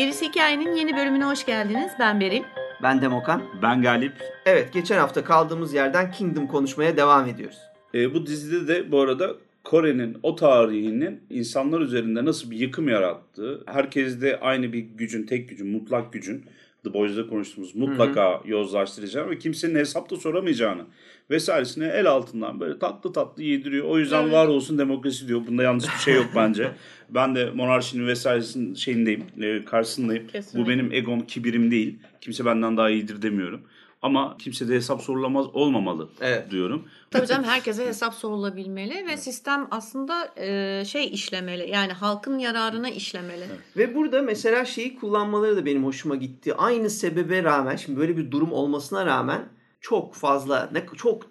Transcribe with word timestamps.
Gerisi 0.00 0.28
Hikayenin 0.28 0.74
yeni 0.74 0.96
bölümüne 0.96 1.24
hoş 1.24 1.46
geldiniz. 1.46 1.92
Ben 1.98 2.20
Beril. 2.20 2.42
Ben 2.82 3.02
Demokan. 3.02 3.42
Ben 3.62 3.82
Galip. 3.82 4.12
Evet 4.46 4.72
geçen 4.72 4.98
hafta 4.98 5.24
kaldığımız 5.24 5.74
yerden 5.74 6.12
Kingdom 6.12 6.46
konuşmaya 6.46 6.96
devam 6.96 7.28
ediyoruz. 7.28 7.58
E, 7.94 8.14
bu 8.14 8.26
dizide 8.26 8.68
de 8.68 8.92
bu 8.92 9.00
arada 9.00 9.34
Kore'nin 9.64 10.18
o 10.22 10.36
tarihinin 10.36 11.20
insanlar 11.30 11.80
üzerinde 11.80 12.24
nasıl 12.24 12.50
bir 12.50 12.56
yıkım 12.56 12.88
yarattığı, 12.88 13.64
herkeste 13.66 14.40
aynı 14.40 14.72
bir 14.72 14.78
gücün, 14.78 15.26
tek 15.26 15.48
gücün, 15.48 15.68
mutlak 15.68 16.12
gücün, 16.12 16.44
The 16.84 16.94
Boys'da 16.94 17.26
konuştuğumuz 17.26 17.74
mutlaka 17.76 18.40
yozlaştıracağını 18.44 19.30
ve 19.30 19.38
kimsenin 19.38 19.74
hesap 19.74 20.10
da 20.10 20.16
soramayacağını 20.16 20.82
vesairesine 21.30 21.86
el 21.86 22.06
altından 22.06 22.60
böyle 22.60 22.78
tatlı 22.78 23.12
tatlı 23.12 23.42
yediriyor. 23.42 23.84
O 23.86 23.98
yüzden 23.98 24.22
Evet. 24.22 24.32
var 24.32 24.46
olsun 24.46 24.78
demokrasi 24.78 25.28
diyor. 25.28 25.40
Bunda 25.46 25.62
yanlış 25.62 25.84
bir 25.84 25.98
şey 26.00 26.14
yok 26.14 26.26
bence. 26.36 26.70
ben 27.10 27.34
de 27.34 27.50
monarşinin 27.50 28.06
vesairesinin 28.06 28.74
şeyindeyim, 28.74 29.24
e, 29.42 29.64
karşısındayım. 29.64 30.26
Kesinlikle. 30.26 30.58
Bu 30.64 30.68
benim 30.68 30.92
egom, 30.92 31.20
kibirim 31.20 31.70
değil. 31.70 31.98
Kimse 32.20 32.44
benden 32.44 32.76
daha 32.76 32.90
iyidir 32.90 33.22
demiyorum. 33.22 33.60
Ama 34.02 34.36
kimse 34.38 34.68
de 34.68 34.74
hesap 34.74 35.02
sorulamaz 35.02 35.46
olmamalı 35.52 36.08
Evet. 36.20 36.50
diyorum. 36.50 36.88
Tabii 37.10 37.26
canım 37.26 37.44
herkese 37.44 37.86
hesap 37.86 38.14
sorulabilmeli 38.14 39.06
ve 39.06 39.16
sistem 39.16 39.68
aslında 39.70 40.32
e, 40.36 40.84
şey 40.84 41.08
işlemeli. 41.12 41.70
Yani 41.70 41.92
halkın 41.92 42.38
yararına 42.38 42.90
işlemeli. 42.90 43.44
Ve 43.76 43.94
burada 43.94 44.22
mesela 44.22 44.64
şeyi 44.64 44.96
kullanmaları 44.96 45.56
da 45.56 45.66
benim 45.66 45.84
hoşuma 45.84 46.16
gitti. 46.16 46.54
Aynı 46.54 46.90
sebebe 46.90 47.44
rağmen 47.44 47.76
şimdi 47.76 47.98
böyle 48.00 48.16
bir 48.16 48.30
durum 48.30 48.52
olmasına 48.52 49.06
rağmen 49.06 49.48
çok 49.80 50.14
fazla 50.14 50.70
ne 50.72 50.86
çok 50.96 51.22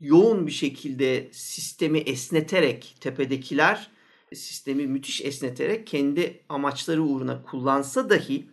yoğun 0.00 0.46
bir 0.46 0.52
şekilde 0.52 1.28
sistemi 1.32 1.98
esneterek 1.98 2.96
tepedekiler 3.00 3.90
sistemi 4.34 4.86
müthiş 4.86 5.24
esneterek 5.24 5.86
kendi 5.86 6.44
amaçları 6.48 7.02
uğruna 7.02 7.42
kullansa 7.42 8.10
dahi 8.10 8.46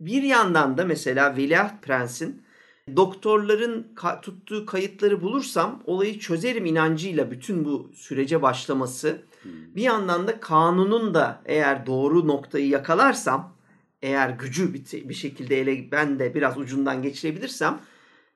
bir 0.00 0.22
yandan 0.22 0.78
da 0.78 0.84
mesela 0.84 1.36
Veliaht 1.36 1.82
Prens'in 1.82 2.42
doktorların 2.96 3.86
ka- 3.96 4.20
tuttuğu 4.20 4.66
kayıtları 4.66 5.20
bulursam 5.22 5.82
olayı 5.86 6.18
çözerim 6.18 6.66
inancıyla 6.66 7.30
bütün 7.30 7.64
bu 7.64 7.90
sürece 7.94 8.42
başlaması 8.42 9.22
bir 9.76 9.82
yandan 9.82 10.26
da 10.26 10.40
kanunun 10.40 11.14
da 11.14 11.42
eğer 11.44 11.86
doğru 11.86 12.28
noktayı 12.28 12.68
yakalarsam 12.68 13.52
eğer 14.02 14.30
gücü 14.30 14.74
bir, 14.74 15.08
bir 15.08 15.14
şekilde 15.14 15.60
ele 15.60 15.90
ben 15.90 16.18
de 16.18 16.34
biraz 16.34 16.58
ucundan 16.58 17.02
geçirebilirsem 17.02 17.78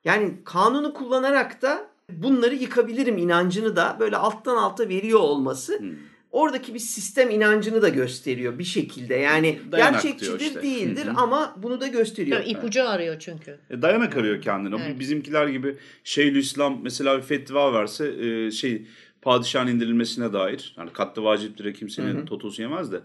yani 0.05 0.35
kanunu 0.45 0.95
kullanarak 0.95 1.63
da 1.63 1.87
bunları 2.13 2.55
yıkabilirim 2.55 3.19
inancını 3.19 3.77
da 3.77 3.97
böyle 4.01 4.17
alttan 4.17 4.57
alta 4.57 4.89
veriyor 4.89 5.21
olması 5.21 5.79
Hmm. 5.79 5.91
Oradaki 6.33 6.75
bir 6.75 6.79
sistem 6.79 7.31
inancını 7.31 7.83
da 7.83 7.89
gösteriyor 7.89 8.59
bir 8.59 8.65
şekilde. 8.65 9.15
Yani 9.15 9.59
Dayanak 9.73 10.03
gerçekçidir 10.03 10.41
işte. 10.41 10.63
değildir 10.63 11.07
Hı 11.07 11.11
hı. 11.11 11.17
ama 11.17 11.55
bunu 11.63 11.81
da 11.81 11.87
gösteriyor. 11.87 12.39
Tabii 12.39 12.51
ipucu 12.51 12.89
arıyor 12.89 13.17
çünkü. 13.19 13.59
E, 13.71 13.83
dayanak 13.83 14.17
arıyor 14.17 14.43
kendine. 14.43 14.75
Bu 14.75 14.79
Evet. 14.87 15.01
Bizimkiler 15.01 15.49
gibi 15.49 15.77
Şeyhülislam 16.05 16.81
mesela 16.83 17.17
bir 17.19 17.23
fetva 17.23 17.73
verse 17.73 18.15
e, 18.21 18.51
şey 18.51 18.87
padişahın 19.23 19.67
indirilmesine 19.67 20.33
dair. 20.33 20.75
Yani 20.79 20.91
katlı 20.93 21.23
vaciptir 21.25 21.75
kimsenin 21.75 22.15
Hı 22.15 22.21
hı. 22.21 22.25
totosu 22.25 22.63
yemez 22.63 22.93
de. 22.93 23.01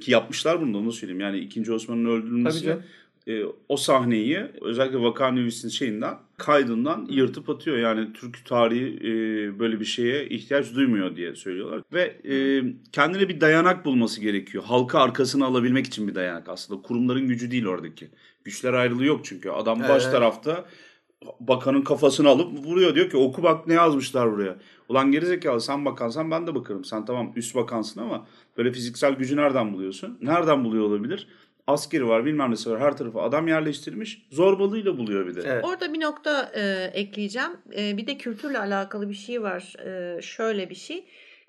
Ki 0.00 0.10
yapmışlar 0.10 0.60
bunu 0.60 0.74
da 0.74 0.78
onu 0.78 0.92
söyleyeyim. 0.92 1.20
Yani 1.20 1.38
2. 1.38 1.72
Osman'ın 1.72 2.04
öldürülmesi 2.04 2.64
Tabii 2.64 2.82
canım. 3.26 3.48
e, 3.48 3.54
o 3.68 3.76
sahneyi 3.76 4.44
özellikle 4.60 5.00
Vakanevis'in 5.02 5.68
şeyinden 5.68 6.14
kaydından 6.38 7.06
yırtıp 7.10 7.48
atıyor. 7.50 7.76
Yani 7.76 8.12
Türk 8.12 8.46
tarihi 8.46 8.96
e, 8.96 9.12
böyle 9.58 9.80
bir 9.80 9.84
şeye 9.84 10.28
ihtiyaç 10.28 10.74
duymuyor 10.74 11.16
diye 11.16 11.34
söylüyorlar. 11.34 11.82
Ve 11.92 12.02
e, 12.02 12.62
kendine 12.92 13.28
bir 13.28 13.40
dayanak 13.40 13.84
bulması 13.84 14.20
gerekiyor. 14.20 14.64
Halka 14.64 15.00
arkasına 15.00 15.46
alabilmek 15.46 15.86
için 15.86 16.08
bir 16.08 16.14
dayanak 16.14 16.48
aslında. 16.48 16.82
Kurumların 16.82 17.28
gücü 17.28 17.50
değil 17.50 17.66
oradaki. 17.66 18.10
Güçler 18.44 18.72
ayrılığı 18.72 19.04
yok 19.04 19.20
çünkü. 19.24 19.50
Adam 19.50 19.80
baş 19.80 20.02
Evet. 20.02 20.12
tarafta 20.12 20.64
bakanın 21.40 21.82
kafasını 21.82 22.28
alıp 22.28 22.66
vuruyor. 22.66 22.94
Diyor 22.94 23.10
ki 23.10 23.16
oku 23.16 23.42
bak 23.42 23.66
ne 23.66 23.74
yazmışlar 23.74 24.32
buraya. 24.32 24.56
Ulan 24.88 25.12
gerizekalı 25.12 25.60
sen 25.60 25.84
bakansan 25.84 26.30
ben 26.30 26.46
de 26.46 26.54
bakarım. 26.54 26.84
Sen 26.84 27.04
tamam 27.04 27.32
üst 27.36 27.54
bakansın 27.54 28.00
ama 28.00 28.26
böyle 28.56 28.72
fiziksel 28.72 29.12
gücü 29.12 29.36
nereden 29.36 29.72
buluyorsun? 29.72 30.18
Nereden 30.22 30.64
buluyor 30.64 30.84
olabilir? 30.84 31.28
Askeri 31.68 32.08
var 32.08 32.24
bilmem 32.24 32.50
nesi 32.50 32.70
var 32.70 32.80
her 32.80 32.96
tarafa 32.96 33.22
adam 33.22 33.48
yerleştirmiş. 33.48 34.22
Zorbalığıyla 34.30 34.98
buluyor 34.98 35.26
bir 35.26 35.36
de. 35.36 35.42
Evet. 35.46 35.64
Orada 35.64 35.92
bir 35.92 36.00
nokta 36.00 36.52
e, 36.54 36.90
ekleyeceğim. 36.94 37.50
E, 37.76 37.96
bir 37.96 38.06
de 38.06 38.18
kültürle 38.18 38.58
alakalı 38.58 39.08
bir 39.08 39.14
şey 39.14 39.42
var. 39.42 39.74
E, 39.86 40.22
şöyle 40.22 40.70
bir 40.70 40.74
şey. 40.74 41.04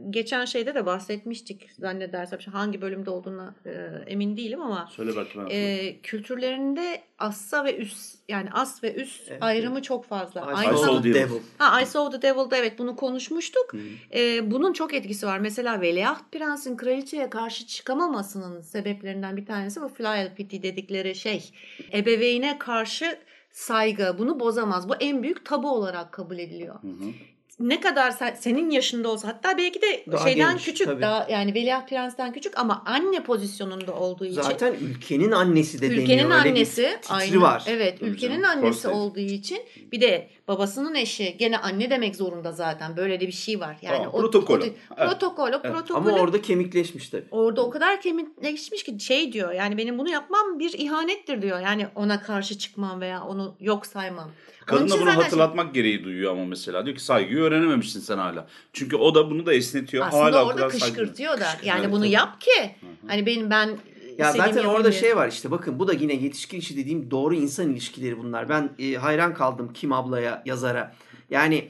Geçen 0.09 0.45
şeyde 0.45 0.75
de 0.75 0.85
bahsetmiştik 0.85 1.69
zannedersem. 1.79 2.39
Hangi 2.51 2.81
bölümde 2.81 3.09
olduğuna 3.09 3.55
e, 3.65 3.71
emin 4.07 4.37
değilim 4.37 4.61
ama 4.61 4.89
Söyle 4.91 5.15
bak 5.15 5.27
ben. 5.37 5.47
e, 5.49 5.95
kültürlerinde 6.03 7.01
assa 7.19 7.65
ve 7.65 7.77
üst 7.77 8.15
yani 8.29 8.49
as 8.51 8.83
ve 8.83 8.95
üst 8.95 9.31
Evet, 9.31 9.43
ayrımı 9.43 9.81
çok 9.81 10.05
fazla. 10.05 10.41
I 10.41 10.43
Aynı 10.43 10.77
saw 10.77 10.85
zamanda 10.85 11.01
the 11.01 11.13
devil. 11.13 11.39
Ha, 11.57 11.81
I 11.81 11.85
Saw 11.85 12.19
the 12.19 12.27
Devil'da 12.27 12.57
evet 12.57 12.79
bunu 12.79 12.95
konuşmuştuk. 12.95 13.73
Hı. 13.73 13.77
Ee, 14.13 14.51
bunun 14.51 14.73
çok 14.73 14.93
etkisi 14.93 15.27
var. 15.27 15.39
Mesela 15.39 15.81
Veliaht 15.81 16.31
Prens'in 16.31 16.77
kraliçeye 16.77 17.29
karşı 17.29 17.67
çıkamamasının 17.67 18.61
sebeplerinden 18.61 19.37
bir 19.37 19.45
tanesi 19.45 19.81
bu 19.81 19.87
filial 19.89 20.35
piety 20.35 20.61
dedikleri 20.61 21.15
şey. 21.15 21.51
Ebeveyne 21.93 22.59
karşı 22.59 23.19
saygı 23.51 24.15
bunu 24.17 24.39
bozamaz. 24.39 24.89
Bu 24.89 24.95
en 24.95 25.23
büyük 25.23 25.45
tabu 25.45 25.71
olarak 25.71 26.11
kabul 26.11 26.37
ediliyor. 26.39 26.83
Hı 26.83 26.87
hı. 26.87 27.11
Ne 27.59 27.81
kadar 27.81 28.11
sen- 28.11 28.35
senin 28.39 28.69
yaşında 28.69 29.09
olsa 29.09 29.27
hatta 29.27 29.57
belki 29.57 29.81
de 29.81 30.03
Daha 30.11 30.29
şeyden 30.29 30.51
genç, 30.51 30.65
küçük 30.65 30.87
tabii. 30.87 31.01
daha 31.01 31.27
yani 31.31 31.53
Veliaht 31.53 31.89
Prens'ten 31.89 32.33
küçük 32.33 32.59
ama 32.59 32.83
anne 32.85 33.23
pozisyonunda 33.23 33.95
olduğu 33.95 34.25
için 34.25 34.41
Zaten 34.41 34.73
ülkenin 34.81 35.31
annesi 35.31 35.81
de 35.81 35.87
Ülkenin 35.87 36.07
deniyor. 36.07 36.31
Öyle 36.31 36.43
bir 36.43 36.49
annesi 36.49 36.97
titri 37.01 37.13
aynen, 37.13 37.41
var. 37.41 37.63
Evet, 37.67 37.99
Tabii 37.99 38.09
ülkenin 38.09 38.41
canım, 38.41 38.49
annesi 38.59 38.81
Corset. 38.81 38.91
olduğu 38.91 39.19
için 39.19 39.59
bir 39.91 40.01
de 40.01 40.29
babasının 40.47 40.95
eşi 40.95 41.37
gene 41.37 41.57
anne 41.57 41.89
demek 41.89 42.15
zorunda 42.15 42.51
zaten. 42.51 42.97
Böyle 42.97 43.19
de 43.19 43.27
bir 43.27 43.31
şey 43.31 43.59
var. 43.59 43.77
Yani 43.81 43.97
Tamam, 43.97 44.13
o 44.13 44.19
protokol. 44.21 44.59
o- 44.61 44.63
Evet. 44.63 44.73
protokolü 45.09 45.55
Ama 45.93 46.11
orada 46.11 46.41
kemikleşmiş 46.41 47.09
tabii. 47.09 47.25
orada 47.31 47.61
o 47.65 47.69
kadar 47.69 48.01
kemikleşmiş 48.01 48.83
ki 48.83 48.99
şey 48.99 49.33
diyor. 49.33 49.51
Yani 49.51 49.77
benim 49.77 49.97
bunu 49.97 50.09
yapmam 50.09 50.59
bir 50.59 50.73
ihanettir 50.73 51.41
diyor. 51.41 51.59
Yani 51.59 51.87
ona 51.95 52.21
karşı 52.21 52.57
çıkmam 52.57 53.01
veya 53.01 53.23
onu 53.23 53.55
yok 53.59 53.85
saymam. 53.85 54.31
Kadın 54.65 54.89
da 54.89 55.01
bunu 55.01 55.15
hatırlatmak 55.15 55.73
gereği 55.73 56.03
duyuyor 56.03 56.31
ama 56.31 56.45
mesela. 56.45 56.85
Diyor 56.85 56.97
ki 56.97 57.03
saygıyı 57.03 57.41
öğrenememişsin 57.51 57.99
sen 57.99 58.17
hala. 58.17 58.47
Çünkü 58.73 58.95
o 58.95 59.15
da 59.15 59.29
bunu 59.29 59.45
da 59.45 59.53
esnetiyor. 59.53 60.07
aslında 60.07 60.23
hala 60.23 60.45
orada 60.45 60.55
kadar 60.55 60.69
saygı- 60.69 60.85
kışkırtıyor 60.85 61.33
da. 61.33 61.37
Kışkırtıyor, 61.37 61.73
Yani 61.75 61.81
evet, 61.83 61.91
bunu 61.91 61.99
tabii. 61.99 62.11
yap 62.11 62.41
ki 62.41 62.75
hani 63.07 63.25
benim 63.25 63.49
ben 63.49 63.77
Ya 64.17 64.31
zaten 64.31 64.63
orada 64.65 64.91
şey 64.91 65.15
var 65.17 65.27
işte 65.27 65.51
bakın 65.51 65.79
bu 65.79 65.87
da 65.87 65.93
yine 65.93 66.13
yetişkin 66.13 66.59
işi 66.59 66.77
dediğim 66.77 67.11
doğru 67.11 67.35
insan 67.35 67.69
ilişkileri 67.71 68.17
bunlar. 68.17 68.49
Ben 68.49 68.69
e, 68.79 68.93
hayran 68.93 69.33
kaldım 69.33 69.73
Kim 69.73 69.93
ablaya 69.93 70.43
yazara. 70.45 70.95
Yani 71.29 71.67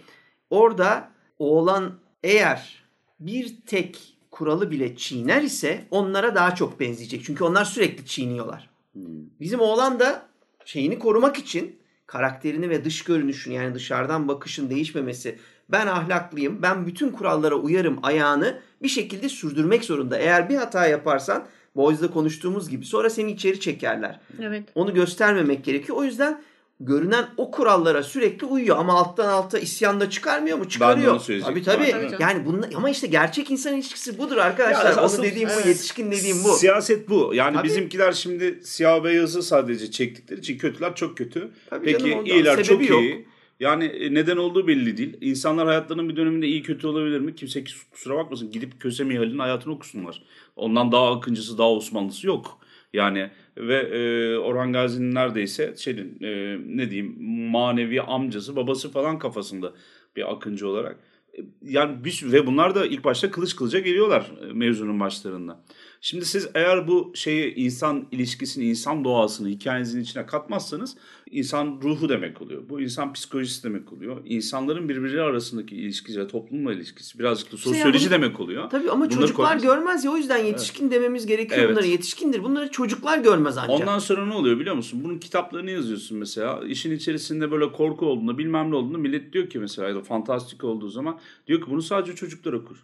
orada 0.49 1.09
oğlan 1.39 1.99
eğer 2.23 2.83
bir 3.19 3.55
tek 3.65 4.17
kuralı 4.31 4.71
bile 4.71 4.95
çiğner 4.95 5.41
ise 5.41 5.85
onlara 5.91 6.35
daha 6.35 6.55
çok 6.55 6.79
benzeyecek. 6.79 7.23
Çünkü 7.25 7.43
onlar 7.43 7.65
sürekli 7.65 8.05
çiğniyorlar. 8.05 8.69
Hmm. 8.93 9.03
Bizim 9.39 9.59
oğlan 9.59 9.99
da 9.99 10.25
şeyini 10.65 10.99
korumak 10.99 11.37
için 11.37 11.78
karakterini 12.11 12.69
ve 12.69 12.85
dış 12.85 13.03
görünüşünü 13.03 13.53
yani 13.53 13.75
dışarıdan 13.75 14.27
bakışın 14.27 14.69
değişmemesi 14.69 15.39
ben 15.69 15.87
ahlaklıyım 15.87 16.61
ben 16.61 16.87
bütün 16.87 17.11
kurallara 17.11 17.55
uyarım 17.55 17.99
ayağını 18.03 18.59
bir 18.83 18.87
şekilde 18.87 19.29
sürdürmek 19.29 19.85
zorunda. 19.85 20.17
Eğer 20.17 20.49
bir 20.49 20.55
hata 20.55 20.87
yaparsan 20.87 21.45
Boys'da 21.75 22.11
konuştuğumuz 22.11 22.69
gibi 22.69 22.85
sonra 22.85 23.09
seni 23.09 23.31
içeri 23.31 23.59
çekerler. 23.59 24.19
Evet. 24.41 24.63
Onu 24.75 24.93
göstermemek 24.93 25.65
gerekiyor. 25.65 25.97
O 25.97 26.03
yüzden 26.03 26.41
görünen 26.79 27.29
o 27.37 27.51
kurallara 27.51 28.03
sürekli 28.03 28.45
uyuyor 28.47 28.77
ama 28.77 28.93
alttan 28.93 29.27
alta 29.27 29.59
isyan 29.59 29.99
da 29.99 30.09
çıkarmıyor 30.09 30.57
mu? 30.57 30.69
Çıkarıyor. 30.69 31.19
söyleyecektim. 31.19 31.63
Tabii 31.63 31.91
tabii. 31.91 32.09
Tabii 32.11 32.23
yani 32.23 32.45
bunun 32.45 32.65
ama 32.75 32.89
işte 32.89 33.07
gerçek 33.07 33.51
insan 33.51 33.73
ilişkisi 33.75 34.17
budur 34.17 34.37
arkadaşlar. 34.37 34.85
Ya 34.89 34.93
Onu 34.95 35.01
asıl- 35.01 35.23
dediğim 35.23 35.49
Evet. 35.49 35.65
bu, 35.65 35.67
yetişkin 35.69 36.11
dediğim 36.11 36.43
bu. 36.43 36.47
Siyaset 36.53 37.09
bu. 37.09 37.31
Yani 37.33 37.55
Tabii. 37.55 37.67
bizimkiler 37.67 38.11
şimdi 38.11 38.59
siyah 38.63 39.03
beyazı 39.03 39.43
sadece 39.43 39.91
çektikleri 39.91 40.39
için 40.39 40.57
kötüler 40.57 40.95
çok 40.95 41.17
kötü. 41.17 41.51
Tabii 41.69 41.85
Peki 41.85 41.99
canım, 41.99 42.13
ondan 42.19 42.25
iyiler 42.25 42.55
çok 42.57 42.65
sebebi 42.65 42.87
yok. 42.91 43.01
iyi. 43.01 43.25
Yani 43.59 43.85
e, 43.85 44.13
neden 44.13 44.37
olduğu 44.37 44.67
belli 44.67 44.97
değil. 44.97 45.17
İnsanlar 45.21 45.67
hayatlarının 45.67 46.09
bir 46.09 46.15
döneminde 46.15 46.47
iyi 46.47 46.63
kötü 46.63 46.87
olabilir 46.87 47.19
mi? 47.19 47.35
Kimse 47.35 47.63
kusura 47.91 48.15
bakmasın. 48.17 48.51
Gidip 48.51 48.79
Kösem 48.81 49.11
İhal'in 49.11 49.39
hayatını 49.39 49.73
okusunlar. 49.73 50.23
Ondan 50.55 50.91
daha 50.91 51.11
akıncısı, 51.15 51.57
daha 51.57 51.71
Osmanlısı 51.71 52.27
yok. 52.27 52.59
Yani 52.93 53.31
ve 53.57 53.75
e, 53.75 54.37
Orhan 54.37 54.73
Gazi'nin 54.73 55.15
neredeyse 55.15 55.73
şeyin 55.77 56.17
e, 56.21 56.57
ne 56.77 56.91
diyeyim 56.91 57.23
manevi 57.51 58.01
amcası, 58.01 58.55
babası 58.55 58.91
falan 58.91 59.19
kafasında 59.19 59.73
bir 60.15 60.31
akıncı 60.33 60.67
olarak. 60.67 60.99
E, 61.37 61.41
Yani 61.61 62.03
bir 62.03 62.21
ve 62.25 62.45
bunlar 62.47 62.75
da 62.75 62.85
ilk 62.85 63.03
başta 63.03 63.31
kılıç 63.31 63.55
kılıca 63.55 63.79
geliyorlar 63.79 64.31
e, 64.49 64.53
mevzunun 64.53 64.99
başlarında. 64.99 65.63
Şimdi 66.01 66.25
siz 66.25 66.47
eğer 66.55 66.87
bu 66.87 67.11
şeyi 67.15 67.55
insan 67.55 68.05
ilişkisini, 68.11 68.65
insan 68.65 69.03
doğasını 69.03 69.49
hikayenizin 69.49 70.01
içine 70.01 70.25
katmazsanız 70.25 70.95
insan 71.31 71.79
ruhu 71.83 72.09
demek 72.09 72.41
oluyor. 72.41 72.61
Bu 72.69 72.81
insan 72.81 73.13
psikolojisi 73.13 73.63
demek 73.63 73.93
oluyor. 73.93 74.17
İnsanların 74.25 74.89
birbirleri 74.89 75.21
arasındaki 75.21 75.75
ilişkisi, 75.75 76.27
toplumla 76.27 76.73
ilişkisi 76.73 77.19
birazcık 77.19 77.51
da 77.51 77.57
sosyoloji 77.57 78.05
bunu- 78.05 78.11
demek 78.11 78.39
oluyor. 78.39 78.69
Tabii 78.69 78.89
ama 78.91 79.05
Bunları 79.05 79.19
çocuklar 79.19 79.45
koymaz- 79.57 79.61
görmez 79.63 80.05
ya 80.05 80.11
o 80.11 80.17
yüzden 80.17 80.37
yetişkin 80.45 80.91
dememiz 80.91 81.25
gerekiyor 81.25 81.59
Evet. 81.61 81.71
bunlara. 81.71 81.85
Yetişkindir. 81.85 82.43
Bunları 82.43 82.71
çocuklar 82.71 83.17
görmez 83.17 83.57
ancak. 83.57 83.69
Ondan 83.81 83.99
sonra 83.99 84.25
ne 84.25 84.33
oluyor 84.33 84.59
biliyor 84.59 84.75
musun? 84.75 85.01
Bunun 85.03 85.17
kitaplarını 85.19 85.71
yazıyorsun 85.71 86.17
mesela. 86.17 86.61
İşin 86.67 86.91
içerisinde 86.91 87.51
böyle 87.51 87.71
korku 87.71 88.05
olduğunda 88.05 88.37
bilmem 88.37 88.71
ne 88.71 88.75
olduğunda 88.75 88.97
millet 88.97 89.33
diyor 89.33 89.49
ki 89.49 89.59
mesela 89.59 89.87
ya 89.89 89.95
da 89.95 90.01
fantastik 90.01 90.63
olduğu 90.63 90.89
zaman 90.89 91.19
diyor 91.47 91.61
ki 91.61 91.65
bunu 91.69 91.81
sadece 91.81 92.15
çocuklar 92.15 92.53
okur. 92.53 92.77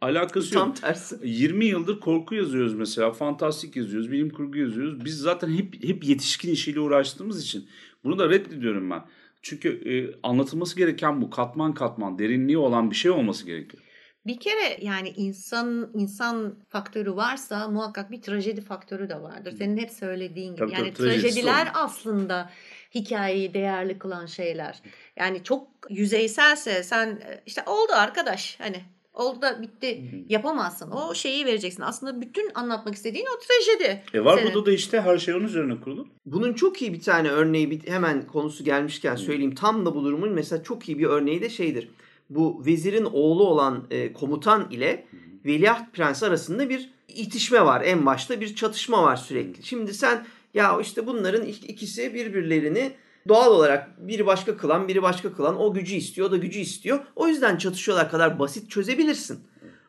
Alakası 0.00 0.54
yok. 0.54 0.64
Tam 0.64 0.74
tersi. 0.74 1.16
20 1.24 1.64
yıldır 1.64 2.00
korku 2.00 2.34
yazıyoruz 2.62 2.74
mesela. 2.74 3.12
Fantastik 3.12 3.76
yazıyoruz, 3.76 4.12
bilim 4.12 4.30
kurgu 4.30 4.58
yazıyoruz. 4.58 5.04
Biz 5.04 5.18
zaten 5.18 5.50
hep 5.50 5.84
hep 5.84 6.04
yetişkin 6.04 6.52
işiyle 6.52 6.80
uğraştığımız 6.80 7.42
için 7.42 7.68
bunu 8.04 8.18
da 8.18 8.30
reddediyorum 8.30 8.90
ben. 8.90 9.04
Çünkü 9.42 9.68
e, 9.68 10.18
anlatılması 10.22 10.76
gereken 10.76 11.20
bu 11.22 11.30
katman 11.30 11.74
katman 11.74 12.18
derinliği 12.18 12.58
olan 12.58 12.90
bir 12.90 12.96
şey 12.96 13.10
olması 13.10 13.46
gerekiyor. 13.46 13.82
Bir 14.26 14.40
kere 14.40 14.78
yani 14.80 15.08
insan 15.08 15.90
insan 15.94 16.54
faktörü 16.68 17.16
varsa 17.16 17.68
muhakkak 17.68 18.10
bir 18.10 18.22
trajedi 18.22 18.60
faktörü 18.60 19.08
de 19.08 19.22
vardır. 19.22 19.54
Senin 19.58 19.76
hep 19.76 19.90
söylediğin 19.90 20.56
gibi. 20.56 20.58
Tabii, 20.58 20.72
yani 20.72 20.94
tabii, 20.94 21.08
trajediler 21.08 21.66
olur. 21.66 21.72
aslında 21.74 22.50
hikayeyi 22.94 23.54
değerli 23.54 23.98
kılan 23.98 24.26
şeyler. 24.26 24.82
Yani 25.16 25.44
çok 25.44 25.68
yüzeyselse 25.90 26.82
sen 26.82 27.06
e, 27.08 27.42
işte 27.46 27.62
oldu 27.66 27.92
arkadaş 27.92 28.60
hani 28.60 28.82
oldu 29.14 29.42
da 29.42 29.62
bitti 29.62 30.04
yapamazsın. 30.28 30.90
O 30.90 31.14
şeyi 31.14 31.46
vereceksin. 31.46 31.82
Aslında 31.82 32.20
bütün 32.20 32.50
anlatmak 32.54 32.94
istediğin 32.94 33.26
o 33.36 33.38
trajedi. 33.38 34.02
E 34.14 34.24
var 34.24 34.38
senin. 34.38 34.54
burada 34.54 34.66
da 34.66 34.72
işte 34.72 35.00
her 35.00 35.18
şey 35.18 35.34
onun 35.34 35.44
üzerine 35.44 35.80
kurulu. 35.80 36.06
Bunun 36.26 36.52
çok 36.52 36.82
iyi 36.82 36.92
bir 36.92 37.00
tane 37.00 37.28
örneği 37.28 37.70
bir, 37.70 37.88
hemen 37.88 38.26
konusu 38.26 38.64
gelmişken 38.64 39.16
söyleyeyim. 39.16 39.54
Tam 39.54 39.86
da 39.86 39.94
bu 39.94 40.04
durumun 40.04 40.30
mesela 40.32 40.62
çok 40.62 40.88
iyi 40.88 40.98
bir 40.98 41.06
örneği 41.06 41.40
de 41.40 41.50
şeydir. 41.50 41.88
Bu 42.30 42.62
vezirin 42.66 43.04
oğlu 43.04 43.46
olan 43.46 43.84
e, 43.90 44.12
komutan 44.12 44.70
ile 44.70 45.06
Veliaht 45.46 45.92
Prens 45.92 46.22
arasında 46.22 46.68
bir 46.68 46.90
itişme 47.08 47.64
var. 47.64 47.82
En 47.84 48.06
başta 48.06 48.40
bir 48.40 48.54
çatışma 48.54 49.02
var 49.02 49.16
sürekli. 49.16 49.62
Şimdi 49.66 49.94
sen 49.94 50.26
ya 50.54 50.80
işte 50.80 51.06
bunların 51.06 51.46
ik- 51.46 51.66
ikisi 51.66 52.14
birbirlerini 52.14 52.92
doğal 53.28 53.52
olarak 53.52 54.08
biri 54.08 54.26
başka 54.26 54.56
kılan 54.56 54.88
biri 54.88 55.02
başka 55.02 55.32
kılan 55.32 55.60
o 55.60 55.74
gücü 55.74 55.94
istiyor 55.94 56.28
o 56.28 56.32
da 56.32 56.36
gücü 56.36 56.58
istiyor. 56.58 56.98
O 57.16 57.28
yüzden 57.28 57.56
çatışıyorlar 57.56 58.10
kadar 58.10 58.38
basit 58.38 58.70
çözebilirsin. 58.70 59.40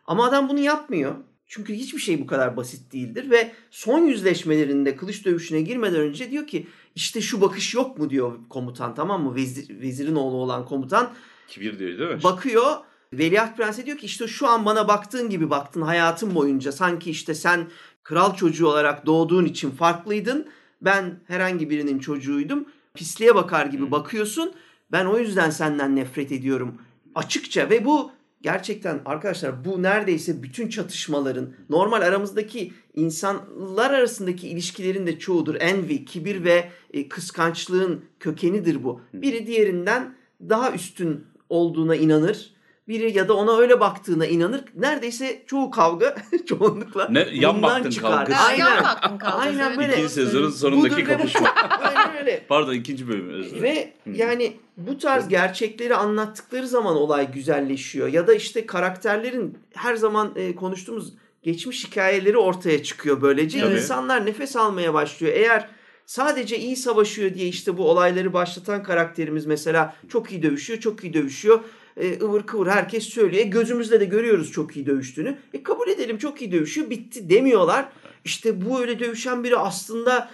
Ama 0.08 0.26
adam 0.26 0.50
bunu 0.50 0.60
yapmıyor. 0.60 1.16
Çünkü 1.48 1.74
hiçbir 1.74 2.00
şey 2.00 2.22
bu 2.22 2.28
kadar 2.28 2.58
basit 2.58 2.94
değildir 2.94 3.32
ve 3.32 3.52
son 3.72 4.00
yüzleşmelerinde 4.06 4.96
kılıç 4.96 5.26
dövüşüne 5.26 5.62
girmeden 5.62 6.00
önce 6.00 6.32
diyor 6.32 6.48
ki 6.48 6.68
işte 6.96 7.22
şu 7.22 7.42
bakış 7.42 7.74
yok 7.74 7.98
mu 7.98 8.10
diyor 8.10 8.40
komutan 8.50 8.96
tamam 8.96 9.24
mı? 9.24 9.36
Vezir, 9.36 9.82
vezirin 9.82 10.16
oğlu 10.16 10.36
olan 10.36 10.66
komutan 10.66 11.10
Kibir 11.48 11.80
diyor 11.80 12.00
değil 12.00 12.10
mi? 12.10 12.24
bakıyor. 12.24 12.78
Veliaht 13.14 13.58
Prens'e 13.58 13.86
diyor 13.86 13.98
ki 13.98 14.06
işte 14.06 14.28
şu 14.28 14.48
an 14.48 14.66
bana 14.66 14.88
baktığın 14.88 15.30
gibi 15.30 15.50
baktın 15.50 15.82
hayatın 15.82 16.36
boyunca. 16.36 16.72
Sanki 16.72 17.12
işte 17.12 17.34
sen 17.34 17.68
kral 18.04 18.36
çocuğu 18.36 18.68
olarak 18.68 19.06
doğduğun 19.06 19.46
için 19.46 19.72
farklıydın. 19.72 20.48
Ben 20.82 21.20
herhangi 21.28 21.70
birinin 21.70 22.00
çocuğuydum. 22.00 22.66
Pisliğe 22.94 23.36
bakar 23.36 23.66
gibi 23.66 23.92
bakıyorsun. 23.92 24.54
Ben 24.92 25.06
o 25.06 25.18
yüzden 25.18 25.50
senden 25.50 25.96
nefret 25.96 26.32
ediyorum. 26.32 26.82
Açıkça 27.16 27.70
ve 27.70 27.86
bu 27.86 28.12
gerçekten 28.42 29.02
arkadaşlar 29.06 29.66
bu 29.66 29.84
neredeyse 29.84 30.44
bütün 30.44 30.70
çatışmaların 30.70 31.54
normal 31.70 32.02
aramızdaki 32.02 32.74
insanlar 32.94 33.92
arasındaki 33.92 34.48
ilişkilerin 34.48 35.08
de 35.08 35.20
çoğudur. 35.20 35.56
Envy, 35.60 36.06
kibir 36.06 36.44
ve 36.44 36.70
e, 36.94 37.10
kıskançlığın 37.10 38.06
kökenidir 38.20 38.84
bu. 38.84 39.02
Biri 39.14 39.48
diğerinden 39.48 40.16
daha 40.42 40.72
üstün 40.72 41.24
olduğuna 41.50 41.96
inanır. 41.96 42.53
Biri 42.88 43.18
ya 43.18 43.28
da 43.28 43.34
ona 43.34 43.58
öyle 43.58 43.80
baktığına 43.80 44.26
inanır. 44.26 44.62
Neredeyse 44.76 45.44
çoğu 45.48 45.72
kavga 45.72 46.16
çoğunlukla 46.46 47.08
Ne, 47.10 47.28
yan 47.34 47.56
bundan 47.56 47.72
baktın 47.72 47.90
çıkar. 47.90 48.12
kavgası. 48.12 48.44
Aynen. 48.48 48.66
yan 48.66 48.84
baktın 48.84 49.18
kavgası. 49.18 49.42
Aynen 49.42 49.78
böyle. 49.78 49.94
İkinci 49.94 50.10
sezonun 50.14 50.50
sonundaki 50.50 50.96
Budur 50.96 51.06
kapışma. 51.06 51.50
Aynen 51.82 52.18
öyle. 52.18 52.46
Pardon 52.50 52.74
ikinci 52.74 53.08
bölüm. 53.08 53.62
Ve 53.62 53.94
yani 54.14 54.54
bu 54.78 54.98
tarz 54.98 55.28
gerçekleri 55.28 55.96
anlattıkları 55.96 56.68
zaman 56.68 56.96
olay 56.96 57.32
güzelleşiyor. 57.32 58.08
Ya 58.08 58.28
da 58.28 58.34
işte 58.34 58.66
karakterlerin 58.66 59.58
her 59.74 59.96
zaman 59.96 60.32
e, 60.36 60.56
konuştuğumuz 60.56 61.14
geçmiş 61.44 61.88
hikayeleri 61.88 62.38
ortaya 62.38 62.84
çıkıyor 62.84 63.22
böylece. 63.22 63.60
Tabii. 63.60 63.74
İnsanlar 63.74 64.26
nefes 64.26 64.56
almaya 64.56 64.94
başlıyor. 64.94 65.34
Eğer 65.36 65.70
sadece 66.06 66.58
iyi 66.60 66.76
savaşıyor 66.76 67.34
diye 67.34 67.48
işte 67.48 67.78
bu 67.78 67.90
olayları 67.90 68.34
başlatan 68.34 68.84
karakterimiz 68.84 69.46
mesela 69.46 69.96
çok 70.10 70.32
iyi 70.32 70.44
dövüşüyor, 70.44 70.80
çok 70.80 71.04
iyi 71.04 71.14
dövüşüyor. 71.14 71.60
E, 71.98 72.20
ıvır 72.22 72.44
kıvır 72.44 72.68
herkes 72.68 73.04
söylüyor. 73.04 73.46
E, 73.46 73.48
gözümüzle 73.48 74.00
de 74.00 74.06
görüyoruz 74.06 74.52
çok 74.52 74.76
iyi 74.78 74.86
dövüştüğünü. 74.86 75.38
E, 75.54 75.64
kabul 75.64 75.88
edelim 75.88 76.18
çok 76.18 76.42
iyi 76.42 76.52
dövüşüyor 76.52 76.90
bitti 76.90 77.30
demiyorlar. 77.30 77.90
İşte 78.26 78.66
bu 78.66 78.82
öyle 78.82 79.00
dövüşen 79.00 79.44
biri 79.44 79.58
aslında 79.58 80.30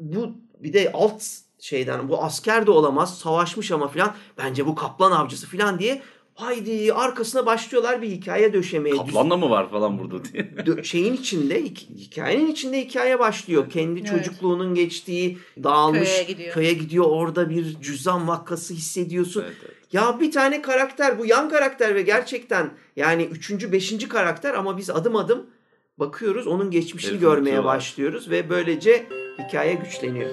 bu 0.00 0.32
bir 0.58 0.72
de 0.72 0.90
alt 0.94 1.22
şeyden 1.58 2.08
bu 2.08 2.22
asker 2.24 2.66
de 2.66 2.70
olamaz 2.70 3.18
savaşmış 3.18 3.70
ama 3.72 3.88
filan 3.88 4.14
bence 4.38 4.66
bu 4.66 4.74
kaplan 4.74 5.10
avcısı 5.12 5.46
filan 5.46 5.78
diye 5.78 6.02
haydi 6.34 6.92
arkasına 6.92 7.46
başlıyorlar 7.46 8.02
bir 8.02 8.10
hikaye 8.10 8.52
döşemeye. 8.52 8.96
Kaplan 8.96 9.30
da 9.30 9.36
mı 9.36 9.50
var 9.50 9.70
falan 9.70 9.98
burada 9.98 10.24
diye. 10.24 10.84
Şeyin 10.84 11.12
içinde 11.14 11.60
hik- 11.60 11.96
hikayenin 11.96 12.46
içinde 12.46 12.80
hikaye 12.84 13.18
başlıyor. 13.18 13.70
Kendi 13.70 14.00
Evet. 14.00 14.10
çocukluğunun 14.10 14.74
geçtiği 14.74 15.38
dağılmış 15.62 16.08
Köye 16.10 16.22
gidiyor. 16.22 16.54
köye 16.54 16.72
gidiyor 16.72 17.04
orada 17.08 17.50
bir 17.50 17.80
cüzdan 17.80 18.28
vakası 18.28 18.74
hissediyorsun. 18.74 19.42
Evet, 19.46 19.56
evet. 19.64 19.74
Ya 19.92 20.20
bir 20.20 20.32
tane 20.32 20.62
karakter 20.62 21.18
bu 21.18 21.26
yan 21.26 21.48
karakter 21.48 21.94
ve 21.94 22.02
gerçekten 22.02 22.70
yani 22.96 23.22
üçüncü 23.22 23.72
beşinci 23.72 24.08
karakter 24.08 24.54
ama 24.54 24.76
biz 24.78 24.90
adım 24.90 25.16
adım 25.16 25.50
bakıyoruz 25.98 26.46
onun 26.46 26.70
geçmişini 26.70 27.10
Evet, 27.10 27.20
görmeye 27.20 27.38
unutuyorlar. 27.40 27.76
başlıyoruz 27.76 28.30
ve 28.30 28.50
böylece 28.50 29.06
hikaye 29.38 29.74
güçleniyor. 29.74 30.30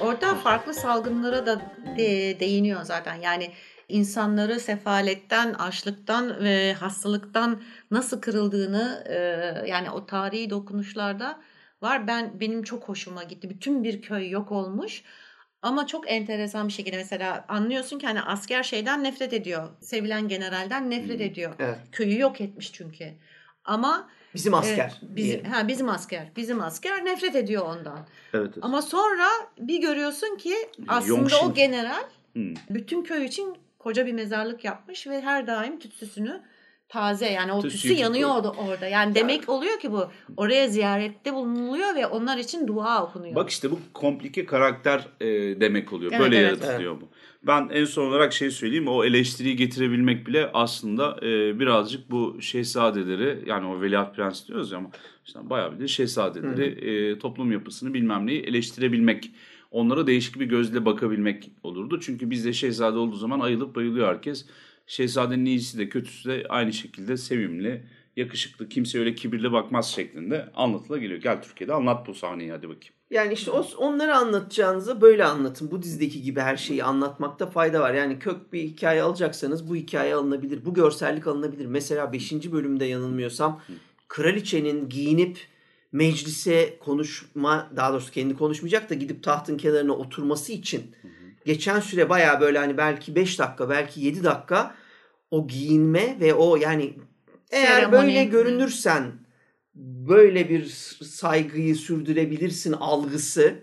Orada 0.00 0.34
farklı 0.34 0.74
salgınlara 0.74 1.46
da 1.46 1.60
de- 1.98 2.40
değiniyor 2.40 2.82
zaten. 2.82 3.14
Yani 3.14 3.50
insanları 3.88 4.60
sefaletten, 4.60 5.52
açlıktan 5.52 6.44
ve 6.44 6.72
hastalıktan 6.74 7.62
nasıl 7.90 8.20
kırıldığını 8.20 9.04
e, 9.08 9.14
yani 9.70 9.90
o 9.90 10.06
tarihi 10.06 10.50
dokunuşlarda 10.50 11.40
var. 11.82 12.06
Ben 12.06 12.40
benim 12.40 12.62
çok 12.62 12.88
hoşuma 12.88 13.22
gitti. 13.24 13.50
Bütün 13.50 13.84
bir 13.84 14.02
köy 14.02 14.30
yok 14.30 14.52
olmuş. 14.52 15.02
Ama 15.62 15.86
çok 15.86 16.10
enteresan 16.10 16.68
bir 16.68 16.72
şekilde 16.72 16.96
mesela 16.96 17.44
anlıyorsun 17.48 17.98
ki 17.98 18.06
hani 18.06 18.22
asker 18.22 18.62
şeyden 18.62 19.04
nefret 19.04 19.32
ediyor. 19.32 19.68
Sevilen 19.80 20.28
generalden 20.28 20.90
nefret 20.90 21.20
ediyor. 21.20 21.52
Evet. 21.58 21.78
Köyü 21.92 22.18
yok 22.20 22.40
etmiş 22.40 22.72
çünkü. 22.72 23.12
Ama 23.64 24.08
Bizim 24.34 24.54
asker. 24.54 25.00
e, 25.02 25.16
bizim, 25.16 25.30
diyelim. 25.32 25.50
ha, 25.52 25.68
bizim 25.68 25.88
asker. 25.88 26.28
Bizim 26.36 26.60
asker 26.60 27.04
nefret 27.04 27.36
ediyor 27.36 27.64
ondan. 27.66 27.98
Evet, 28.34 28.50
evet. 28.54 28.58
Ama 28.62 28.82
sonra 28.82 29.26
bir 29.58 29.80
görüyorsun 29.80 30.36
ki 30.36 30.54
aslında 30.88 31.18
Yongşin. 31.18 31.46
o 31.46 31.54
general 31.54 32.02
Hmm. 32.32 32.54
bütün 32.70 33.02
köy 33.02 33.24
için 33.24 33.56
koca 33.78 34.06
bir 34.06 34.12
mezarlık 34.12 34.64
yapmış 34.64 35.06
ve 35.06 35.20
her 35.20 35.46
daim 35.46 35.78
tütsüsünü 35.78 36.40
taze 36.88 37.26
yani 37.26 37.52
o 37.52 37.62
Tütsüyü 37.62 37.82
tütsü 37.82 38.02
yanıyor 38.02 38.42
tutuyor. 38.42 38.68
orada. 38.68 38.86
Yani 38.86 39.14
demek 39.14 39.48
oluyor 39.48 39.78
ki 39.80 39.92
bu 39.92 40.06
oraya 40.36 40.68
ziyarette 40.68 41.34
bulunuluyor 41.34 41.94
ve 41.94 42.06
onlar 42.06 42.38
için 42.38 42.66
dua 42.66 43.04
okunuyor. 43.04 43.34
Bak 43.34 43.50
işte 43.50 43.70
bu 43.70 43.78
komplike 43.92 44.46
karakter 44.46 45.08
e, 45.20 45.26
demek 45.60 45.92
oluyor. 45.92 46.12
Evet, 46.12 46.20
Böyle 46.24 46.36
evet. 46.36 46.62
yaratılıyor 46.64 47.00
bu. 47.00 47.08
Ben 47.42 47.68
en 47.72 47.84
son 47.84 48.06
olarak 48.08 48.32
şey 48.32 48.50
söyleyeyim. 48.50 48.88
O 48.88 49.04
eleştiriyi 49.04 49.56
getirebilmek 49.56 50.26
bile 50.26 50.50
aslında 50.54 51.16
e, 51.22 51.60
birazcık 51.60 52.10
bu 52.10 52.36
şehzadeleri 52.40 53.38
yani 53.46 53.66
o 53.66 53.80
veliaht 53.80 54.16
prens 54.16 54.48
diyoruz 54.48 54.72
ya 54.72 54.78
ama 54.78 54.90
işte 55.26 55.38
bayağı 55.42 55.74
bir 55.74 55.80
de 55.80 55.88
şehzadeleri 55.88 56.64
e, 56.64 57.18
toplum 57.18 57.52
yapısını 57.52 57.94
bilmem 57.94 58.26
neyi 58.26 58.42
eleştirebilmek. 58.42 59.30
Onlara 59.70 60.06
değişik 60.06 60.40
bir 60.40 60.46
gözle 60.46 60.84
bakabilmek 60.84 61.50
olurdu. 61.62 62.00
Çünkü 62.00 62.30
bizde 62.30 62.52
şehzade 62.52 62.98
olduğu 62.98 63.16
zaman 63.16 63.40
ayılıp 63.40 63.76
bayılıyor 63.76 64.08
herkes. 64.08 64.46
Şehzadenin 64.88 65.44
iyisi 65.44 65.78
de 65.78 65.88
kötüsü 65.88 66.28
de 66.28 66.46
aynı 66.48 66.72
şekilde 66.72 67.16
sevimli, 67.16 67.84
yakışıklı, 68.16 68.68
kimse 68.68 68.98
öyle 68.98 69.14
kibirli 69.14 69.52
bakmaz 69.52 69.92
şeklinde 69.92 70.48
anlatıla 70.54 70.98
geliyor. 70.98 71.20
Gel 71.20 71.42
Türkiye'de 71.42 71.72
anlat 71.72 72.06
bu 72.06 72.14
sahneyi 72.14 72.50
hadi 72.50 72.68
bakayım. 72.68 72.94
Yani 73.10 73.32
işte 73.32 73.50
o, 73.50 73.66
onları 73.76 74.16
anlatacağınıza 74.16 75.00
böyle 75.00 75.24
anlatın. 75.24 75.70
Bu 75.70 75.82
dizideki 75.82 76.22
gibi 76.22 76.40
her 76.40 76.56
şeyi 76.56 76.84
anlatmakta 76.84 77.46
fayda 77.50 77.80
var. 77.80 77.94
Yani 77.94 78.18
kök 78.18 78.52
bir 78.52 78.62
hikaye 78.62 79.02
alacaksanız 79.02 79.68
bu 79.70 79.76
hikaye 79.76 80.14
alınabilir. 80.14 80.64
Bu 80.64 80.74
görsellik 80.74 81.26
alınabilir. 81.26 81.66
Mesela 81.66 82.12
5. 82.12 82.32
bölümde 82.52 82.84
yanılmıyorsam 82.84 83.60
kraliçenin 84.08 84.88
giyinip 84.88 85.38
meclise 85.92 86.78
konuşma 86.78 87.70
daha 87.76 87.92
doğrusu 87.92 88.12
kendi 88.12 88.36
konuşmayacak 88.36 88.90
da 88.90 88.94
gidip 88.94 89.22
tahtın 89.22 89.56
kenarına 89.56 89.92
oturması 89.92 90.52
için 90.52 90.82
geçen 91.48 91.80
süre 91.80 92.08
baya 92.08 92.40
böyle 92.40 92.58
hani 92.58 92.76
belki 92.76 93.14
5 93.14 93.38
dakika 93.38 93.70
belki 93.70 94.00
7 94.00 94.24
dakika 94.24 94.74
o 95.30 95.46
giyinme 95.48 96.16
ve 96.20 96.34
o 96.34 96.56
yani 96.56 96.94
eğer 97.50 97.66
Seremoni. 97.66 97.92
böyle 97.92 98.24
görünürsen 98.24 99.12
böyle 99.74 100.48
bir 100.48 100.64
saygıyı 101.04 101.76
sürdürebilirsin 101.76 102.72
algısı 102.72 103.54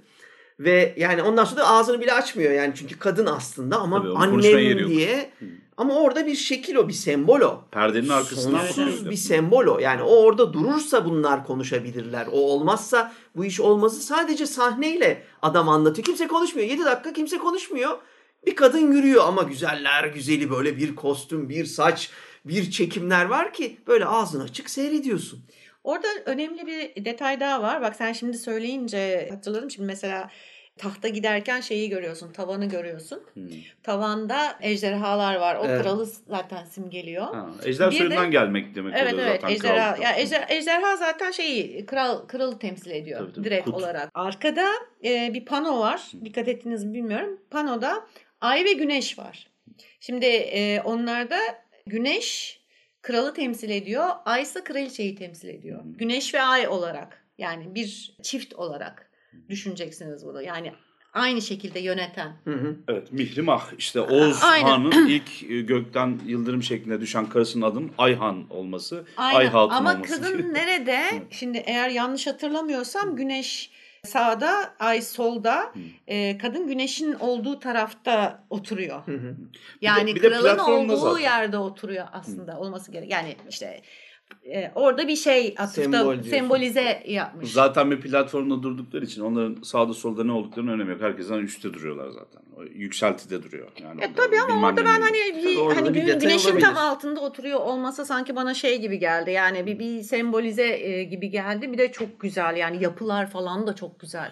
ve 0.60 0.96
yani 0.98 1.22
ondan 1.22 1.46
sonra 1.46 1.62
da 1.62 1.68
ağzını 1.68 2.02
bile 2.02 2.14
açmıyor 2.14 2.52
yani 2.52 2.74
çünkü 2.76 3.00
kadın 3.00 3.26
aslında 3.26 3.78
ama 3.80 4.02
Tabii, 4.02 4.14
annem 4.16 4.80
yok. 4.80 4.90
diye 4.90 5.30
ama 5.78 5.96
orada 5.96 6.26
bir 6.26 6.36
şekil 6.36 6.76
o 6.76 6.88
bir 6.88 6.94
sembol 6.94 7.42
o. 7.42 7.64
Perdenin 7.72 8.10
arkasından 8.10 8.66
Sonsuz 8.66 9.10
bir 9.10 9.16
sembol 9.16 9.66
o. 9.66 9.80
Yani 9.80 10.02
o 10.02 10.16
orada 10.16 10.54
durursa 10.54 11.06
bunlar 11.06 11.46
konuşabilirler. 11.46 12.28
O 12.32 12.38
olmazsa 12.38 13.14
bu 13.36 13.46
iş 13.46 13.60
olmazı 13.60 14.02
sadece 14.02 14.46
sahneyle 14.46 15.24
adam 15.42 15.70
anlatıyor. 15.70 16.06
Kimse 16.06 16.28
konuşmuyor. 16.28 16.68
7 16.70 16.86
dakika 16.86 17.14
kimse 17.14 17.38
konuşmuyor. 17.38 17.98
Bir 18.46 18.56
kadın 18.56 18.92
yürüyor 18.92 19.24
ama 19.28 19.44
güzeller 19.44 20.04
güzeli 20.04 20.50
böyle 20.50 20.78
bir 20.78 20.96
kostüm, 20.96 21.50
bir 21.50 21.66
saç, 21.66 22.10
bir 22.46 22.72
çekimler 22.72 23.26
var 23.26 23.54
ki 23.54 23.78
böyle 23.88 24.06
ağzını 24.06 24.44
açık 24.44 24.70
seyrediyorsun. 24.70 25.46
Orada 25.84 26.08
önemli 26.26 26.68
bir 26.68 27.06
detay 27.06 27.40
daha 27.40 27.62
var. 27.62 27.82
Bak 27.82 27.96
sen 27.96 28.14
şimdi 28.14 28.38
söyleyince 28.38 29.30
hatırladım. 29.32 29.72
Şimdi 29.72 29.88
mesela 29.88 30.30
tahta 30.78 31.08
giderken 31.08 31.62
şeyi 31.62 31.90
görüyorsun, 31.90 32.32
tavanı 32.32 32.66
görüyorsun. 32.70 33.24
Hmm. 33.34 33.44
Tavanda 33.84 34.58
ejderhalar 34.62 35.36
var. 35.36 35.56
O 35.56 35.66
Evet. 35.66 35.82
kralı 35.82 36.06
zaten 36.06 36.66
simgeliyor. 36.66 37.24
Ha, 37.26 37.50
ejder 37.66 37.88
Bir 37.92 37.96
de- 37.96 37.98
soyundan 37.98 38.32
gelmek 38.32 38.76
demek 38.76 38.94
Evet 38.98 39.14
oluyor 39.14 39.28
evet 39.28 39.42
zaten. 39.42 39.56
ejderha 39.56 39.98
ya 40.04 40.16
ejder, 40.18 40.46
ejderha 40.50 40.96
zaten 40.98 41.32
şeyi 41.32 41.86
kral 41.86 42.28
kralı 42.28 42.60
temsil 42.60 42.92
ediyor 42.92 43.20
Tabii, 43.20 43.34
tabii. 43.34 43.44
direkt 43.46 43.66
Kut. 43.66 43.74
olarak. 43.74 44.10
Arkada 44.14 44.66
e, 45.06 45.34
bir 45.34 45.46
pano 45.46 45.80
var. 45.80 46.12
Dikkat 46.26 46.48
ettiniz 46.48 46.84
mi 46.84 46.94
bilmiyorum. 46.94 47.42
Panoda 47.52 48.08
ay 48.42 48.66
ve 48.66 48.74
güneş 48.74 49.20
var. 49.20 49.48
Şimdi 50.00 50.26
e, 50.26 50.82
onlarda 50.82 51.38
güneş 51.88 52.60
kralı 53.02 53.34
temsil 53.34 53.70
ediyor. 53.70 54.06
Ay 54.26 54.42
ise 54.42 54.64
kraliçeyi 54.64 55.16
temsil 55.16 55.50
ediyor. 55.50 55.80
Hı. 55.84 55.88
Güneş 55.90 56.34
ve 56.34 56.42
ay 56.42 56.68
olarak 56.68 57.26
yani 57.38 57.76
bir 57.76 58.18
çift 58.24 58.54
olarak 58.54 59.05
düşüneceksiniz 59.50 60.26
bunu. 60.26 60.42
Yani 60.42 60.72
aynı 61.14 61.42
şekilde 61.42 61.80
yöneten. 61.80 62.32
Hı 62.44 62.54
hı. 62.54 62.76
Evet 62.88 63.12
Mihrimah 63.12 63.64
işte 63.78 64.00
Oğuz 64.02 64.44
Aynen. 64.44 64.68
Han'ın 64.68 65.08
ilk 65.08 65.44
e, 65.44 65.62
gökten 65.62 66.20
yıldırım 66.26 66.64
şeklinde 66.64 67.02
düşen 67.02 67.30
karısının 67.30 67.66
adının 67.66 67.92
Ayhan 67.98 68.50
olması. 68.50 69.06
Aynen. 69.18 69.40
Ay 69.40 69.48
Hatun 69.48 69.76
Ama 69.76 69.94
olması. 69.94 70.22
kadın 70.22 70.54
nerede? 70.54 71.04
Şimdi 71.32 71.58
eğer 71.58 71.90
yanlış 71.90 72.28
hatırlamıyorsam 72.28 73.16
güneş 73.16 73.72
sağda, 74.06 74.76
ay 74.80 75.02
solda. 75.02 75.74
E, 76.08 76.38
kadın 76.38 76.68
güneşin 76.68 77.14
olduğu 77.14 77.60
tarafta 77.60 78.44
oturuyor. 78.50 79.02
Hı 79.06 79.12
hı. 79.12 79.36
Yani 79.82 80.16
bir 80.16 80.24
de 80.24 80.30
kralın 80.30 80.44
platformda 80.44 80.94
olduğu 80.94 81.12
zaten. 81.14 81.24
yerde 81.24 81.58
oturuyor 81.58 82.08
aslında 82.14 82.60
olması 82.60 82.92
gerek. 82.92 83.12
Yani 83.12 83.36
işte 83.50 83.82
e, 84.44 84.72
orada 84.76 85.08
bir 85.08 85.16
şey 85.16 85.56
atıfta 85.58 85.82
Sembol 85.82 86.22
sembolize 86.24 87.04
yapmış. 87.08 87.52
Zaten 87.52 87.92
bir 87.92 88.02
platformda 88.02 88.64
durdukları 88.64 89.06
için 89.06 89.22
onların 89.22 89.62
sağda 89.62 89.94
solda 89.94 90.24
ne 90.24 90.32
olduklarının 90.32 90.72
önemi 90.72 90.92
yok. 90.92 91.02
Herkesten 91.02 91.38
üstte 91.38 91.74
duruyorlar 91.74 92.10
zaten. 92.10 92.42
O 92.58 92.64
yükseltide 92.64 93.44
duruyor. 93.44 93.68
Yani 93.84 94.04
E 94.04 94.14
tabii 94.14 94.40
ama 94.40 94.68
orada 94.68 94.86
ben 94.86 95.02
hani 95.02 95.18
bir, 95.44 95.56
Tabii 95.56 95.76
hani 95.76 95.94
bir 95.94 96.04
gün- 96.04 96.20
güneşin 96.20 96.50
tam 96.50 96.74
olabilir. 96.74 96.76
altında 96.82 97.20
oturuyor 97.22 97.60
olması 97.60 98.06
sanki 98.06 98.36
bana 98.36 98.54
şey 98.54 98.82
gibi 98.82 99.00
geldi. 99.00 99.32
Yani 99.32 99.66
bir, 99.66 99.80
bir 99.80 100.02
sembolize 100.02 100.68
e, 100.68 101.04
gibi 101.04 101.30
geldi. 101.30 101.72
Bir 101.72 101.78
de 101.78 101.92
çok 101.92 102.20
güzel 102.20 102.56
yani 102.58 102.84
yapılar 102.84 103.30
falan 103.30 103.68
da 103.68 103.76
çok 103.76 104.00
güzel. 104.00 104.32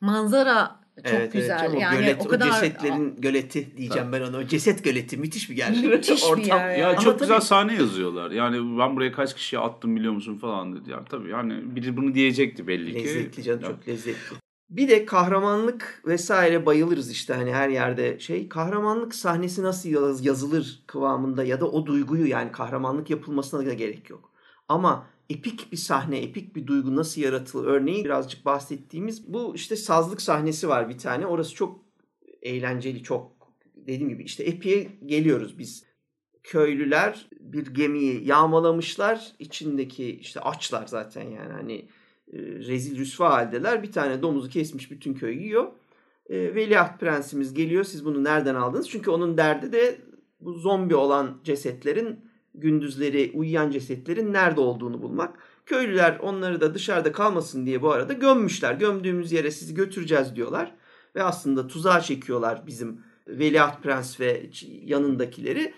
Manzara 0.00 0.85
çok 1.04 1.12
Evet, 1.14 1.32
güzel. 1.32 1.60
evet, 1.64 1.74
o 1.76 1.80
yani 1.80 1.98
gölet, 1.98 2.26
o 2.26 2.28
kadar 2.28 2.50
cesetlerin 2.52 3.16
göleti 3.18 3.76
diyeceğim 3.76 4.12
ben 4.12 4.20
ona. 4.22 4.36
O 4.36 4.44
ceset 4.46 4.84
göleti 4.84 5.16
müthiş 5.16 5.50
bir 5.50 5.56
yer. 5.56 5.70
Müthiş 5.70 6.22
bir 6.24 6.28
Ortam. 6.30 6.46
yer 6.46 6.76
Ya 6.78 6.88
Ama 6.90 6.98
çok 6.98 7.04
tabii- 7.12 7.18
güzel 7.20 7.40
sahne 7.40 7.74
yazıyorlar. 7.74 8.30
Yani 8.30 8.78
ben 8.78 8.96
buraya 8.96 9.12
kaç 9.12 9.34
kişiye 9.34 9.62
attım 9.62 9.96
biliyor 9.96 10.12
musun 10.12 10.34
falan 10.38 10.76
dedi. 10.76 10.90
Yani 10.90 11.04
tabii 11.10 11.30
yani 11.30 11.76
biri 11.76 11.96
bunu 11.96 12.14
diyecekti 12.14 12.66
belli 12.66 12.92
ki. 12.92 13.04
Lezzetli 13.04 13.42
canım 13.42 13.60
Ya, 13.62 13.68
çok 13.68 13.88
lezzetli. 13.88 14.36
Bir 14.70 14.88
de 14.88 15.04
kahramanlık 15.04 16.02
vesaire 16.06 16.66
bayılırız 16.66 17.10
işte 17.10 17.34
hani 17.34 17.52
her 17.54 17.68
yerde 17.68 18.18
şey. 18.18 18.48
Kahramanlık 18.48 19.14
sahnesi 19.14 19.62
nasıl 19.62 19.88
yaz- 19.88 20.24
yazılır 20.26 20.82
kıvamında 20.86 21.44
ya 21.44 21.60
da 21.60 21.66
o 21.70 21.86
duyguyu 21.86 22.26
yani 22.26 22.52
kahramanlık 22.52 23.10
yapılmasına 23.10 23.66
da 23.66 23.74
gerek 23.74 24.10
yok. 24.10 24.30
Ama 24.68 25.06
epik 25.30 25.72
bir 25.72 25.76
sahne, 25.76 26.18
epik 26.18 26.56
bir 26.56 26.66
duygu 26.66 26.96
nasıl 26.96 27.20
yaratılır? 27.20 27.66
Örneğin 27.66 28.04
birazcık 28.04 28.44
bahsettiğimiz 28.44 29.32
bu 29.32 29.54
işte 29.54 29.76
sazlık 29.76 30.22
sahnesi 30.22 30.68
var 30.68 30.88
bir 30.88 30.98
tane. 30.98 31.26
Orası 31.26 31.54
çok 31.54 31.80
eğlenceli, 32.42 33.02
çok 33.02 33.32
dediğim 33.76 34.08
gibi 34.08 34.22
işte 34.22 34.44
epiye 34.44 34.88
geliyoruz 35.06 35.58
biz. 35.58 35.86
Köylüler 36.42 37.28
bir 37.40 37.66
gemiyi 37.66 38.26
yağmalamışlar. 38.26 39.32
İçindeki 39.38 40.16
işte 40.16 40.40
açlar 40.40 40.86
zaten 40.86 41.22
yani 41.22 41.52
hani 41.52 41.74
e, 42.32 42.38
rezil 42.38 42.98
rüsva 42.98 43.30
haldeler. 43.30 43.82
Bir 43.82 43.92
tane 43.92 44.22
domuzu 44.22 44.48
kesmiş 44.48 44.90
bütün 44.90 45.14
köy 45.14 45.36
yiyor. 45.42 45.72
E, 46.26 46.54
Veliaht 46.54 47.00
prensimiz 47.00 47.54
geliyor. 47.54 47.84
Siz 47.84 48.04
bunu 48.04 48.24
nereden 48.24 48.54
aldınız? 48.54 48.90
Çünkü 48.90 49.10
onun 49.10 49.36
derdi 49.36 49.72
de 49.72 49.98
bu 50.40 50.52
zombi 50.52 50.94
olan 50.94 51.40
cesetlerin 51.44 52.25
gündüzleri 52.56 53.30
uyuyan 53.34 53.70
cesetlerin 53.70 54.32
nerede 54.32 54.60
olduğunu 54.60 55.02
bulmak. 55.02 55.38
Köylüler 55.66 56.18
onları 56.22 56.60
da 56.60 56.74
dışarıda 56.74 57.12
kalmasın 57.12 57.66
diye 57.66 57.82
bu 57.82 57.92
arada 57.92 58.12
gömmüşler. 58.12 58.74
Gömdüğümüz 58.74 59.32
yere 59.32 59.50
sizi 59.50 59.74
götüreceğiz 59.74 60.36
diyorlar. 60.36 60.74
Ve 61.14 61.22
aslında 61.22 61.66
tuzağa 61.66 62.00
çekiyorlar 62.00 62.66
bizim 62.66 63.00
Veliaht 63.28 63.82
Prens 63.82 64.20
ve 64.20 64.50
yanındakileri. 64.84 65.74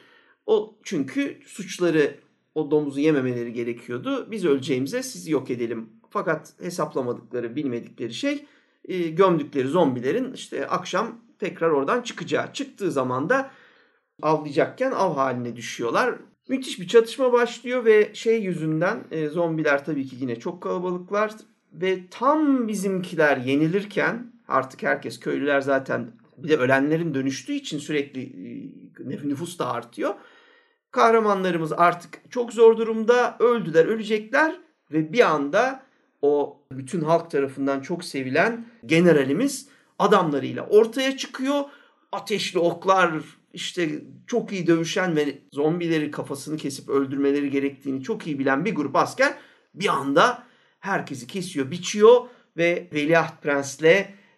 O 0.46 0.78
çünkü 0.82 1.40
suçları 1.46 2.14
o 2.54 2.70
domuzu 2.70 3.00
yememeleri 3.00 3.52
gerekiyordu. 3.52 4.30
Biz 4.30 4.44
öleceğimize 4.44 5.02
sizi 5.02 5.32
yok 5.32 5.50
edelim. 5.50 5.88
Fakat 6.10 6.52
hesaplamadıkları, 6.60 7.56
bilmedikleri 7.56 8.14
şey 8.14 8.44
e, 8.84 8.98
gömdükleri 8.98 9.68
zombilerin 9.68 10.32
işte 10.32 10.68
akşam 10.68 11.20
tekrar 11.38 11.70
oradan 11.70 12.02
çıkacağı. 12.02 12.52
Çıktığı 12.52 12.92
zaman 12.92 13.28
da 13.28 13.50
avlayacakken 14.22 14.90
av 14.90 15.14
haline 15.14 15.56
düşüyorlar. 15.56 16.14
Müthiş 16.48 16.80
bir 16.80 16.88
çatışma 16.88 17.32
başlıyor 17.32 17.84
ve 17.84 18.14
şey 18.14 18.42
yüzünden 18.42 19.04
e, 19.10 19.28
zombiler 19.28 19.84
tabii 19.84 20.06
ki 20.06 20.16
yine 20.20 20.36
çok 20.36 20.62
kalabalıklar 20.62 21.32
ve 21.72 22.08
tam 22.10 22.68
bizimkiler 22.68 23.36
yenilirken 23.36 24.32
artık 24.48 24.82
herkes 24.82 25.20
köylüler 25.20 25.60
zaten 25.60 26.10
bir 26.36 26.48
de 26.48 26.56
ölenlerin 26.56 27.14
dönüştüğü 27.14 27.52
için 27.52 27.78
sürekli 27.78 28.22
e, 29.10 29.28
nüfus 29.28 29.58
da 29.58 29.72
artıyor. 29.72 30.14
Kahramanlarımız 30.90 31.72
artık 31.72 32.20
çok 32.30 32.52
zor 32.52 32.76
durumda 32.76 33.36
öldüler 33.38 33.86
ölecekler 33.86 34.60
ve 34.92 35.12
bir 35.12 35.30
anda 35.30 35.82
o 36.22 36.62
bütün 36.72 37.00
halk 37.00 37.30
tarafından 37.30 37.80
çok 37.80 38.04
sevilen 38.04 38.66
generalimiz 38.86 39.68
adamlarıyla 39.98 40.66
ortaya 40.66 41.16
çıkıyor. 41.16 41.64
Ateşli 42.12 42.58
oklar 42.58 43.12
işte 43.52 44.02
çok 44.26 44.52
iyi 44.52 44.66
dövüşen 44.66 45.16
ve 45.16 45.38
zombileri 45.52 46.10
kafasını 46.10 46.56
kesip 46.56 46.88
öldürmeleri 46.88 47.50
gerektiğini 47.50 48.02
çok 48.02 48.26
iyi 48.26 48.38
bilen 48.38 48.64
bir 48.64 48.74
grup 48.74 48.96
asker 48.96 49.34
bir 49.74 49.88
anda 49.88 50.42
herkesi 50.80 51.26
kesiyor, 51.26 51.70
biçiyor 51.70 52.20
ve 52.56 52.88
Veliaht 52.92 53.42
Prens'le 53.42 53.82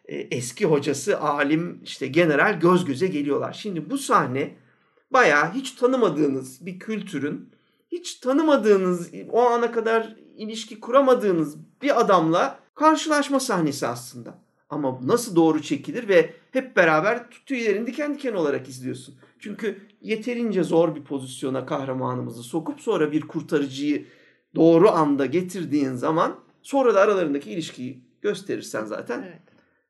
e, 0.05 0.17
eski 0.31 0.67
hocası 0.67 1.21
alim 1.21 1.81
işte 1.85 2.07
general 2.07 2.61
göz 2.61 2.85
göze 2.85 3.07
geliyorlar. 3.07 3.53
Şimdi 3.53 3.91
bu 3.91 3.99
sahne 3.99 4.57
bayağı 5.11 5.53
hiç 5.53 5.71
tanımadığınız 5.73 6.67
bir 6.67 6.79
kültürün 6.79 7.51
hiç 7.93 8.15
tanımadığınız 8.15 9.11
o 9.31 9.41
ana 9.41 9.73
kadar 9.73 10.17
ilişki 10.37 10.81
kuramadığınız 10.81 11.57
bir 11.83 12.01
adamla 12.01 12.59
karşılaşma 12.75 13.41
sahnesi 13.41 13.87
aslında. 13.87 14.39
Ama 14.71 15.01
nasıl 15.03 15.37
doğru 15.37 15.63
çekilir 15.63 16.09
ve 16.09 16.35
hep 16.53 16.77
beraber 16.77 17.31
tüylerin 17.47 17.87
diken 17.87 18.15
diken 18.15 18.33
olarak 18.33 18.69
izliyorsun. 18.69 19.15
Çünkü 19.39 19.81
yeterince 20.03 20.63
zor 20.63 20.95
bir 20.95 21.05
pozisyona 21.05 21.67
kahramanımızı 21.67 22.43
sokup 22.43 22.81
sonra 22.81 23.13
bir 23.13 23.21
kurtarıcıyı 23.21 24.07
doğru 24.55 24.91
anda 24.91 25.27
getirdiğin 25.27 25.95
zaman 25.95 26.37
sonra 26.63 26.95
da 26.95 27.01
aralarındaki 27.01 27.51
ilişkiyi 27.51 28.01
gösterirsen 28.23 28.85
zaten 28.85 29.23
Evet. 29.29 29.41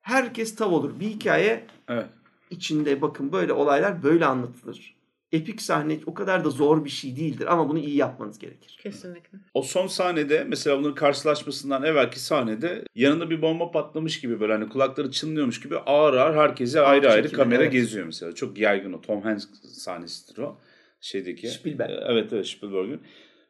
herkes 0.01 0.55
tav 0.55 0.71
olur. 0.71 1.01
Bir 1.01 1.07
hikaye 1.07 1.67
Evet. 1.89 2.07
içinde 2.51 3.03
bakın 3.03 3.33
böyle 3.33 3.53
olaylar 3.53 4.03
böyle 4.03 4.27
anlatılır. 4.27 5.00
Epik 5.33 5.63
sahne 5.63 5.99
o 6.07 6.15
kadar 6.15 6.45
da 6.45 6.51
zor 6.51 6.85
bir 6.85 6.91
şey 6.91 7.17
değildir 7.17 7.53
ama 7.53 7.69
bunu 7.69 7.79
iyi 7.79 7.97
yapmanız 7.97 8.39
gerekir. 8.39 8.79
Kesinlikle. 8.83 9.39
O 9.55 9.63
son 9.63 9.87
sahnede 9.87 10.45
mesela 10.45 10.79
bunların 10.79 10.95
karşılaşmasından 10.95 11.83
evvelki 11.83 12.21
sahnede 12.21 12.85
yanında 12.95 13.31
bir 13.31 13.43
bomba 13.43 13.71
patlamış 13.71 14.21
gibi 14.21 14.41
böyle 14.41 14.53
hani 14.53 14.69
kulakları 14.69 15.11
çınlıyormuş 15.11 15.61
gibi 15.61 15.79
ağır 15.79 16.15
ağır 16.15 16.35
herkese 16.35 16.81
ayrı 16.81 17.11
ayrı 17.11 17.33
kamera 17.33 17.63
evet. 17.63 17.73
geziyor 17.73 18.07
mesela. 18.07 18.35
Çok 18.35 18.59
yaygın 18.59 18.93
o. 18.93 19.01
Tom 19.01 19.23
Hanks 19.23 19.47
sahnesidir 19.63 20.39
o. 20.39 20.59
Şeydeki. 21.01 21.49
Spielberg. 21.49 21.91
Ee, 21.91 22.05
Evet 22.09 22.33
evet 22.33 22.47
Spielberg'in. 22.47 23.01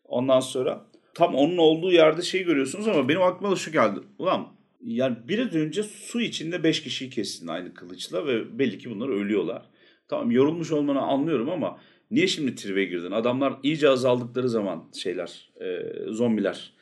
Ondan 0.04 0.40
sonra 0.40 0.87
tam 1.14 1.34
onun 1.34 1.56
olduğu 1.56 1.92
yerde 1.92 2.22
şeyi 2.22 2.44
görüyorsunuz 2.44 2.88
ama 2.88 3.08
benim 3.08 3.22
aklıma 3.22 3.52
da 3.52 3.56
şu 3.56 3.72
geldi. 3.72 4.00
Ulan 4.18 4.49
yani 4.84 5.16
biraz 5.28 5.54
önce 5.54 5.82
su 5.82 6.20
içinde 6.20 6.62
5 6.64 6.82
kişiyi 6.82 7.10
kestin 7.10 7.46
aynı 7.46 7.75
kılıçla 7.75 8.26
ve 8.26 8.58
belli 8.58 8.78
ki 8.78 8.90
bunlar 8.90 9.08
ölüyorlar. 9.08 9.62
Tamam 10.11 10.31
yorulmuş 10.31 10.73
olmanı 10.73 11.00
anlıyorum 11.00 11.50
ama 11.50 11.79
Niye 12.11 12.26
şimdi 12.26 12.55
tribe 12.55 12.85
girdin? 12.85 13.11
Adamlar 13.11 13.55
iyice 13.62 13.88
azaldıkları 13.88 14.49
zaman 14.49 14.85
şeyler, 15.02 15.50
e, 15.61 15.83
zombiler. 16.12 16.73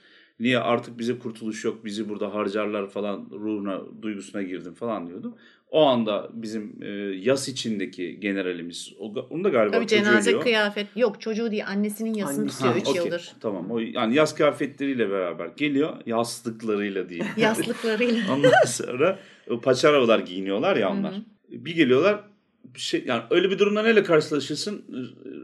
Niye 0.41 0.59
artık 0.59 0.99
bize 0.99 1.19
kurtuluş 1.19 1.65
yok, 1.65 1.85
bizi 1.85 2.09
burada 2.09 2.35
harcarlar 2.35 2.91
falan 2.91 3.29
ruhuna, 3.33 3.81
duygusuna 4.03 4.43
girdim 4.43 4.75
falan 4.75 5.07
diyordu. 5.07 5.37
O 5.71 5.83
anda 5.83 6.31
bizim 6.33 6.83
e, 6.83 6.87
yas 7.17 7.49
içindeki 7.49 8.21
generalimiz, 8.21 8.93
o, 8.99 9.15
onu 9.31 9.45
da 9.45 9.49
galiba 9.49 9.73
Tabii 9.77 9.87
çocuğu 9.87 10.05
cenaze 10.05 10.31
diyor. 10.31 10.43
kıyafet. 10.43 10.87
Yok 10.97 11.21
çocuğu 11.21 11.51
değil 11.51 11.67
annesinin 11.67 12.15
yasını 12.15 12.41
Annesi. 12.41 12.57
tutuyor 12.57 12.75
Ha, 12.75 12.81
3 12.81 12.89
okey. 12.89 13.03
yıldır. 13.03 13.33
Tamam. 13.41 13.71
O, 13.71 13.79
yani 13.79 14.15
yaz 14.15 14.35
kıyafetleriyle 14.35 15.11
beraber 15.11 15.47
geliyor. 15.57 15.97
Yastıklarıyla 16.07 17.09
değil. 17.09 17.25
Yaslıklarıyla. 17.37 18.23
Ondan 18.35 18.65
sonra 18.67 19.19
o 19.51 19.61
paçavralar 19.61 20.19
giyiniyorlar 20.19 20.77
ya 20.77 20.91
onlar. 20.93 21.15
Bir 21.49 21.75
geliyorlar 21.77 22.21
şey 22.75 23.05
yani 23.07 23.23
öyle 23.31 23.51
bir 23.51 23.59
durumda 23.59 23.83
neyle 23.83 24.03
karşılaşırsın? 24.03 24.85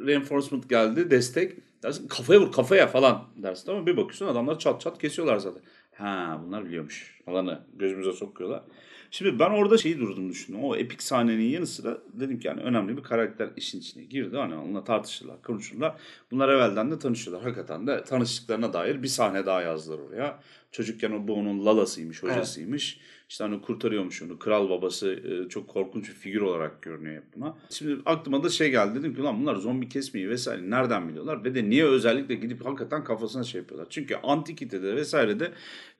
Reinforcement 0.06 0.70
geldi, 0.70 1.10
destek. 1.10 1.52
Dersin 1.82 2.08
kafaya 2.08 2.40
vur 2.40 2.52
kafaya 2.52 2.86
falan 2.86 3.24
dersin 3.36 3.70
ama 3.70 3.86
bir 3.86 3.96
bakıyorsun 3.96 4.26
adamlar 4.26 4.58
çat 4.58 4.80
çat 4.80 4.98
kesiyorlar 4.98 5.38
zaten. 5.38 5.62
Ha 5.94 6.40
bunlar 6.46 6.64
biliyormuş. 6.64 7.20
Alanı 7.26 7.60
gözümüze 7.74 8.12
sokuyorlar. 8.12 8.62
Şimdi 9.10 9.38
ben 9.38 9.50
orada 9.50 9.78
şeyi 9.78 9.98
durdum 9.98 10.30
düşündüm. 10.30 10.64
O 10.64 10.76
epik 10.76 11.02
sahnenin 11.02 11.48
yanı 11.48 11.66
sıra 11.66 11.98
dedim 12.12 12.38
ki 12.38 12.48
yani 12.48 12.60
önemli 12.60 12.96
bir 12.96 13.02
karakter 13.02 13.50
işin 13.56 13.80
içine 13.80 14.04
girdi. 14.04 14.36
Hani 14.36 14.54
onunla 14.54 14.84
tartışırlar, 14.84 15.42
konuşurlar. 15.42 15.96
Bunlar 16.30 16.48
evvelden 16.48 16.90
de 16.90 16.98
tanışıyorlar. 16.98 17.44
Hakikaten 17.44 17.86
de 17.86 18.04
tanıştıklarına 18.04 18.72
dair 18.72 19.02
bir 19.02 19.08
sahne 19.08 19.46
daha 19.46 19.62
yazdılar 19.62 19.98
oraya. 19.98 20.40
Çocukken 20.72 21.12
o 21.12 21.28
bu 21.28 21.34
onun 21.34 21.66
lalasıymış, 21.66 22.22
hocasıymış. 22.22 23.00
İşte 23.34 23.44
hani 23.44 23.60
kurtarıyormuş 23.60 24.22
onu. 24.22 24.38
Kral 24.38 24.70
babası 24.70 25.12
e, 25.12 25.48
çok 25.48 25.68
korkunç 25.68 26.08
bir 26.08 26.14
figür 26.14 26.40
olarak 26.40 26.82
görünüyor 26.82 27.22
buna. 27.36 27.56
Şimdi 27.70 28.00
aklıma 28.06 28.42
da 28.44 28.48
şey 28.48 28.70
geldi. 28.70 28.98
Dedim 28.98 29.14
ki 29.14 29.22
lan 29.22 29.40
bunlar 29.40 29.56
zombi 29.56 29.88
kesmeyi 29.88 30.28
vesaire 30.28 30.70
nereden 30.70 31.08
biliyorlar? 31.08 31.44
Ve 31.44 31.54
de 31.54 31.70
niye 31.70 31.84
özellikle 31.84 32.34
gidip 32.34 32.66
hakikaten 32.66 33.04
kafasına 33.04 33.44
şey 33.44 33.60
yapıyorlar? 33.60 33.86
Çünkü 33.90 34.16
antikitede 34.22 34.96
vesairede 34.96 35.52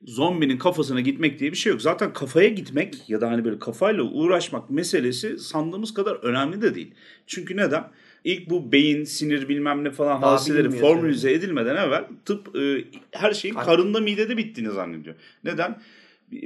zombinin 0.04 0.58
kafasına 0.58 1.00
gitmek 1.00 1.38
diye 1.38 1.52
bir 1.52 1.56
şey 1.56 1.72
yok. 1.72 1.82
Zaten 1.82 2.12
kafaya 2.12 2.48
gitmek 2.48 3.10
ya 3.10 3.20
da 3.20 3.30
hani 3.30 3.44
böyle 3.44 3.58
kafayla 3.58 4.02
uğraşmak 4.02 4.70
meselesi 4.70 5.38
sandığımız 5.38 5.94
kadar 5.94 6.14
önemli 6.14 6.62
de 6.62 6.74
değil. 6.74 6.94
Çünkü 7.26 7.56
neden? 7.56 7.84
İlk 8.24 8.50
bu 8.50 8.72
beyin, 8.72 9.04
sinir 9.04 9.48
bilmem 9.48 9.84
ne 9.84 9.90
falan 9.90 10.22
Daha 10.22 10.32
hadiseleri 10.32 10.70
formülize 10.70 11.32
edilmeden 11.32 11.76
evvel 11.76 12.04
tıp 12.24 12.56
e, 12.56 12.84
her 13.10 13.32
şeyin 13.32 13.54
Kar- 13.54 13.64
karında 13.64 14.00
midede 14.00 14.36
bittiğini 14.36 14.70
zannediyor. 14.70 15.16
Neden? 15.44 15.80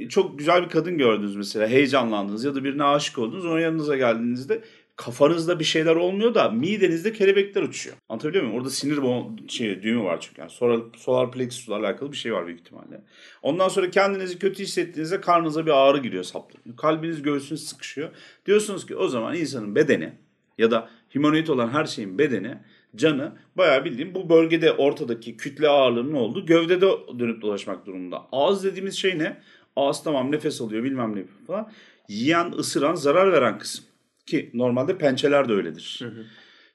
Çok 0.09 0.39
güzel 0.39 0.63
bir 0.63 0.69
kadın 0.69 0.97
gördünüz 0.97 1.35
mesela 1.35 1.67
heyecanlandınız 1.67 2.43
ya 2.43 2.55
da 2.55 2.63
birine 2.63 2.83
aşık 2.83 3.17
oldunuz 3.17 3.45
onun 3.45 3.59
yanınıza 3.59 3.97
geldiğinizde 3.97 4.61
kafanızda 4.95 5.59
bir 5.59 5.63
şeyler 5.63 5.95
olmuyor 5.95 6.35
da 6.35 6.49
midenizde 6.49 7.13
kelebekler 7.13 7.61
uçuyor. 7.63 7.95
Anlatabiliyor 8.09 8.43
muyum? 8.43 8.57
Orada 8.57 8.69
sinir 8.69 8.97
bo- 8.97 9.49
şey, 9.49 9.81
düğümü 9.83 10.03
var 10.03 10.21
çünkü. 10.21 10.41
Yani 10.41 10.51
solar, 10.51 10.79
solar 10.97 11.31
plexus'la 11.31 11.75
alakalı 11.75 12.11
bir 12.11 12.17
şey 12.17 12.33
var 12.33 12.47
büyük 12.47 12.59
ihtimalle. 12.59 13.01
Ondan 13.41 13.67
sonra 13.67 13.89
kendinizi 13.89 14.39
kötü 14.39 14.63
hissettiğinizde 14.63 15.21
karnınıza 15.21 15.65
bir 15.65 15.71
ağrı 15.71 15.97
giriyor 15.97 16.23
saplanıyor. 16.23 16.77
Kalbiniz 16.77 17.21
göğsünüz 17.21 17.67
sıkışıyor. 17.67 18.09
Diyorsunuz 18.45 18.85
ki 18.85 18.95
o 18.95 19.07
zaman 19.07 19.35
insanın 19.35 19.75
bedeni 19.75 20.13
ya 20.57 20.71
da 20.71 20.89
humanoid 21.13 21.47
olan 21.47 21.69
her 21.69 21.85
şeyin 21.85 22.17
bedeni 22.17 22.57
canı 22.95 23.31
bayağı 23.55 23.85
bildiğim 23.85 24.15
bu 24.15 24.29
bölgede 24.29 24.71
ortadaki 24.71 25.37
kütle 25.37 25.67
ağırlığının 25.67 26.13
olduğu 26.13 26.45
gövdede 26.45 26.87
dönüp 27.19 27.41
dolaşmak 27.41 27.85
durumunda. 27.85 28.27
Ağız 28.31 28.63
dediğimiz 28.63 28.95
şey 28.95 29.19
ne? 29.19 29.37
Ağız 29.75 30.03
tamam 30.03 30.31
nefes 30.31 30.61
alıyor 30.61 30.83
bilmem 30.83 31.15
ne 31.15 31.23
falan. 31.47 31.71
Yiyen, 32.09 32.51
ısıran, 32.51 32.95
zarar 32.95 33.31
veren 33.31 33.57
kısım. 33.59 33.85
Ki 34.25 34.49
normalde 34.53 34.97
pençeler 34.97 35.49
de 35.49 35.53
öyledir. 35.53 36.01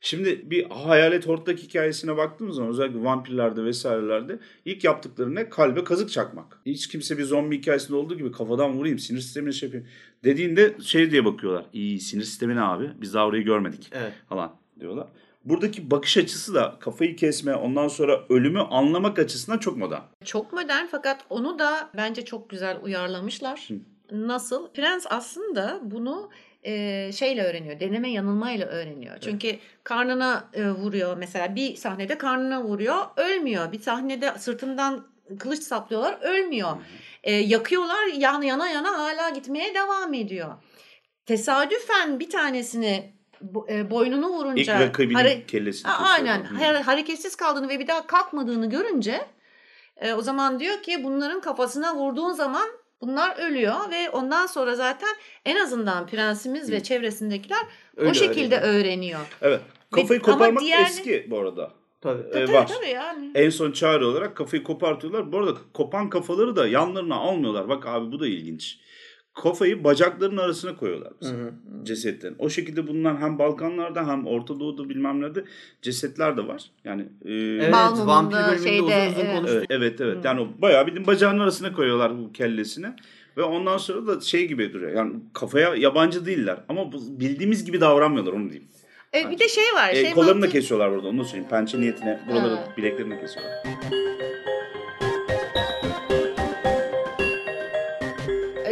Şimdi 0.01 0.51
bir 0.51 0.65
hayalet 0.71 1.27
hortlak 1.27 1.59
hikayesine 1.59 2.17
baktığımız 2.17 2.57
zaman 2.57 2.71
özellikle 2.71 3.05
vampirlerde 3.05 3.65
vesairelerde 3.65 4.39
ilk 4.65 4.85
yaptıkları 4.85 5.35
ne? 5.35 5.49
Kalbe 5.49 5.85
kazık 5.85 6.11
çakmak. 6.11 6.59
Hiç 6.67 6.89
kimse 6.89 7.19
bir 7.19 7.25
zombi 7.25 7.59
hikayesinde 7.59 7.97
olduğu 7.97 8.17
gibi 8.19 8.33
kafadan 8.33 8.73
vurayım 8.73 8.99
sinir 8.99 9.21
sistemine 9.21 9.53
şey 9.53 9.67
yapayım. 9.69 9.87
Dediğinde 10.25 10.75
şey 10.83 11.11
diye 11.11 11.25
bakıyorlar. 11.25 11.67
İyi 11.73 12.01
sinir 12.01 12.25
sistemi 12.25 12.57
ne 12.57 12.61
abi? 12.61 12.91
Biz 13.01 13.15
daha 13.15 13.27
orayı 13.27 13.45
görmedik 13.45 13.91
Evet. 13.93 14.13
falan 14.29 14.57
diyorlar. 14.81 15.09
Buradaki 15.45 15.91
bakış 15.91 16.17
açısı 16.17 16.55
da 16.55 16.77
kafayı 16.81 17.17
kesme 17.17 17.55
ondan 17.55 17.89
sonra 17.89 18.21
ölümü 18.29 18.61
anlamak 18.61 19.19
açısından 19.19 19.59
çok 19.59 19.77
modern. 19.77 20.03
Çok 20.25 20.53
modern 20.53 20.87
fakat 20.87 21.25
onu 21.31 21.59
da 21.59 21.91
bence 21.97 22.25
çok 22.25 22.51
güzel 22.51 22.79
uyarlamışlar. 22.83 23.69
Nasıl? 24.11 24.73
Prens 24.73 25.07
aslında 25.11 25.81
bunu 25.83 26.31
e, 26.63 27.13
şeyle 27.13 27.43
öğreniyor. 27.43 27.81
Deneme 27.81 28.11
yanılmayla 28.11 28.67
öğreniyor. 28.67 29.17
Çünkü 29.21 29.57
karnına 29.85 30.49
e, 30.53 30.71
vuruyor. 30.71 31.17
Mesela 31.17 31.55
bir 31.55 31.77
sahnede 31.77 32.19
karnına 32.19 32.65
vuruyor. 32.65 32.97
Ölmüyor. 33.17 33.73
Bir 33.73 33.81
sahnede 33.81 34.33
sırtından 34.39 35.07
kılıç 35.39 35.63
saplıyorlar. 35.63 36.19
Ölmüyor. 36.23 36.77
E, 37.23 37.33
yakıyorlar. 37.33 38.07
Yan, 38.07 38.43
yana 38.43 38.69
yana 38.69 38.99
hala 38.99 39.31
gitmeye 39.31 39.75
devam 39.75 40.15
ediyor. 40.15 40.55
Tesadüfen 41.27 42.21
bir 42.21 42.31
tanesini 42.31 43.14
e, 43.69 43.91
boynunu 43.91 44.27
İlk 44.27 44.33
vurunca 44.35 44.81
rakibinin 44.81 45.15
hare- 45.19 45.47
kellesini. 45.47 45.91
Aynen. 45.93 46.45
Hı. 46.45 46.55
Hare- 46.65 46.83
hareketsiz 46.83 47.37
kaldığını 47.37 47.69
ve 47.69 47.79
bir 47.79 47.87
daha 47.87 48.07
kalkmadığını 48.07 48.71
görünce 48.71 49.21
e, 49.97 50.13
o 50.13 50.23
zaman 50.23 50.61
diyor 50.61 50.83
ki 50.83 51.05
bunların 51.05 51.41
kafasına 51.41 51.95
vurduğun 51.97 52.33
zaman 52.33 52.69
bunlar 53.01 53.37
ölüyor 53.47 53.91
ve 53.91 54.11
ondan 54.11 54.47
sonra 54.47 54.75
zaten 54.75 55.09
en 55.45 55.57
azından 55.57 56.07
prensimiz 56.07 56.71
ve 56.73 56.83
çevresindekiler 56.83 57.63
Öyle 57.97 58.11
o 58.11 58.15
şekilde 58.15 58.61
öğreniyor. 58.61 59.21
Evet. 59.43 59.61
Kafayı 59.93 60.21
Ve- 60.21 60.23
koparmak 60.25 60.63
diğerleri- 60.63 60.83
eski 60.91 61.27
bu 61.31 61.39
arada. 61.39 61.71
Tabii. 62.01 62.23
Ee, 62.29 62.33
Tabii 62.33 62.53
var. 62.53 62.69
tabii 62.69 62.89
yani. 62.91 63.31
En 63.35 63.51
son 63.51 63.73
çağrı 63.73 64.09
olarak 64.09 64.37
kafayı 64.37 64.63
kopartıyorlar. 64.63 65.33
Bu 65.33 65.39
arada 65.39 65.55
kopan 65.75 66.11
kafaları 66.11 66.57
da 66.57 66.67
yanlarına 66.69 67.15
almıyorlar. 67.15 67.69
Bak 67.69 67.87
abi 67.87 68.13
bu 68.13 68.21
da 68.21 68.27
ilginç. 68.27 68.79
Kafayı 69.35 69.85
bacakların 69.85 70.37
arasına 70.37 70.77
koyuyorlar 70.77 71.13
mesela, 71.21 71.39
Hı 71.39 71.53
cesetlerin. 71.85 72.37
O 72.39 72.49
şekilde 72.49 72.87
bulunan 72.87 73.17
hem 73.21 73.39
Balkanlarda 73.39 74.09
hem 74.09 74.27
Orta 74.27 74.61
Doğu'da 74.61 74.89
bilmem 74.89 75.21
nerede 75.21 75.45
cesetler 75.83 76.37
de 76.37 76.47
var. 76.47 76.63
Yani 76.85 77.03
e, 77.25 77.33
Evet, 77.35 77.73
Balmum'da, 77.73 78.07
vampir 78.07 78.37
bölümünde 78.37 78.69
şeyde, 78.69 78.83
uzun 78.83 78.91
uzun 79.13 79.21
evet. 79.21 79.37
konuştuk. 79.37 79.65
Evet, 79.71 79.71
evet, 79.71 80.01
evet. 80.01 80.25
Yani 80.25 80.41
o 80.41 80.49
bayağı 80.63 80.87
bildiğin 80.87 81.07
bacağının 81.07 81.41
arasına 81.41 81.73
koyuyorlar 81.73 82.19
bu 82.19 82.33
kellesini. 82.33 82.87
Ve 83.37 83.43
ondan 83.43 83.79
sonra 83.79 84.07
da 84.07 84.21
şey 84.21 84.49
gibi 84.49 84.73
duruyor. 84.73 84.93
Yani 84.93 85.15
kafaya 85.33 85.75
yabancı 85.75 86.27
değiller. 86.27 86.57
Ama 86.69 86.93
bildiğimiz 86.93 87.65
gibi 87.65 87.81
davranmıyorlar 87.81 88.33
onu 88.33 88.51
diyeyim. 88.51 88.69
E, 89.15 89.31
bir 89.31 89.39
de 89.39 89.49
şey 89.49 89.65
var. 89.75 89.91
E, 89.91 89.95
şey 89.95 90.11
kollarını 90.13 90.43
da 90.43 90.47
mantığı- 90.47 90.53
kesiyorlar 90.53 90.93
burada 90.93 91.09
onu 91.09 91.19
da 91.19 91.25
söyleyeyim. 91.25 91.51
Pençe 91.51 91.81
niyetine 91.81 92.21
buraları 92.29 92.59
bileklerini 92.77 93.21
kesiyorlar. 93.21 93.53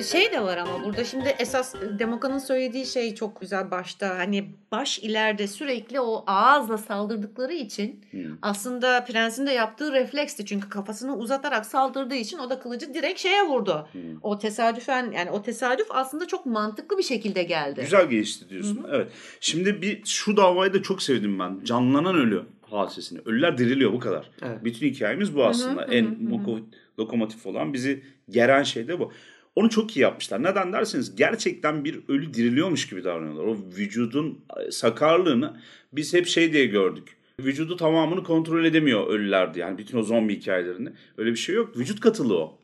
Şey 0.02 0.32
de 0.32 0.42
var 0.42 0.56
ama 0.56 0.84
burada 0.84 1.04
şimdi 1.04 1.34
esas 1.38 1.74
Demoka'nın 1.98 2.38
söylediği 2.38 2.86
şey 2.86 3.14
çok 3.14 3.40
güzel 3.40 3.70
başta. 3.70 4.18
Hani 4.18 4.44
baş 4.72 4.98
ileride 4.98 5.46
sürekli 5.48 6.00
o 6.00 6.24
ağızla 6.26 6.78
saldırdıkları 6.78 7.52
için 7.52 8.00
Hmm. 8.10 8.20
aslında 8.42 9.04
prensin 9.04 9.46
de 9.46 9.52
yaptığı 9.52 9.92
refleksti. 9.92 10.46
Çünkü 10.46 10.68
kafasını 10.68 11.16
uzatarak 11.16 11.66
saldırdığı 11.66 12.14
için 12.14 12.38
o 12.38 12.50
da 12.50 12.58
kılıcı 12.60 12.94
direkt 12.94 13.20
şeye 13.20 13.42
vurdu. 13.42 13.88
Hmm. 13.92 14.00
O 14.22 14.38
tesadüfen 14.38 15.10
yani 15.12 15.30
o 15.30 15.42
tesadüf 15.42 15.86
aslında 15.90 16.26
çok 16.26 16.46
mantıklı 16.46 16.98
bir 16.98 17.02
şekilde 17.02 17.42
geldi. 17.42 17.80
Güzel 17.80 18.06
gelişti 18.10 18.48
diyorsun. 18.48 18.86
Evet. 18.92 19.12
Şimdi 19.40 19.82
bir 19.82 20.04
şu 20.04 20.36
davayı 20.36 20.72
da 20.74 20.82
çok 20.82 21.02
sevdim 21.02 21.38
ben. 21.38 21.60
Canlanan 21.64 22.14
ölü 22.14 22.42
hadisesini. 22.70 23.18
Ölüler 23.26 23.58
diriliyor 23.58 23.92
bu 23.92 23.98
kadar. 23.98 24.30
Evet. 24.42 24.64
Bütün 24.64 24.86
hikayemiz 24.86 25.36
bu 25.36 25.44
aslında. 25.44 25.84
en 25.84 26.04
moko- 26.04 26.62
lokomotif 26.98 27.46
olan 27.46 27.72
bizi 27.72 28.02
geren 28.30 28.62
şey 28.62 28.88
de 28.88 29.00
bu. 29.00 29.12
Onu 29.56 29.70
çok 29.70 29.96
iyi 29.96 30.00
yapmışlar. 30.00 30.42
Neden 30.42 30.72
derseniz 30.72 31.16
gerçekten 31.16 31.84
bir 31.84 32.00
ölü 32.08 32.34
diriliyormuş 32.34 32.88
gibi 32.88 33.04
davranıyorlar. 33.04 33.44
O 33.44 33.56
vücudun 33.76 34.44
e, 34.66 34.70
sakarlığını 34.70 35.56
biz 35.92 36.14
hep 36.14 36.26
şey 36.26 36.52
diye 36.52 36.66
gördük. 36.66 37.16
Vücudu 37.40 37.76
tamamını 37.76 38.24
kontrol 38.24 38.64
edemiyor 38.64 39.06
ölüler 39.06 39.54
diye. 39.54 39.64
Yani 39.64 39.78
bütün 39.78 39.98
o 39.98 40.02
zombi 40.02 40.36
hikayelerinde. 40.40 40.92
Öyle 41.18 41.30
bir 41.30 41.36
şey 41.36 41.54
yok. 41.54 41.76
Vücut 41.78 42.00
katılığı 42.00 42.38
o. 42.38 42.58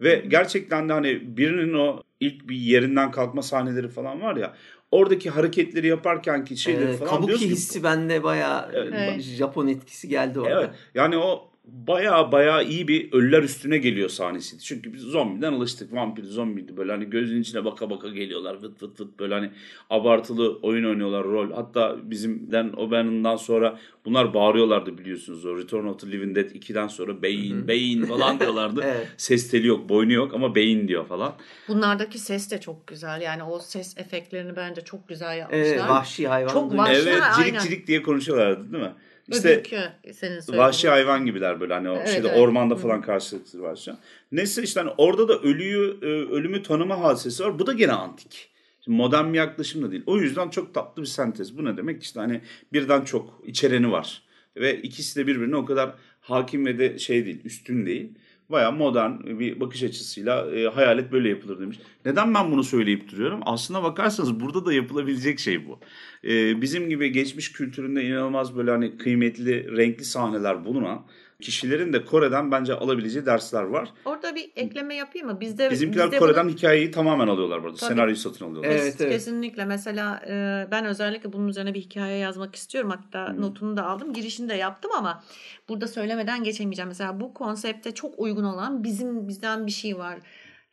Ve 0.00 0.24
gerçekten 0.28 0.88
de 0.88 0.92
hani 0.92 1.36
birinin 1.36 1.74
o 1.74 2.02
ilk 2.20 2.48
bir 2.48 2.56
yerinden 2.56 3.10
kalkma 3.10 3.42
sahneleri 3.42 3.88
falan 3.88 4.20
var 4.20 4.36
ya. 4.36 4.54
Oradaki 4.90 5.30
hareketleri 5.30 5.86
yaparken 5.86 6.44
ki 6.44 6.56
şeyleri 6.56 6.90
Ee, 6.90 6.96
falan 6.96 7.10
kabuki 7.10 7.26
diyorsun 7.28 7.46
ki- 7.46 7.52
hissi 7.52 7.82
bende 7.82 8.22
bayağı 8.22 8.70
Evet. 8.72 8.92
Evet. 8.96 9.20
Japon 9.22 9.66
etkisi 9.68 10.08
geldi 10.08 10.40
orada. 10.40 10.60
Evet. 10.60 10.70
Yani 10.94 11.16
o 11.16 11.50
baya 11.64 12.32
baya 12.32 12.62
iyi 12.62 12.88
bir 12.88 13.12
ölüler 13.12 13.42
üstüne 13.42 13.78
geliyor 13.78 14.08
sahnesiydi. 14.08 14.62
Çünkü 14.62 14.92
biz 14.92 15.00
zombiden 15.02 15.52
alıştık. 15.52 15.92
Vampir 15.92 16.24
zombiydi 16.24 16.76
böyle 16.76 16.92
hani 16.92 17.10
gözün 17.10 17.40
içine 17.40 17.64
baka 17.64 17.90
baka 17.90 18.08
geliyorlar 18.08 18.62
vıt 18.62 18.82
vıt 18.82 19.00
vıt 19.00 19.18
böyle 19.18 19.34
hani 19.34 19.50
abartılı 19.90 20.58
oyun 20.62 20.84
oynuyorlar 20.84 21.24
rol. 21.24 21.52
Hatta 21.52 21.96
bizimden 22.02 22.72
O'Bannon'dan 22.76 23.36
sonra 23.36 23.78
bunlar 24.04 24.34
bağırıyorlardı 24.34 24.98
biliyorsunuz 24.98 25.46
o 25.46 25.58
Return 25.58 25.86
of 25.86 26.00
the 26.00 26.10
Living 26.10 26.36
Dead 26.36 26.50
2'den 26.50 26.88
sonra 26.88 27.22
beyin 27.22 27.68
beyin 27.68 28.06
falan 28.06 28.40
diyorlardı. 28.40 28.80
Evet. 28.84 29.08
Ses 29.16 29.50
teli 29.50 29.66
yok 29.66 29.88
boynu 29.88 30.12
yok 30.12 30.34
ama 30.34 30.54
beyin 30.54 30.88
diyor 30.88 31.06
falan. 31.06 31.34
Bunlardaki 31.68 32.18
ses 32.18 32.50
de 32.50 32.60
çok 32.60 32.86
güzel. 32.86 33.20
Yani 33.20 33.42
o 33.42 33.58
ses 33.58 33.98
efektlerini 33.98 34.56
bence 34.56 34.80
çok 34.80 35.08
güzel 35.08 35.38
yapmışlar. 35.38 35.64
Evet, 35.64 35.80
vahşi 35.80 36.28
hayvan. 36.28 36.52
Çok 36.52 36.76
vahşi. 36.76 37.00
Evet 37.02 37.22
aynen. 37.22 37.44
cilik 37.44 37.60
cilik 37.60 37.86
diye 37.86 38.02
konuşuyorlardı 38.02 38.72
değil 38.72 38.84
mi? 38.84 38.92
İşte 39.28 39.54
Öbürkü 39.54 39.76
senin 40.12 40.40
söylediğin. 40.40 40.58
Vahşi 40.58 40.88
hayvan 40.88 41.26
gibiler 41.26 41.60
böyle 41.60 41.74
hani 41.74 41.90
o 41.90 41.96
Evet, 41.96 42.08
şeyde 42.08 42.28
evet. 42.28 42.38
ormanda 42.38 42.76
falan 42.76 43.02
karşılıklı 43.02 43.62
vahşi. 43.62 43.92
Neyse 44.32 44.62
işte 44.62 44.80
hani 44.80 44.92
orada 44.98 45.28
da 45.28 45.38
ölüyü 45.38 45.98
e, 46.02 46.06
ölümü 46.06 46.62
tanıma 46.62 47.00
hadisesi 47.00 47.44
var. 47.44 47.58
Bu 47.58 47.66
da 47.66 47.72
gene 47.72 47.92
antik. 47.92 48.50
Şimdi 48.80 48.96
modern 48.96 49.32
bir 49.32 49.38
yaklaşım 49.38 49.82
da 49.82 49.90
değil. 49.90 50.02
O 50.06 50.18
yüzden 50.18 50.48
çok 50.48 50.74
tatlı 50.74 51.02
bir 51.02 51.06
sentez. 51.06 51.58
Bu 51.58 51.64
ne 51.64 51.76
demek? 51.76 52.02
İşte 52.02 52.20
hani 52.20 52.40
birden 52.72 53.04
çok 53.04 53.42
içereni 53.46 53.92
var. 53.92 54.22
Ve 54.56 54.82
ikisi 54.82 55.20
de 55.20 55.26
birbirine 55.26 55.56
o 55.56 55.64
kadar 55.64 55.94
hakim 56.20 56.66
ve 56.66 56.78
de 56.78 56.98
şey 56.98 57.26
değil, 57.26 57.40
üstün 57.44 57.86
değil. 57.86 58.12
Baya 58.48 58.70
modern 58.70 59.38
bir 59.38 59.60
bakış 59.60 59.82
açısıyla 59.82 60.50
e, 60.56 60.68
hayalet 60.68 61.12
böyle 61.12 61.28
yapılır 61.28 61.60
demiş. 61.60 61.78
Neden 62.04 62.34
ben 62.34 62.50
bunu 62.50 62.64
söyleyip 62.64 63.12
duruyorum? 63.12 63.40
Aslına 63.46 63.82
bakarsanız 63.82 64.40
burada 64.40 64.66
da 64.66 64.72
yapılabilecek 64.72 65.38
şey 65.38 65.68
bu. 65.68 65.78
E, 66.24 66.62
bizim 66.62 66.88
gibi 66.88 67.12
geçmiş 67.12 67.52
kültüründe 67.52 68.04
inanılmaz 68.04 68.56
böyle 68.56 68.70
hani 68.70 68.98
kıymetli, 68.98 69.76
renkli 69.76 70.04
sahneler 70.04 70.64
bulunan 70.64 71.06
kişilerin 71.42 71.92
de 71.92 72.04
Kore'den 72.04 72.50
bence 72.52 72.74
alabileceği 72.74 73.26
dersler 73.26 73.62
var. 73.62 73.88
Orada 74.04 74.34
bir 74.34 74.50
ekleme 74.56 74.94
yapayım 74.94 75.26
mı? 75.26 75.40
Bizde 75.40 75.70
Bizimkiler 75.70 76.06
bizde 76.06 76.18
Kore'den 76.18 76.46
bunu- 76.48 76.54
hikayeyi 76.54 76.90
tamamen 76.90 77.28
alıyorlar 77.28 77.62
burada. 77.62 77.76
Tabii. 77.76 77.88
Senaryoyu 77.90 78.16
satın 78.16 78.44
alıyorlar. 78.44 78.70
Evet, 78.70 78.96
evet. 79.00 79.12
Kesinlikle. 79.12 79.64
Mesela 79.64 80.22
e, 80.28 80.66
ben 80.70 80.84
özellikle 80.84 81.32
bunun 81.32 81.48
üzerine 81.48 81.74
bir 81.74 81.80
hikaye 81.80 82.18
yazmak 82.18 82.54
istiyorum. 82.56 82.90
Hatta 82.90 83.32
Hmm. 83.32 83.40
notunu 83.40 83.76
da 83.76 83.86
aldım. 83.86 84.12
Girişini 84.12 84.48
de 84.48 84.54
yaptım 84.54 84.90
ama 84.98 85.22
burada 85.68 85.88
söylemeden 85.88 86.44
geçemeyeceğim. 86.44 86.88
Mesela 86.88 87.20
bu 87.20 87.34
konsepte 87.34 87.92
çok 87.94 88.14
uygun 88.18 88.44
olan 88.44 88.84
bizim 88.84 89.28
bizden 89.28 89.66
bir 89.66 89.72
şey 89.72 89.98
var. 89.98 90.18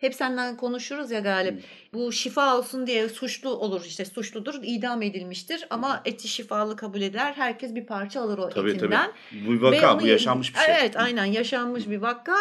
Hep 0.01 0.15
senden 0.15 0.57
konuşuruz 0.57 1.11
ya 1.11 1.19
Galip. 1.19 1.53
Hmm. 1.53 1.61
Bu 1.93 2.11
şifa 2.11 2.57
olsun 2.57 2.87
diye 2.87 3.09
suçlu 3.09 3.49
olur 3.49 3.85
işte 3.85 4.05
suçludur 4.05 4.53
idam 4.63 5.01
edilmiştir 5.01 5.67
ama 5.69 6.01
eti 6.05 6.27
şifalı 6.27 6.75
kabul 6.75 7.01
eder. 7.01 7.33
Herkes 7.35 7.75
bir 7.75 7.85
parça 7.85 8.21
alır 8.21 8.37
o 8.37 8.43
Hmm. 8.43 8.49
Tabii 8.49 8.71
etinden. 8.71 9.11
tabii. 9.31 9.47
Bu 9.47 9.51
bir 9.51 9.61
vaka, 9.61 9.99
bu 9.99 10.07
yaşanmış 10.07 10.53
bir 10.55 10.59
şey. 10.59 10.75
Evet 10.79 10.97
aynen 10.97 11.25
yaşanmış 11.25 11.89
bir 11.89 11.97
vaka 11.97 12.35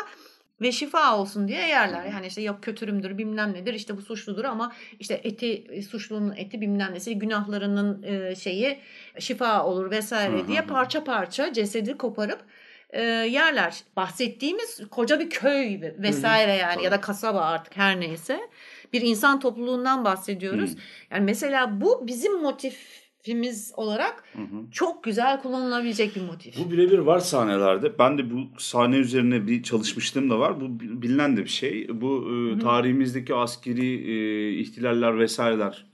ve 0.60 0.72
şifa 0.72 1.18
olsun 1.18 1.48
diye 1.48 1.68
yerler. 1.68 2.04
Yani 2.04 2.26
işte 2.26 2.42
yok 2.42 2.62
kötürümdür 2.62 3.18
bilmem 3.18 3.52
nedir 3.52 3.74
işte 3.74 3.96
bu 3.96 4.02
suçludur 4.02 4.44
ama 4.44 4.72
işte 5.00 5.20
eti 5.24 5.82
suçlunun 5.90 6.34
eti 6.36 6.60
bilmem 6.60 6.94
nesi 6.94 7.18
günahlarının 7.18 8.04
şeyi 8.34 8.78
şifa 9.18 9.64
olur 9.64 9.90
vesaire 9.90 10.46
diye 10.48 10.62
parça 10.62 11.04
parça 11.04 11.52
cesedi 11.52 11.96
koparıp 11.98 12.40
e, 12.92 13.02
yerler. 13.02 13.82
Bahsettiğimiz 13.96 14.80
koca 14.90 15.20
bir 15.20 15.30
köy 15.30 15.80
vesaire 15.98 16.52
yani 16.52 16.74
Tabii. 16.74 16.84
ya 16.84 16.90
da 16.90 17.00
kasaba 17.00 17.40
artık 17.40 17.76
her 17.76 18.00
neyse. 18.00 18.40
Bir 18.92 19.00
insan 19.00 19.40
topluluğundan 19.40 20.04
bahsediyoruz. 20.04 20.70
Hı. 20.70 20.78
Yani 21.10 21.24
mesela 21.24 21.80
bu 21.80 22.06
bizim 22.06 22.40
motifimiz 22.40 23.72
olarak 23.76 24.24
Hı 24.32 24.42
hı. 24.42 24.70
çok 24.72 25.04
güzel 25.04 25.40
kullanılabilecek 25.40 26.16
bir 26.16 26.20
motif. 26.20 26.58
Bu 26.58 26.70
birebir 26.70 26.98
var 26.98 27.18
sahnelerde. 27.18 27.98
Ben 27.98 28.18
de 28.18 28.30
bu 28.30 28.36
sahne 28.58 28.96
üzerine 28.96 29.46
bir 29.46 29.62
çalışmışlığım 29.62 30.30
da 30.30 30.38
var. 30.38 30.60
Bu 30.60 30.80
bilinen 30.80 31.36
de 31.36 31.44
bir 31.44 31.48
şey. 31.48 31.88
Bu 32.00 32.28
e, 32.30 32.58
tarihimizdeki 32.58 33.34
askeri 33.34 34.10
e, 34.10 34.52
ihtilaller 34.52 35.18
vesaireler 35.18 35.86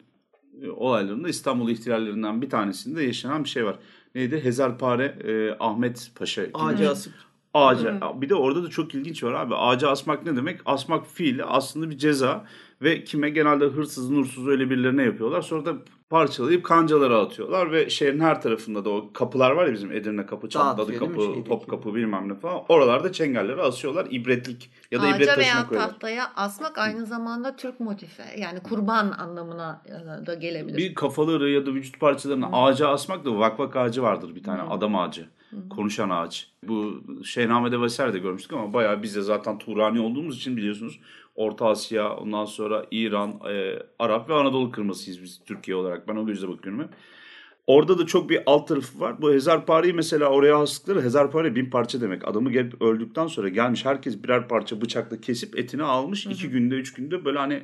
e, 0.63 0.71
olaylarında 0.71 1.29
İstanbul 1.29 1.71
ihtilallerinden 1.71 2.43
bir 2.43 2.51
tanesinde 2.51 3.03
yaşanan 3.03 3.45
bir 3.45 3.49
şey 3.49 3.65
var. 3.65 3.79
Neydi? 4.17 4.45
Hezarpare 4.45 5.05
e, 5.05 5.57
Ahmet 5.61 6.11
Paşa. 6.15 6.43
Ağaca 6.55 6.91
asıp 6.91 7.13
Ağaca. 7.55 8.01
Bir 8.21 8.29
de 8.29 8.35
orada 8.35 8.63
da 8.65 8.69
çok 8.69 8.95
ilginç 8.95 9.23
var 9.25 9.33
abi. 9.33 9.55
Ağaca 9.55 9.91
asmak 9.91 10.27
ne 10.27 10.37
demek? 10.37 10.61
Asmak 10.67 11.07
fiili 11.07 11.45
aslında 11.45 11.91
bir 11.91 11.99
ceza 11.99 12.45
ve 12.83 13.05
kime 13.05 13.31
genelde 13.31 13.65
hırsız, 13.65 14.11
nursuz 14.11 14.49
öyle 14.49 14.71
birilerine 14.71 15.03
yapıyorlar. 15.03 15.43
Sonra 15.43 15.65
da 15.65 15.75
parçalayıp 16.11 16.65
kancalara 16.65 17.19
atıyorlar 17.21 17.73
ve 17.73 17.91
şehrin 17.91 18.21
her 18.21 18.43
tarafında 18.43 18.85
da 18.85 18.91
o 18.91 19.11
kapılar 19.13 19.51
var 19.51 19.67
ya 19.67 19.73
bizim 19.73 19.93
Edirne 19.93 20.27
kapı, 20.27 20.47
mi 20.47 20.99
kapı, 20.99 21.21
şeydeki? 21.21 21.49
top 21.49 21.71
kapı 21.71 21.95
bilmem 21.95 22.29
ne 22.29 22.35
falan. 22.35 22.63
Oralarda 22.69 23.13
çengelleri 23.13 23.63
asıyorlar. 23.63 24.07
ibretlik 24.11 24.71
ya 24.91 25.03
da 25.03 25.09
ibret 25.09 25.21
Ağaca 25.21 25.35
taşına 25.35 25.55
veya 25.55 25.67
koyuyorlar. 25.67 25.93
tahtaya 25.93 26.33
asmak 26.37 26.79
aynı 26.79 27.07
zamanda 27.07 27.57
Türk 27.57 27.81
motifi. 27.81 28.23
Yani 28.39 28.61
kurban 28.61 29.11
anlamına 29.11 29.83
e, 30.23 30.27
da 30.27 30.35
gelebilir. 30.35 30.77
Bir 30.77 30.95
kafaları 30.95 31.51
ya 31.51 31.67
da 31.67 31.75
vücut 31.75 32.01
parçalarını 32.01 32.47
ağaca 32.53 32.89
asmak 32.89 33.25
da 33.25 33.39
vakvak 33.39 33.77
ağacı 33.77 34.03
vardır 34.03 34.35
bir 34.35 34.43
tane. 34.43 34.63
Adam 34.63 34.97
ağacı. 34.97 35.29
Konuşan 35.71 36.11
ağaç. 36.11 36.49
Bu 36.63 37.03
Şeyhname'de 37.25 37.81
vesaire 37.81 38.13
de 38.13 38.19
görmüştük 38.19 38.53
ama 38.53 38.73
bayağı 38.73 39.03
biz 39.03 39.17
de 39.17 39.23
zaten 39.23 39.59
Turani 39.59 40.01
olduğumuz 40.01 40.37
için 40.37 40.57
biliyorsunuz. 40.57 41.01
Orta 41.37 41.67
Asya, 41.67 42.17
ondan 42.17 42.45
sonra 42.45 42.87
İran, 42.91 43.41
e, 43.51 43.79
Arap 43.99 44.29
ve 44.29 44.35
Anadolu 44.35 44.71
kırmasıyız 44.71 45.23
biz 45.23 45.41
Türkiye 45.47 45.77
olarak. 45.77 46.09
Ben 46.09 46.17
o 46.17 46.27
gözle 46.27 46.49
bakıyorum 46.49 46.83
hep. 46.83 46.89
Orada 47.67 47.99
da 47.99 48.07
çok 48.07 48.31
bir 48.31 48.41
alt 48.47 48.69
tarafı 48.69 49.01
var. 49.01 49.23
Bu 49.23 49.33
Hezarpare'yi 49.33 49.93
mesela 49.93 50.29
oraya 50.29 50.57
astıkları 50.57 51.03
Hezarpare 51.03 51.55
bin 51.55 51.71
parça 51.71 52.01
demek. 52.01 52.29
Adamı 52.29 52.53
gelip 52.53 52.83
öldükten 52.83 53.27
sonra 53.27 53.49
gelmiş 53.49 53.85
herkes 53.85 54.23
birer 54.23 54.49
parça 54.49 54.81
bıçakla 54.81 55.21
kesip 55.21 55.59
etini 55.59 55.83
almış. 55.83 56.27
iki 56.27 56.49
günde 56.49 56.75
üç 56.75 56.93
günde 56.93 57.25
böyle 57.25 57.39
hani 57.39 57.63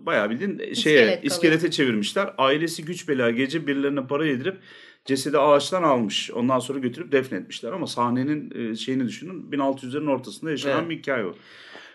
bayağı 0.00 0.30
bildiğin 0.30 0.58
şeye 0.58 0.70
İskelet 0.70 1.06
kalıyor. 1.06 1.22
iskelete 1.22 1.70
çevirmişler. 1.70 2.34
Ailesi 2.38 2.84
güç 2.84 3.08
bela 3.08 3.30
gece 3.30 3.66
birilerine 3.66 4.06
para 4.06 4.26
yedirip 4.26 4.56
cesedi 5.04 5.38
ağaçtan 5.38 5.82
almış. 5.82 6.30
Ondan 6.30 6.58
sonra 6.58 6.78
götürüp 6.78 7.12
defnetmişler 7.12 7.72
ama 7.72 7.86
sahnenin 7.86 8.70
e, 8.72 8.76
şeyini 8.76 9.06
düşünün 9.08 9.50
1600'lerin 9.52 10.10
ortasında 10.10 10.50
yaşanan 10.50 10.78
Evet. 10.80 10.90
bir 10.90 10.98
hikaye 10.98 11.24
o. 11.24 11.34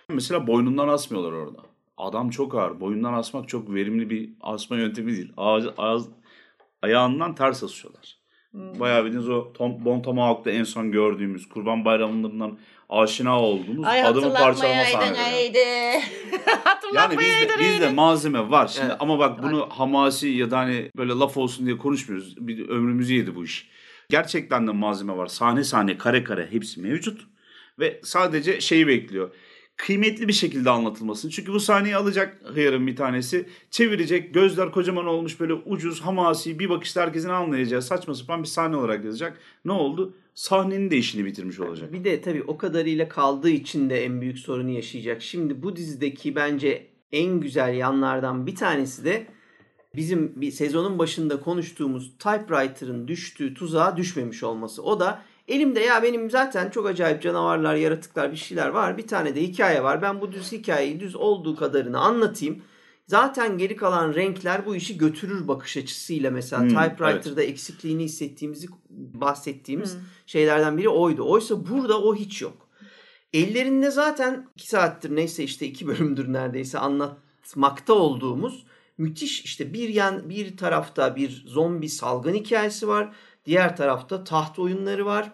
Mesela 0.10 0.48
boynundan 0.48 0.88
asmıyorlar 0.88 1.32
orada. 1.32 1.60
Adam 1.98 2.30
çok 2.30 2.56
ağır. 2.56 2.80
Boyundan 2.80 3.14
asmak 3.14 3.50
çok 3.50 3.74
verimli 3.74 4.10
bir 4.10 4.30
asma 4.42 4.76
yöntemi 4.78 5.12
değil. 5.12 5.34
Ağız, 5.38 5.66
ağız, 5.78 6.08
ayağından 6.82 7.36
ters 7.36 7.64
asıyorlar. 7.64 8.18
Bayağı 8.54 9.06
bildiğiniz 9.06 9.30
o 9.30 9.54
Tom, 9.54 9.86
Bon 9.86 10.02
Tomahawk'ta 10.02 10.52
en 10.52 10.64
son 10.64 10.92
gördüğümüz 10.92 11.50
Kurban 11.50 11.86
Bayramlarından 11.86 12.58
aşina 12.90 13.42
olduğumuz 13.42 13.88
Ay 13.88 14.04
adamı 14.04 14.34
parçalama 14.34 14.84
sahneleri. 14.84 16.02
Yani 16.94 17.20
bizde, 17.20 17.60
bizde 17.60 17.90
malzeme 17.90 18.50
var. 18.50 18.68
Şimdi 18.68 18.88
Evet. 18.88 18.98
ama 19.00 19.20
bak 19.20 19.44
bunu 19.44 19.70
hamasi 19.70 20.28
ya 20.28 20.52
da 20.52 20.58
hani 20.58 20.92
böyle 20.98 21.14
laf 21.14 21.38
olsun 21.38 21.66
diye 21.66 21.78
konuşmuyoruz. 21.78 22.48
Bir 22.48 22.70
ömrümüzü 22.70 23.14
yedi 23.14 23.36
bu 23.36 23.44
iş. 23.46 23.70
Gerçekten 24.10 24.68
de 24.68 24.72
malzeme 24.72 25.18
var. 25.18 25.28
Sahne 25.28 25.64
sahne 25.64 25.98
kare 25.98 26.24
kare 26.24 26.48
hepsi 26.52 26.82
mevcut. 26.82 27.22
Ve 27.80 28.02
sadece 28.04 28.62
şeyi 28.62 28.88
bekliyor. 28.88 29.36
Kıymetli 29.78 30.28
bir 30.28 30.34
şekilde 30.34 30.70
anlatılmasını. 30.70 31.32
Çünkü 31.32 31.54
bu 31.54 31.60
sahneyi 31.60 31.96
alacak 31.96 32.42
hıyarın 32.54 32.88
bir 32.88 32.96
tanesi. 32.96 33.46
Çevirecek. 33.72 34.34
Gözler 34.34 34.72
kocaman 34.72 35.06
olmuş 35.06 35.40
böyle 35.40 35.54
ucuz 35.54 36.02
hamasi 36.02 36.60
bir 36.60 36.70
bakışta 36.70 37.02
herkesin 37.02 37.30
anlayacağı 37.30 37.82
saçma 37.82 38.16
sapan 38.16 38.44
bir 38.44 38.48
sahne 38.48 38.76
olarak 38.76 39.06
yazacak. 39.06 39.38
Ne 39.66 39.72
oldu? 39.72 40.14
Sahnenin 40.36 40.92
de 40.92 40.98
işini 40.98 41.26
bitirmiş 41.26 41.60
olacak. 41.60 41.94
Bir 41.94 42.04
de 42.04 42.22
tabii 42.22 42.44
o 42.44 42.58
kadarıyla 42.58 43.10
kaldığı 43.10 43.50
için 43.50 43.90
de 43.90 44.06
en 44.06 44.22
büyük 44.22 44.40
sorunu 44.40 44.70
yaşayacak. 44.70 45.22
Şimdi 45.22 45.64
bu 45.64 45.76
dizideki 45.76 46.36
bence 46.36 46.88
en 47.12 47.40
güzel 47.40 47.74
yanlardan 47.76 48.48
bir 48.48 48.56
tanesi 48.56 49.06
de 49.06 49.28
bizim 49.96 50.42
bir 50.42 50.52
sezonun 50.52 51.00
başında 51.00 51.40
konuştuğumuz 51.40 52.18
typewriter'ın 52.18 53.08
düştüğü 53.08 53.54
tuzağa 53.54 53.98
düşmemiş 53.98 54.44
olması. 54.44 54.84
O 54.84 55.00
da 55.00 55.22
elimde 55.48 55.80
ya 55.80 56.04
benim 56.04 56.30
zaten 56.30 56.70
çok 56.70 56.88
acayip 56.88 57.22
canavarlar, 57.22 57.76
yaratıklar 57.76 58.32
bir 58.32 58.38
şeyler 58.38 58.68
var. 58.68 58.98
Bir 58.98 59.08
tane 59.08 59.36
de 59.36 59.42
hikaye 59.42 59.84
var. 59.84 60.02
Ben 60.02 60.22
bu 60.22 60.32
düz 60.32 60.52
hikayeyi 60.52 61.00
düz 61.00 61.16
olduğu 61.16 61.56
kadarını 61.56 62.00
anlatayım. 62.00 62.64
Zaten 63.08 63.58
geri 63.58 63.76
kalan 63.76 64.16
renkler 64.16 64.66
bu 64.66 64.76
işi 64.76 64.98
götürür 64.98 65.48
bakış 65.48 65.78
açısıyla 65.78 66.32
mesela 66.32 66.62
Hmm, 66.62 66.70
typewriter'da 66.70 67.44
eksikliğini 67.44 68.04
hissettiğimizi 68.04 68.68
bahsettiğimiz 68.90 69.98
şeylerden 70.26 70.78
biri 70.78 70.90
oydu. 70.90 71.30
Oysa 71.30 71.68
burada 71.70 72.02
o 72.02 72.16
hiç 72.16 72.42
yok. 72.42 72.70
Ellerinde 73.34 73.92
zaten 73.92 74.48
iki 74.56 74.68
saattir 74.68 75.16
neyse 75.16 75.44
işte 75.44 75.66
iki 75.66 75.88
bölümdür 75.88 76.34
neredeyse 76.34 76.80
anlatmakta 76.80 77.94
olduğumuz 77.94 78.66
müthiş 78.98 79.42
işte 79.42 79.74
bir 79.74 79.90
yan 79.90 80.30
bir 80.30 80.58
tarafta 80.58 81.16
bir 81.16 81.44
zombi 81.48 81.90
salgın 81.90 82.34
hikayesi 82.34 82.88
var. 82.88 83.16
Diğer 83.46 83.78
tarafta 83.78 84.24
taht 84.24 84.60
oyunları 84.60 85.06
var. 85.06 85.32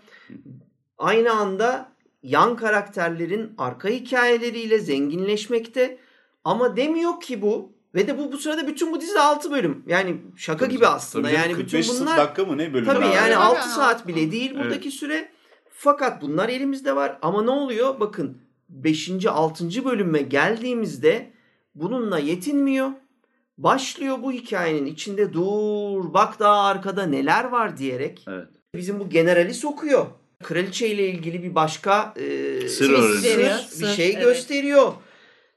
Aynı 0.97 1.31
anda 1.31 1.91
yan 2.23 2.55
karakterlerin 2.55 3.53
arka 3.57 3.89
hikayeleriyle 3.89 4.79
zenginleşmekte. 4.79 5.97
Ama 6.43 6.77
demiyor 6.77 7.21
ki 7.21 7.41
bu 7.41 7.71
ve 7.95 8.07
de 8.07 8.17
bu 8.17 8.31
bu 8.31 8.37
sırada 8.37 8.67
bütün 8.67 8.93
bu 8.93 9.01
dizi 9.01 9.19
6 9.19 9.51
bölüm. 9.51 9.83
Yani 9.87 10.17
şaka 10.35 10.65
gibi 10.65 10.87
aslında. 10.87 11.27
Tabii 11.27 11.35
yani 11.37 11.51
bütün 11.51 11.81
45 11.81 11.89
bunlar 11.89 12.17
dakika 12.17 12.45
mı 12.45 12.57
ne 12.57 12.73
bölüm? 12.73 12.85
Tabii 12.85 13.05
yani 13.05 13.31
ya? 13.31 13.39
6 13.39 13.61
Tabii. 13.61 13.69
saat 13.69 14.07
bile 14.07 14.31
değil 14.31 14.55
buradaki 14.55 14.91
süre. 14.91 15.31
Fakat 15.69 16.21
bunlar 16.21 16.49
elimizde 16.49 16.95
var 16.95 17.19
ama 17.21 17.43
ne 17.43 17.51
oluyor? 17.51 17.99
Bakın 17.99 18.37
5. 18.69 19.25
6. 19.25 19.85
bölüme 19.85 20.21
geldiğimizde 20.21 21.33
bununla 21.75 22.19
yetinmiyor. 22.19 22.91
Başlıyor 23.63 24.17
bu 24.23 24.31
hikayenin 24.31 24.85
içinde 24.85 25.33
dur 25.33 26.13
bak 26.13 26.39
daha 26.39 26.63
arkada 26.65 27.05
neler 27.05 27.43
var 27.43 27.77
diyerek 27.77 28.25
Evet. 28.29 28.47
bizim 28.75 28.99
bu 28.99 29.09
generali 29.09 29.53
sokuyor. 29.53 30.05
Kraliçe 30.43 30.87
ile 30.87 31.09
ilgili 31.09 31.43
bir 31.43 31.55
başka 31.55 32.13
e, 32.15 32.67
Sır 32.67 32.89
bir, 32.89 32.95
öğreniyor. 32.95 33.49
bir 33.57 33.63
Sır, 33.63 33.87
şey 33.87 34.09
evet. 34.13 34.23
gösteriyor. 34.23 34.93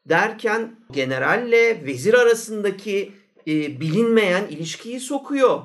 Derken 0.08 0.76
generalle 0.92 1.86
vezir 1.86 2.14
arasındaki 2.14 3.12
e, 3.48 3.80
bilinmeyen 3.80 4.44
ilişkiyi 4.50 5.00
sokuyor. 5.00 5.60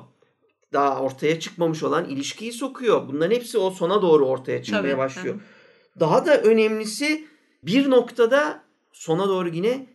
Daha 0.72 1.00
ortaya 1.00 1.40
çıkmamış 1.40 1.82
olan 1.82 2.04
ilişkiyi 2.04 2.52
sokuyor. 2.52 3.08
Bunların 3.08 3.34
hepsi 3.34 3.58
o 3.58 3.70
sona 3.70 4.02
doğru 4.02 4.26
ortaya 4.26 4.62
çıkmaya 4.62 4.82
Tabii. 4.82 4.98
başlıyor. 4.98 5.34
Hı. 5.34 5.40
Daha 6.00 6.26
da 6.26 6.40
önemlisi 6.42 7.24
bir 7.62 7.90
noktada 7.90 8.62
sona 8.92 9.28
doğru 9.28 9.48
yine 9.48 9.86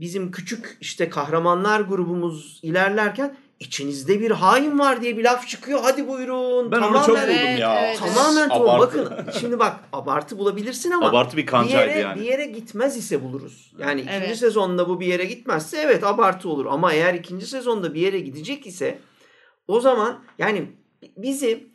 bizim 0.00 0.30
küçük 0.30 0.78
işte 0.80 1.08
kahramanlar 1.10 1.80
grubumuz 1.80 2.60
ilerlerken 2.62 3.36
içinizde 3.60 4.20
bir 4.20 4.30
hain 4.30 4.78
var 4.78 5.02
diye 5.02 5.16
bir 5.18 5.24
laf 5.24 5.48
çıkıyor. 5.48 5.80
Hadi 5.82 6.08
buyurun. 6.08 6.72
Ben 6.72 6.76
onu 6.78 6.84
Tamamen- 6.86 7.06
çok 7.06 7.18
Evet, 7.18 7.40
buldum 7.42 7.56
ya. 7.60 7.80
evet. 7.80 7.98
Tamamen 7.98 8.48
tamam. 8.48 8.78
Bakın 8.80 9.12
şimdi 9.40 9.58
bak 9.58 9.76
abartı 9.92 10.38
bulabilirsin 10.38 10.90
ama 10.90 11.08
Abartı 11.08 11.36
bir 11.36 11.42
bir 11.42 11.46
kancaydı 11.46 11.90
yere, 11.90 12.00
yani. 12.00 12.20
bir 12.20 12.24
yere 12.24 12.44
gitmez 12.44 12.96
ise 12.96 13.22
buluruz. 13.24 13.72
Yani 13.78 14.00
ikinci 14.00 14.16
Evet. 14.16 14.36
sezonda 14.36 14.88
bu 14.88 15.00
bir 15.00 15.06
yere 15.06 15.24
gitmezse 15.24 15.76
evet 15.78 16.04
abartı 16.04 16.48
olur. 16.48 16.66
Ama 16.66 16.92
eğer 16.92 17.14
ikinci 17.14 17.46
sezonda 17.46 17.94
bir 17.94 18.00
yere 18.00 18.20
gidecek 18.20 18.66
ise 18.66 18.98
o 19.68 19.80
zaman 19.80 20.24
yani 20.38 20.72
bizi 21.16 21.66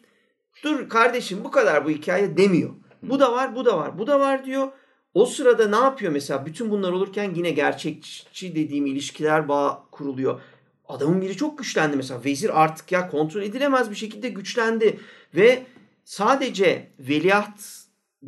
dur 0.63 0.89
kardeşim 0.89 1.43
bu 1.43 1.51
kadar 1.51 1.85
bu 1.85 1.89
hikaye 1.89 2.37
demiyor. 2.37 2.69
Bu 3.03 3.19
da 3.19 3.31
var 3.31 3.55
bu 3.55 3.65
da 3.65 3.77
var 3.77 3.99
bu 3.99 4.07
da 4.07 4.19
var 4.19 4.45
diyor. 4.45 4.67
O 5.13 5.25
sırada 5.25 5.67
ne 5.67 5.75
yapıyor 5.75 6.11
mesela 6.11 6.45
bütün 6.45 6.71
bunlar 6.71 6.91
olurken 6.91 7.33
yine 7.35 7.51
gerçekçi 7.51 8.55
dediğim 8.55 8.85
ilişkiler 8.85 9.47
bağ 9.47 9.83
kuruluyor. 9.91 10.41
Adamın 10.87 11.21
biri 11.21 11.37
çok 11.37 11.57
güçlendi 11.57 11.97
mesela. 11.97 12.23
Vezir 12.25 12.61
artık 12.63 12.91
ya 12.91 13.09
kontrol 13.09 13.41
edilemez 13.41 13.91
bir 13.91 13.95
şekilde 13.95 14.29
güçlendi. 14.29 14.99
Ve 15.35 15.63
sadece 16.05 16.87
veliaht 16.99 17.59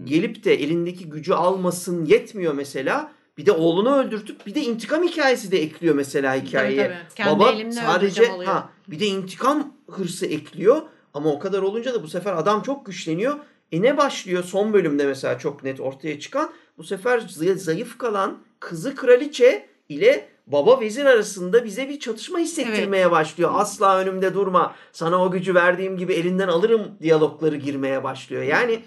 gelip 0.04 0.44
de 0.44 0.54
elindeki 0.54 1.10
gücü 1.10 1.34
almasın 1.34 2.06
yetmiyor 2.06 2.54
mesela. 2.54 3.12
Bir 3.38 3.46
de 3.46 3.52
oğlunu 3.52 3.96
öldürtüp 3.96 4.46
bir 4.46 4.56
de 4.56 4.62
intikam 4.62 5.04
hikayesi 5.04 5.52
de 5.52 5.62
ekliyor 5.62 5.96
mesela 5.96 6.36
hikayeye. 6.36 6.84
Tabii, 6.84 6.94
tabii. 6.94 7.16
Kendi 7.16 7.40
Baba 7.40 7.72
sadece 7.72 8.26
ha 8.26 8.70
bir 8.88 9.00
de 9.00 9.06
intikam 9.06 9.74
hırsı 9.92 10.26
ekliyor. 10.26 10.82
Ama 11.14 11.32
o 11.32 11.40
kadar 11.40 11.62
olunca 11.62 11.94
da 11.94 12.04
bu 12.04 12.08
sefer 12.08 12.34
adam 12.34 12.62
çok 12.62 12.86
güçleniyor. 12.86 13.36
E 13.72 13.82
ne 13.82 13.98
başlıyor 13.98 14.44
son 14.44 14.74
bölümde 14.74 15.06
mesela 15.06 15.40
çok 15.40 15.64
net 15.64 15.80
ortaya 15.80 16.20
çıkan 16.20 16.52
bu 16.78 16.84
sefer 16.84 17.20
zay- 17.20 17.56
zayıf 17.58 17.98
kalan 17.98 18.38
kızı 18.60 18.96
kraliçe 18.96 19.66
ile 19.90 20.30
baba 20.48 20.80
vezir 20.80 21.06
arasında 21.06 21.66
bize 21.66 21.90
bir 21.90 22.00
çatışma 22.00 22.40
hissettirmeye 22.40 23.12
başlıyor. 23.12 23.52
Asla 23.54 23.98
önümde 23.98 24.34
durma. 24.34 24.76
Sana 24.92 25.24
o 25.24 25.32
gücü 25.32 25.56
verdiğim 25.56 25.98
gibi 25.98 26.14
elinden 26.14 26.48
alırım 26.48 26.92
diyalogları 27.02 27.56
girmeye 27.56 28.04
başlıyor. 28.04 28.44
Yani 28.44 28.80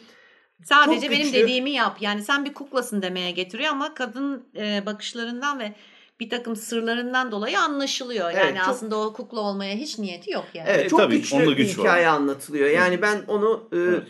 Sadece 0.65 1.01
Çok 1.01 1.11
benim 1.11 1.25
güçlü. 1.25 1.39
dediğimi 1.39 1.71
yap. 1.71 1.97
Yani 2.01 2.23
sen 2.23 2.45
bir 2.45 2.55
kuklasın 2.55 3.03
demeye 3.03 3.31
getiriyor 3.31 3.71
ama 3.71 3.95
kadın 3.95 4.45
e, 4.57 4.83
bakışlarından 4.87 5.59
ve 5.61 5.73
bir 6.21 6.31
takım 6.31 6.57
sırlarından 6.57 7.33
dolayı 7.33 7.61
anlaşılıyor. 7.61 8.31
Evet, 8.33 8.45
Yani 8.45 8.59
çok- 8.59 8.69
aslında 8.69 8.97
o 9.01 9.13
kukla 9.13 9.41
olmaya 9.41 9.75
hiç 9.75 9.99
niyeti 9.99 10.31
yok 10.31 10.45
yani. 10.55 10.69
evet 10.71 10.87
E, 10.87 10.89
çok 10.89 11.01
tabii, 11.01 11.17
güçlü 11.17 11.37
onda 11.37 11.47
bir 11.51 11.57
güç 11.57 11.79
var. 11.79 11.85
hikaye 11.85 12.09
anlatılıyor. 12.09 12.71
Yani 12.71 13.03
ben 13.03 13.23
onu 13.29 13.69
e, 13.73 13.77
Evet. 13.77 14.03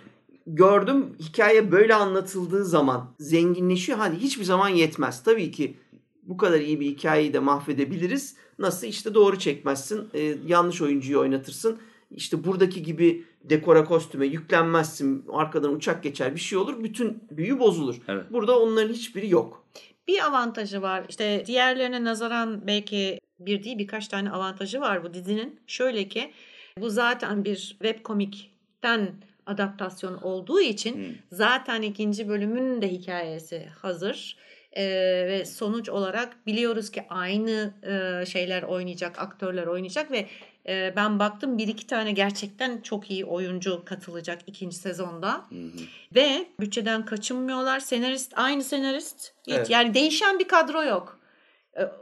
Gördüm. 0.55 1.17
Hikaye 1.21 1.73
böyle 1.73 1.95
anlatıldığı 1.95 2.65
zaman 2.65 3.15
zenginleşiyor. 3.19 3.99
Hani 3.99 4.17
hiçbir 4.17 4.45
zaman 4.45 4.69
yetmez. 4.69 5.23
Tabii 5.23 5.51
ki 5.51 5.77
bu 6.23 6.37
kadar 6.37 6.61
iyi 6.61 6.81
bir 6.81 6.87
hikayeyi 6.87 7.33
de 7.33 7.39
mahvedebiliriz. 7.39 8.37
Nasıl 8.59 8.87
işte 8.87 9.15
doğru 9.15 9.39
çekmezsin. 9.39 10.09
e, 10.15 10.35
yanlış 10.47 10.83
oyuncuyu 10.83 11.21
oynatırsın. 11.21 11.79
İşte 12.11 12.45
buradaki 12.45 12.83
gibi 12.83 13.25
dekora 13.45 13.85
kostüme 13.85 14.27
yüklenmezsin. 14.27 15.25
Arkadan 15.33 15.75
uçak 15.75 16.03
geçer 16.03 16.35
bir 16.35 16.41
şey 16.41 16.59
olur. 16.59 16.85
Bütün 16.85 17.23
büyü 17.31 17.59
bozulur. 17.59 17.97
Evet. 18.09 18.25
Burada 18.31 18.59
onların 18.59 18.93
hiçbiri 18.93 19.31
yok. 19.31 19.65
Bir 20.09 20.27
avantajı 20.27 20.83
var. 20.83 21.07
İşte 21.09 21.43
diğerlerine 21.47 22.05
nazaran 22.05 22.67
belki 22.67 23.19
bir 23.41 23.65
değil 23.65 23.79
birkaç 23.79 24.09
tane 24.09 24.31
avantajı 24.31 24.81
var 24.81 25.05
bu 25.05 25.15
dizinin. 25.15 25.61
Şöyle 25.67 26.09
ki 26.09 26.33
bu 26.81 26.91
zaten 26.91 27.45
bir 27.45 27.57
web 27.57 28.03
komikten 28.03 29.15
adaptasyon 29.49 30.15
olduğu 30.15 30.61
için 30.61 30.95
Hmm. 30.95 31.15
zaten 31.33 31.83
ikinci 31.83 32.29
bölümün 32.29 32.83
de 32.83 32.89
hikayesi 32.89 33.67
hazır. 33.83 34.37
Ee, 34.73 34.85
ve 35.29 35.45
sonuç 35.45 35.89
olarak 35.89 36.47
biliyoruz 36.47 36.91
ki 36.91 37.05
aynı 37.11 37.75
e, 37.83 38.27
şeyler 38.27 38.63
oynayacak, 38.63 39.19
aktörler 39.19 39.67
oynayacak 39.67 40.11
ve 40.11 40.27
e, 40.69 40.93
ben 40.97 41.19
baktım 41.19 41.59
bir 41.59 41.69
iki 41.69 41.87
tane 41.87 42.13
gerçekten 42.13 42.81
çok 42.81 43.11
iyi 43.11 43.25
oyuncu 43.25 43.83
katılacak 43.85 44.39
ikinci 44.47 44.77
sezonda. 44.77 45.33
Hı 45.35 45.55
hı. 45.55 45.71
Ve 46.15 46.47
bütçeden 46.61 47.05
kaçınmıyorlar. 47.05 47.81
Senarist 47.81 48.33
aynı 48.37 48.65
senarist. 48.65 49.33
Hiç, 49.47 49.55
Evet. 49.55 49.71
Yani 49.71 49.95
değişen 49.95 50.39
bir 50.39 50.49
kadro 50.49 50.83
yok. 50.83 51.18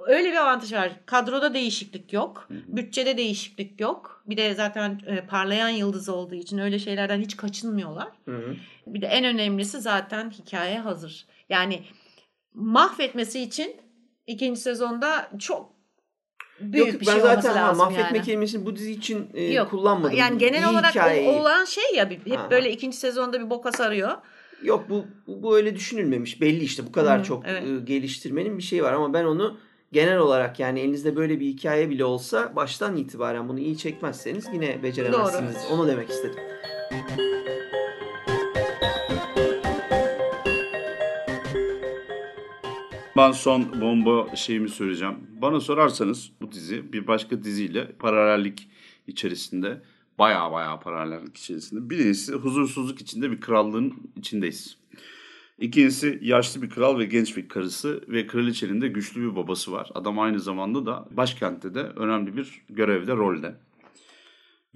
Öyle 0.07 0.33
bir 0.33 0.37
avantaj 0.37 0.73
var. 0.73 0.93
Kadroda 1.07 1.55
değişiklik 1.55 2.13
yok. 2.13 2.49
Bütçede 2.51 3.17
değişiklik 3.17 3.81
yok. 3.81 4.23
Bir 4.27 4.37
de 4.37 4.55
zaten 4.55 5.01
e, 5.07 5.27
parlayan 5.27 5.69
yıldız 5.69 6.09
olduğu 6.09 6.35
için 6.35 6.59
öyle 6.59 6.79
şeylerden 6.79 7.21
hiç 7.21 7.37
kaçınmıyorlar. 7.37 8.09
Hı 8.25 8.37
hı. 8.37 8.57
Bir 8.87 9.01
de 9.01 9.07
en 9.07 9.25
önemlisi 9.25 9.81
zaten 9.81 10.31
hikaye 10.31 10.79
hazır. 10.79 11.27
Yani 11.49 11.83
mahvetmesi 12.55 13.41
için 13.41 13.77
ikinci 14.27 14.61
sezonda 14.61 15.31
çok 15.39 15.73
büyük 16.61 16.87
Yok 16.93 17.01
bir 17.01 17.07
ben 17.07 17.13
şey 17.13 17.21
zaten 17.21 17.57
ha, 17.57 17.73
mahvetme 17.73 18.03
yani. 18.19 18.23
kelimesini 18.23 18.67
bu 18.67 18.77
dizi 18.77 18.93
için 18.93 19.31
e, 19.35 19.45
Yok. 19.53 19.71
kullanmadım. 19.71 20.17
Yani 20.17 20.39
genel 20.39 20.63
İyi 20.63 20.67
olarak 20.67 20.97
o- 20.97 20.99
hikayeyi- 20.99 21.29
olan 21.29 21.65
şey 21.65 21.85
ya 21.95 22.11
hep 22.11 22.37
Ha. 22.39 22.51
böyle 22.51 22.73
ikinci 22.73 22.97
sezonda 22.97 23.41
bir 23.45 23.51
boka 23.51 23.73
sarıyor. 23.73 24.11
Yok 24.63 24.85
bu, 24.91 25.05
bu 25.27 25.43
bu 25.43 25.57
öyle 25.57 25.75
düşünülmemiş. 25.75 26.41
Belli 26.41 26.65
işte 26.65 26.87
bu 26.87 26.93
kadar 26.93 27.21
Hı, 27.21 27.25
çok 27.25 27.47
evet. 27.47 27.63
e, 27.69 27.85
geliştirmenin 27.85 28.59
bir 28.59 28.63
şeyi 28.63 28.83
var 28.83 28.93
ama 28.93 29.13
ben 29.15 29.25
onu 29.25 29.59
genel 29.93 30.19
olarak 30.19 30.61
yani 30.61 30.81
elinizde 30.81 31.17
böyle 31.17 31.41
bir 31.41 31.47
hikaye 31.47 31.91
bile 31.91 32.05
olsa 32.05 32.57
baştan 32.57 32.97
itibaren 32.97 33.49
bunu 33.49 33.59
iyi 33.59 33.79
çekmezseniz 33.79 34.47
yine 34.53 34.83
beceremezsiniz. 34.83 35.55
Doğru. 35.55 35.75
Onu 35.75 35.89
demek 35.89 36.11
istedim. 36.11 36.41
Ben 43.17 43.33
son 43.33 43.81
bomba 43.81 44.37
şeyimi 44.37 44.69
söyleyeceğim. 44.69 45.15
Bana 45.43 45.61
sorarsanız 45.61 46.31
bu 46.41 46.53
dizi 46.53 46.93
bir 46.93 47.07
başka 47.07 47.45
diziyle 47.45 47.93
paralellik 47.93 48.69
içerisinde 49.07 49.83
baya 50.19 50.53
baya 50.53 50.81
paralellik 50.81 51.37
içerisinde. 51.37 51.91
Birincisi 51.91 52.33
huzursuzluk 52.33 53.01
içinde 53.01 53.31
bir 53.31 53.41
krallığın 53.41 53.95
içindeyiz. 54.17 54.79
İkincisi 55.59 56.19
yaşlı 56.23 56.63
bir 56.63 56.71
kral 56.71 56.99
ve 56.99 57.05
genç 57.05 57.37
bir 57.37 57.49
karısı 57.49 58.05
ve 58.09 58.27
kraliçenin 58.27 58.81
de 58.81 58.89
güçlü 58.89 59.31
bir 59.31 59.37
babası 59.37 59.73
var. 59.73 59.91
Adam 59.95 60.19
aynı 60.19 60.41
zamanda 60.41 60.87
da 60.87 61.09
başkentte 61.11 61.75
de 61.75 61.81
önemli 61.83 62.37
bir 62.37 62.63
görevde, 62.69 63.13
rolde. 63.13 63.55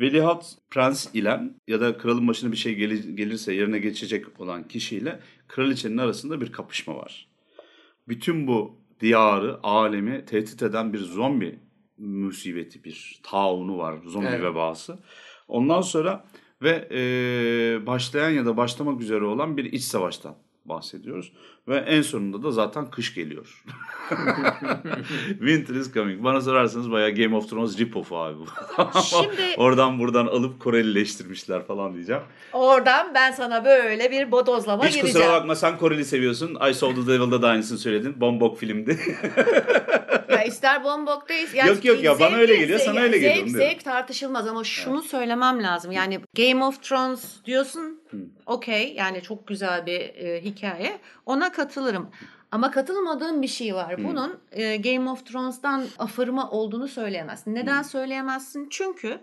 Veliaht 0.00 0.44
prens 0.70 1.14
ile 1.14 1.40
ya 1.68 1.80
da 1.80 1.98
kralın 1.98 2.28
başına 2.28 2.52
bir 2.52 2.56
şey 2.56 2.74
geli- 2.74 3.16
gelirse 3.16 3.54
yerine 3.54 3.78
geçecek 3.78 4.40
olan 4.40 4.68
kişiyle 4.68 5.20
kraliçenin 5.48 5.98
arasında 5.98 6.40
bir 6.40 6.52
kapışma 6.52 6.96
var. 6.96 7.28
Bütün 8.08 8.46
bu 8.46 8.76
diyarı, 9.00 9.58
alemi 9.62 10.24
tehdit 10.24 10.62
eden 10.62 10.92
bir 10.92 10.98
zombi 10.98 11.58
musibeti, 11.98 12.84
bir 12.84 13.20
taunu 13.22 13.78
var, 13.78 13.98
zombi 14.04 14.26
Evet. 14.26 14.42
vebası. 14.42 14.98
Ondan 15.48 15.80
sonra 15.80 16.24
ve 16.62 16.88
e, 16.92 17.86
başlayan 17.86 18.30
ya 18.30 18.46
da 18.46 18.56
başlamak 18.56 19.00
üzere 19.00 19.24
olan 19.24 19.56
bir 19.56 19.64
iç 19.64 19.82
savaştan 19.82 20.36
bahsediyoruz. 20.70 21.32
Ve 21.68 21.76
en 21.76 22.02
sonunda 22.02 22.42
da 22.42 22.50
zaten 22.50 22.90
kış 22.90 23.14
geliyor. 23.14 23.64
Winter 25.28 25.74
is 25.74 25.92
coming. 25.94 26.24
Bana 26.24 26.40
sorarsanız 26.40 26.90
bayağı 26.90 27.10
Game 27.10 27.36
of 27.36 27.50
Thrones 27.50 27.78
rip-off 27.78 28.14
abi 28.16 28.38
bu. 28.38 28.46
Şimdi- 29.00 29.54
Oradan 29.56 29.98
buradan 29.98 30.26
alıp 30.26 30.60
Korelileştirmişler 30.60 31.66
falan 31.66 31.94
diyeceğim. 31.94 32.22
Oradan 32.52 33.14
ben 33.14 33.32
sana 33.32 33.64
böyle 33.64 34.10
bir 34.10 34.32
bodozlama 34.32 34.86
Hiç 34.86 34.94
gireceğim. 34.94 35.18
kusura 35.18 35.32
bakma 35.40 35.54
sen 35.56 35.78
Koreli 35.78 36.04
seviyorsun. 36.04 36.58
I 36.70 36.74
Saw 36.74 36.94
the 37.02 37.06
Devil'da 37.06 37.42
da 37.42 37.48
aynısını 37.48 37.78
söyledin. 37.78 38.20
Bombok 38.20 38.58
filmdi. 38.58 38.98
Ya 40.40 40.46
ister 40.46 40.84
bombok'tayız. 40.84 41.54
Yani 41.54 41.68
Yok, 41.68 41.84
yok 41.84 42.04
ya, 42.04 42.20
bana 42.20 42.36
öyle 42.36 42.56
geliyor, 42.56 42.78
sana 42.78 43.00
öyle 43.00 43.18
geliyor, 43.18 43.34
Zevk, 43.34 43.46
diyorum. 43.46 43.70
zevk 43.70 43.84
tartışılmaz 43.84 44.46
ama 44.46 44.64
şunu 44.64 45.02
söylemem 45.02 45.62
lazım. 45.62 45.92
Yani 45.92 46.20
Game 46.36 46.64
of 46.64 46.82
Thrones 46.82 47.44
diyorsun. 47.44 48.02
Okey 48.46 48.94
yani 48.94 49.22
çok 49.22 49.46
güzel 49.46 49.86
bir 49.86 50.00
e, 50.00 50.40
hikaye. 50.44 50.98
Ona 51.26 51.52
katılırım. 51.52 52.10
Ama 52.52 52.70
katılmadığım 52.70 53.42
bir 53.42 53.48
şey 53.48 53.74
var. 53.74 54.04
Bunun 54.04 54.40
e, 54.52 54.76
Game 54.76 55.10
of 55.10 55.26
Thrones'tan 55.26 55.84
afırma 55.98 56.50
olduğunu 56.50 56.88
söyleyemezsin. 56.88 57.54
Neden 57.54 57.82
söyleyemezsin? 57.82 58.68
Çünkü 58.70 59.20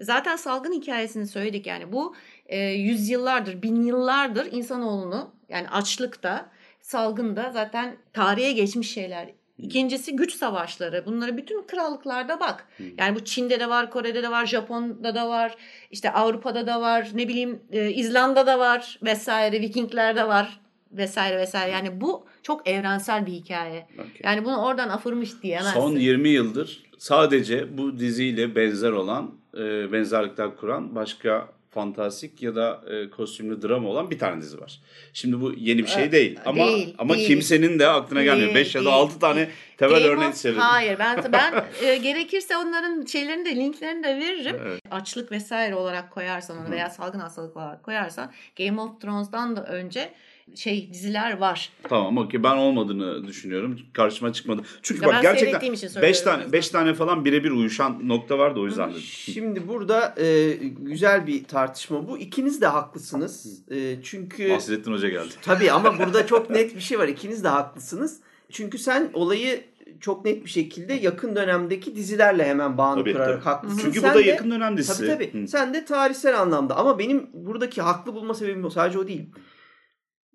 Zaten 0.00 0.36
salgın 0.36 0.72
hikayesini 0.72 1.26
söyledik 1.26 1.66
yani 1.66 1.92
bu 1.92 2.14
e, 2.46 2.58
yüzyıllardır, 2.58 3.62
bin 3.62 3.82
yıllardır 3.82 4.52
insanoğlunu 4.52 5.30
yani 5.48 5.68
açlıkta, 5.68 6.50
salgında 6.80 7.50
zaten 7.54 7.96
tarihe 8.12 8.52
geçmiş 8.52 8.92
şeyler. 8.92 9.28
İkincisi 9.58 10.16
güç 10.16 10.34
savaşları. 10.34 11.02
Bunları 11.06 11.36
bütün 11.36 11.62
krallıklarda 11.62 12.40
bak. 12.40 12.68
Yani 12.98 13.14
bu 13.14 13.24
Çin'de 13.24 13.60
de 13.60 13.68
var, 13.68 13.90
Kore'de 13.90 14.22
de 14.22 14.30
var, 14.30 14.46
Japon'da 14.46 15.14
da 15.14 15.28
var, 15.28 15.56
işte 15.90 16.12
Avrupa'da 16.12 16.66
da 16.66 16.80
var, 16.80 17.08
ne 17.14 17.28
bileyim 17.28 17.60
e, 17.72 17.90
İzlanda'da 17.90 18.58
var 18.58 18.98
vesaire, 19.02 19.60
Vikinglerde 19.60 20.28
var 20.28 20.60
vesaire 20.92 21.38
vesaire. 21.38 21.70
Yani 21.72 22.00
bu 22.00 22.26
çok 22.42 22.68
evrensel 22.68 23.26
bir 23.26 23.32
hikaye. 23.32 23.86
Okey. 23.94 24.20
Yani 24.24 24.44
bunu 24.44 24.64
oradan 24.64 24.88
afırmış 24.88 25.42
diyemezsin. 25.42 25.80
Son 25.80 25.96
20 25.96 26.28
yıldır 26.28 26.84
sadece 26.98 27.78
bu 27.78 27.98
diziyle 27.98 28.56
benzer 28.56 28.90
olan, 28.90 29.34
e, 29.54 29.92
benzerlikler 29.92 30.56
kuran 30.56 30.94
başka 30.94 31.48
fantastik 31.74 32.42
ya 32.42 32.56
da 32.56 32.80
e, 32.90 33.10
kostümlü 33.10 33.62
drama 33.62 33.88
olan 33.88 34.10
bir 34.10 34.18
tane 34.18 34.42
dizi 34.42 34.60
var. 34.60 34.80
Şimdi 35.12 35.40
bu 35.40 35.52
yeni 35.56 35.82
bir 35.82 35.86
şey 35.86 36.12
değil 36.12 36.38
ama 36.44 36.66
değil, 36.66 36.94
ama 36.98 37.14
değil. 37.14 37.26
kimsenin 37.26 37.78
de 37.78 37.88
aklına 37.88 38.22
gelmiyor. 38.22 38.54
Değil, 38.54 38.66
5 38.66 38.74
ya 38.74 38.80
da 38.80 38.84
değil, 38.84 38.96
6 38.96 39.18
tane 39.18 39.48
temel 39.76 40.00
Game 40.00 40.12
örnek 40.12 40.36
söyledim. 40.36 40.62
Hayır 40.62 40.98
ben 40.98 41.32
ben 41.32 41.64
e, 41.82 41.96
gerekirse 41.96 42.56
onların 42.56 43.04
şeylerini 43.04 43.44
de 43.44 43.56
linklerini 43.56 44.04
de 44.04 44.16
veririm. 44.16 44.56
Evet. 44.66 44.80
Açlık 44.90 45.32
vesaire 45.32 45.74
olarak 45.74 46.10
koyarsan 46.10 46.58
onu 46.58 46.70
veya 46.70 46.90
salgın 46.90 47.20
hastalık 47.20 47.56
olarak 47.56 47.82
koyarsan 47.82 48.32
Game 48.58 48.80
of 48.80 49.00
Thrones'dan 49.00 49.56
da 49.56 49.64
önce 49.64 50.12
şey 50.54 50.90
diziler 50.92 51.38
var. 51.38 51.70
Tamam 51.88 52.18
okey 52.18 52.42
ben 52.42 52.56
olmadığını 52.56 53.26
düşünüyorum. 53.26 53.78
Karşıma 53.92 54.32
çıkmadı. 54.32 54.62
Çünkü 54.82 55.02
Ya 55.02 55.08
ben 55.08 55.14
bak 55.14 55.22
gerçekten 55.22 55.46
seyrettiğim 55.46 55.74
için 55.74 55.86
5 55.86 55.92
söylüyorum 55.92 56.24
tane 56.24 56.44
o 56.48 56.52
5 56.52 56.68
tane 56.68 56.94
falan 56.94 57.24
birebir 57.24 57.50
uyuşan 57.50 58.08
nokta 58.08 58.38
vardı 58.38 58.60
o 58.60 58.66
yüzden 58.66 58.90
dedim. 58.90 59.00
Şimdi 59.04 59.68
burada 59.68 60.14
e, 60.18 60.52
güzel 60.80 61.26
bir 61.26 61.44
tartışma 61.44 62.08
bu. 62.08 62.18
İkiniz 62.18 62.60
de 62.60 62.66
haklısınız. 62.66 63.62
E, 63.70 64.02
çünkü 64.02 64.48
Nasrettin 64.48 64.92
Hoca 64.92 65.08
geldi. 65.08 65.32
tabii 65.42 65.70
ama 65.70 65.98
burada 66.06 66.26
çok 66.26 66.50
net 66.50 66.76
bir 66.76 66.80
şey 66.80 66.98
var. 66.98 67.08
İkiniz 67.08 67.44
de 67.44 67.48
haklısınız. 67.48 68.20
Çünkü 68.50 68.78
sen 68.78 69.10
olayı 69.12 69.64
çok 70.00 70.24
net 70.24 70.44
bir 70.44 70.50
şekilde 70.50 70.94
yakın 70.94 71.36
dönemdeki 71.36 71.96
dizilerle 71.96 72.44
hemen 72.44 72.78
bağını 72.78 73.00
Tabii, 73.00 73.12
kurarak 73.12 73.34
tabii. 73.34 73.44
haklısın. 73.44 73.80
Çünkü 73.82 74.00
Sen 74.00 74.10
bu 74.10 74.14
da 74.18 74.24
de- 74.24 74.28
yakın 74.28 74.50
dönem 74.50 74.76
dizisi. 74.76 75.06
Tabii 75.06 75.30
tabii. 75.32 75.42
Hı. 75.42 75.48
Sen 75.48 75.74
de 75.74 75.84
tarihsel 75.84 76.40
anlamda 76.40 76.76
ama 76.76 76.98
benim 76.98 77.26
buradaki 77.34 77.82
haklı 77.82 78.14
bulma 78.14 78.34
sebebim 78.34 78.64
o. 78.64 78.70
Sadece 78.70 78.98
o 78.98 79.08
değil. 79.08 79.26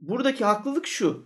Buradaki 0.01 0.45
haklılık 0.45 0.87
şu. 0.87 1.23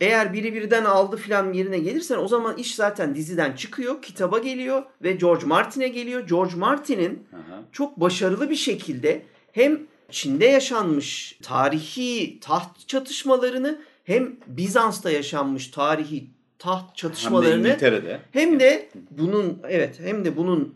Eğer 0.00 0.32
biri 0.32 0.54
birden 0.54 0.84
aldı 0.84 1.16
filan 1.16 1.52
yerine 1.52 1.78
gelirsen 1.78 2.18
o 2.18 2.28
zaman 2.28 2.56
iş 2.56 2.74
zaten 2.74 3.14
diziden 3.14 3.52
çıkıyor, 3.52 4.02
kitaba 4.02 4.38
geliyor 4.38 4.82
ve 5.02 5.12
George 5.12 5.46
Martin'e 5.46 5.88
geliyor. 5.88 6.28
George 6.28 6.56
Martin'in 6.56 7.26
çok 7.72 8.00
başarılı 8.00 8.50
bir 8.50 8.56
şekilde 8.56 9.22
hem 9.52 9.80
Çin'de 10.10 10.46
yaşanmış 10.46 11.38
tarihi 11.42 12.40
taht 12.40 12.88
çatışmalarını 12.88 13.78
hem 14.04 14.36
Bizans'ta 14.46 15.10
yaşanmış 15.10 15.68
tarihi 15.68 16.30
taht 16.58 16.82
Hem 16.82 16.88
de 16.88 16.96
çatışmalarını 16.96 17.68
İngiltere'de. 17.68 18.20
hem 18.32 18.60
de 18.60 18.88
bunun 19.10 19.58
evet 19.68 20.00
hem 20.00 20.24
de 20.24 20.36
bunun 20.36 20.74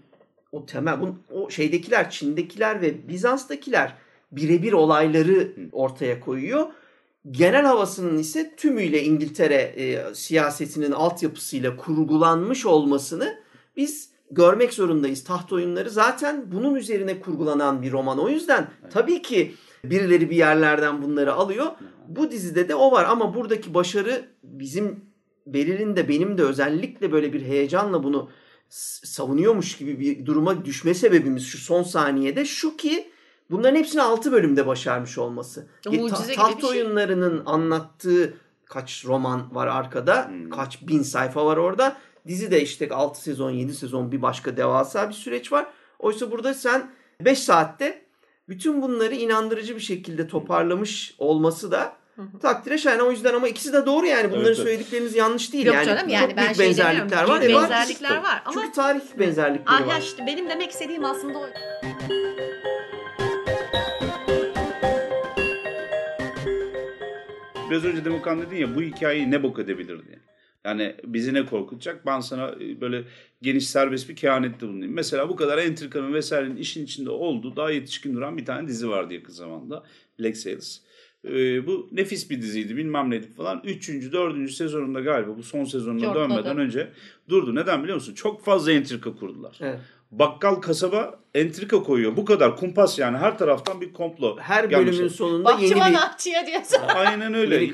o 0.53 0.67
temel 0.67 1.01
bunun, 1.01 1.23
o 1.33 1.51
şeydekiler 1.51 2.11
Çin'dekiler 2.11 2.81
ve 2.81 3.09
Bizans'takiler 3.09 3.95
birebir 4.33 4.73
olayları 4.73 5.53
ortaya 5.73 6.21
koyuyor. 6.21 6.67
Genel 7.31 7.65
havasının 7.65 8.19
ise 8.19 8.55
tümüyle 8.57 9.03
İngiltere 9.03 9.55
e, 9.55 10.15
siyasetinin 10.15 10.93
altyapısıyla 10.93 11.77
kurgulanmış 11.77 12.67
olmasını 12.67 13.39
biz 13.77 14.11
görmek 14.31 14.75
zorundayız. 14.75 15.25
Taht 15.25 15.53
oyunları 15.53 15.91
zaten 15.91 16.53
bunun 16.53 16.75
üzerine 16.75 17.21
kurgulanan 17.21 17.83
bir 17.83 17.93
roman. 17.93 18.19
O 18.19 18.29
yüzden 18.29 18.69
tabii 18.91 19.23
ki 19.23 19.55
birileri 19.85 20.31
bir 20.31 20.37
yerlerden 20.37 21.03
bunları 21.03 21.33
alıyor. 21.33 21.67
Bu 22.09 22.31
dizide 22.31 22.69
de 22.69 22.75
o 22.75 22.93
var 22.93 23.05
ama 23.05 23.35
buradaki 23.35 23.75
başarı 23.75 24.25
bizim 24.43 25.05
Beril'in 25.47 25.97
de 25.97 26.09
benim 26.09 26.39
de 26.39 26.43
özellikle 26.43 27.13
böyle 27.13 27.33
bir 27.33 27.43
heyecanla 27.43 28.05
bunu 28.05 28.31
savunuyormuş 28.69 29.77
gibi 29.77 30.01
bir 30.01 30.27
duruma 30.27 30.65
düşme 30.65 30.95
sebebimiz 30.95 31.47
şu 31.47 31.59
son 31.59 31.83
saniyede 31.83 32.45
şu 32.45 32.77
ki 32.77 33.11
bunların 33.51 33.77
hepsini 33.77 34.03
6 34.03 34.33
bölümde 34.33 34.67
başarmış 34.67 35.19
olması. 35.19 35.67
Ta- 35.83 35.91
mucize 35.91 36.25
gibi 36.35 36.43
taht 36.43 36.61
şey. 36.61 36.71
oyunlarının 36.71 37.43
anlattığı 37.47 38.35
kaç 38.65 39.05
roman 39.07 39.55
var 39.55 39.67
arkada, 39.67 40.29
Hmm. 40.29 40.51
kaç 40.51 40.83
bin 40.83 41.03
sayfa 41.03 41.47
var 41.47 41.57
orada. 41.57 41.97
Dizi 42.27 42.51
de 42.51 42.63
işte 42.63 42.89
6 42.91 43.23
sezon, 43.23 43.51
7 43.51 43.75
sezon 43.75 44.13
bir 44.13 44.23
başka 44.23 44.57
devasa 44.57 45.09
bir 45.09 45.15
süreç 45.15 45.53
var. 45.53 45.67
Oysa 45.99 46.31
burada 46.31 46.55
sen 46.55 46.91
5 47.21 47.39
saatte 47.39 48.03
bütün 48.49 48.83
bunları 48.83 49.15
inandırıcı 49.15 49.75
bir 49.77 49.81
şekilde 49.81 50.29
toparlamış 50.29 51.15
olması 51.19 51.71
da 51.71 51.93
takdire 52.43 52.79
şayan. 52.79 53.01
O 53.07 53.11
yüzden 53.11 53.35
ama 53.35 53.49
ikisi 53.49 53.73
de 53.73 53.87
doğru 53.87 54.07
yani. 54.07 54.25
Bunların 54.25 54.39
Evet, 54.47 54.47
evet. 54.59 54.69
söyledikleriniz 54.69 55.15
yanlış 55.15 55.53
değil. 55.53 55.67
Yok 55.67 55.75
yani 55.75 55.87
canım 55.87 56.09
yani 56.09 56.29
çok 56.29 56.37
ben 56.37 56.45
büyük 56.45 56.57
şey 56.57 56.67
benzerlikler 56.67 57.25
var. 57.29 57.41
Büyük 57.41 57.53
E, 57.53 57.55
var. 57.57 57.63
benzerlikler 57.71 58.17
var 58.17 58.43
ama 58.45 58.55
Çünkü 58.63 58.73
tarih 58.73 59.01
benzerlikleri 59.19 59.65
Ah, 59.67 59.87
var. 59.87 59.93
ya 59.93 59.99
işte 59.99 60.27
benim 60.27 60.49
demek 60.49 60.71
istediğim 60.71 61.05
aslında 61.05 61.39
o. 61.39 61.43
Biraz 67.71 67.85
önce 67.85 68.05
Demokan 68.05 68.41
dedin 68.43 68.57
ya 68.57 68.75
bu 68.75 68.83
hikayeyi 68.83 69.31
ne 69.31 69.43
bok 69.43 69.59
edebilir 69.59 70.07
diye. 70.07 70.19
Yani 70.65 70.95
bizi 71.05 71.35
ne 71.35 71.47
korkutacak? 71.47 72.07
Ben 72.07 72.21
sana 72.21 72.55
e, 72.61 72.81
böyle 72.81 73.05
geniş 73.43 73.69
serbest 73.69 74.09
bir 74.09 74.17
kehanette 74.17 74.69
bulunayım. 74.69 74.95
Mesela 74.95 75.29
bu 75.29 75.37
kadar 75.37 75.59
entrikanın 75.59 76.15
vesairenin 76.15 76.57
işin 76.57 76.85
içinde 76.85 77.11
olduğu 77.11 77.57
daha 77.57 77.71
yetişkin 77.71 78.15
duran 78.15 78.37
bir 78.37 78.45
tane 78.45 78.69
dizi 78.69 78.89
vardı 78.89 79.15
yakın 79.15 79.33
zamanda. 79.33 79.83
Black 80.21 80.37
Sails. 80.37 80.79
Ee, 81.25 81.67
bu 81.67 81.89
nefis 81.93 82.31
bir 82.31 82.43
diziydi 82.43 82.77
bilmem 82.77 83.11
neydi 83.11 83.27
falan. 83.27 83.63
Üçüncü, 83.65 84.13
dördüncü 84.13 84.53
sezonunda 84.53 85.01
galiba 85.01 85.37
bu 85.37 85.43
son 85.43 85.65
sezonuna 85.65 86.01
Cortladı. 86.05 86.31
dönmeden 86.31 86.59
önce 86.59 86.93
durdu. 87.29 87.55
Neden 87.55 87.83
biliyor 87.83 87.97
musun? 87.97 88.15
Çok 88.15 88.45
fazla 88.45 88.73
entrika 88.73 89.15
kurdular. 89.15 89.59
Evet. 89.61 89.81
Bakkal 90.11 90.55
kasaba 90.55 91.15
entrika 91.35 91.83
koyuyor. 91.83 92.17
Bu 92.17 92.25
kadar 92.25 92.57
kumpas 92.57 92.99
yani 92.99 93.19
her 93.19 93.39
taraftan 93.39 93.81
bir 93.81 93.93
komplo. 93.93 94.39
Her 94.39 94.71
bölümün 94.71 95.03
oldu. 95.03 95.11
sonunda 95.11 95.51
yeni 95.51 95.63
Bahçıvan 95.63 95.93
bir 95.93 95.99
ahçıya 95.99 96.47
diyorsun. 96.47 96.81
Aynen 96.97 97.35
öyle. 97.35 97.71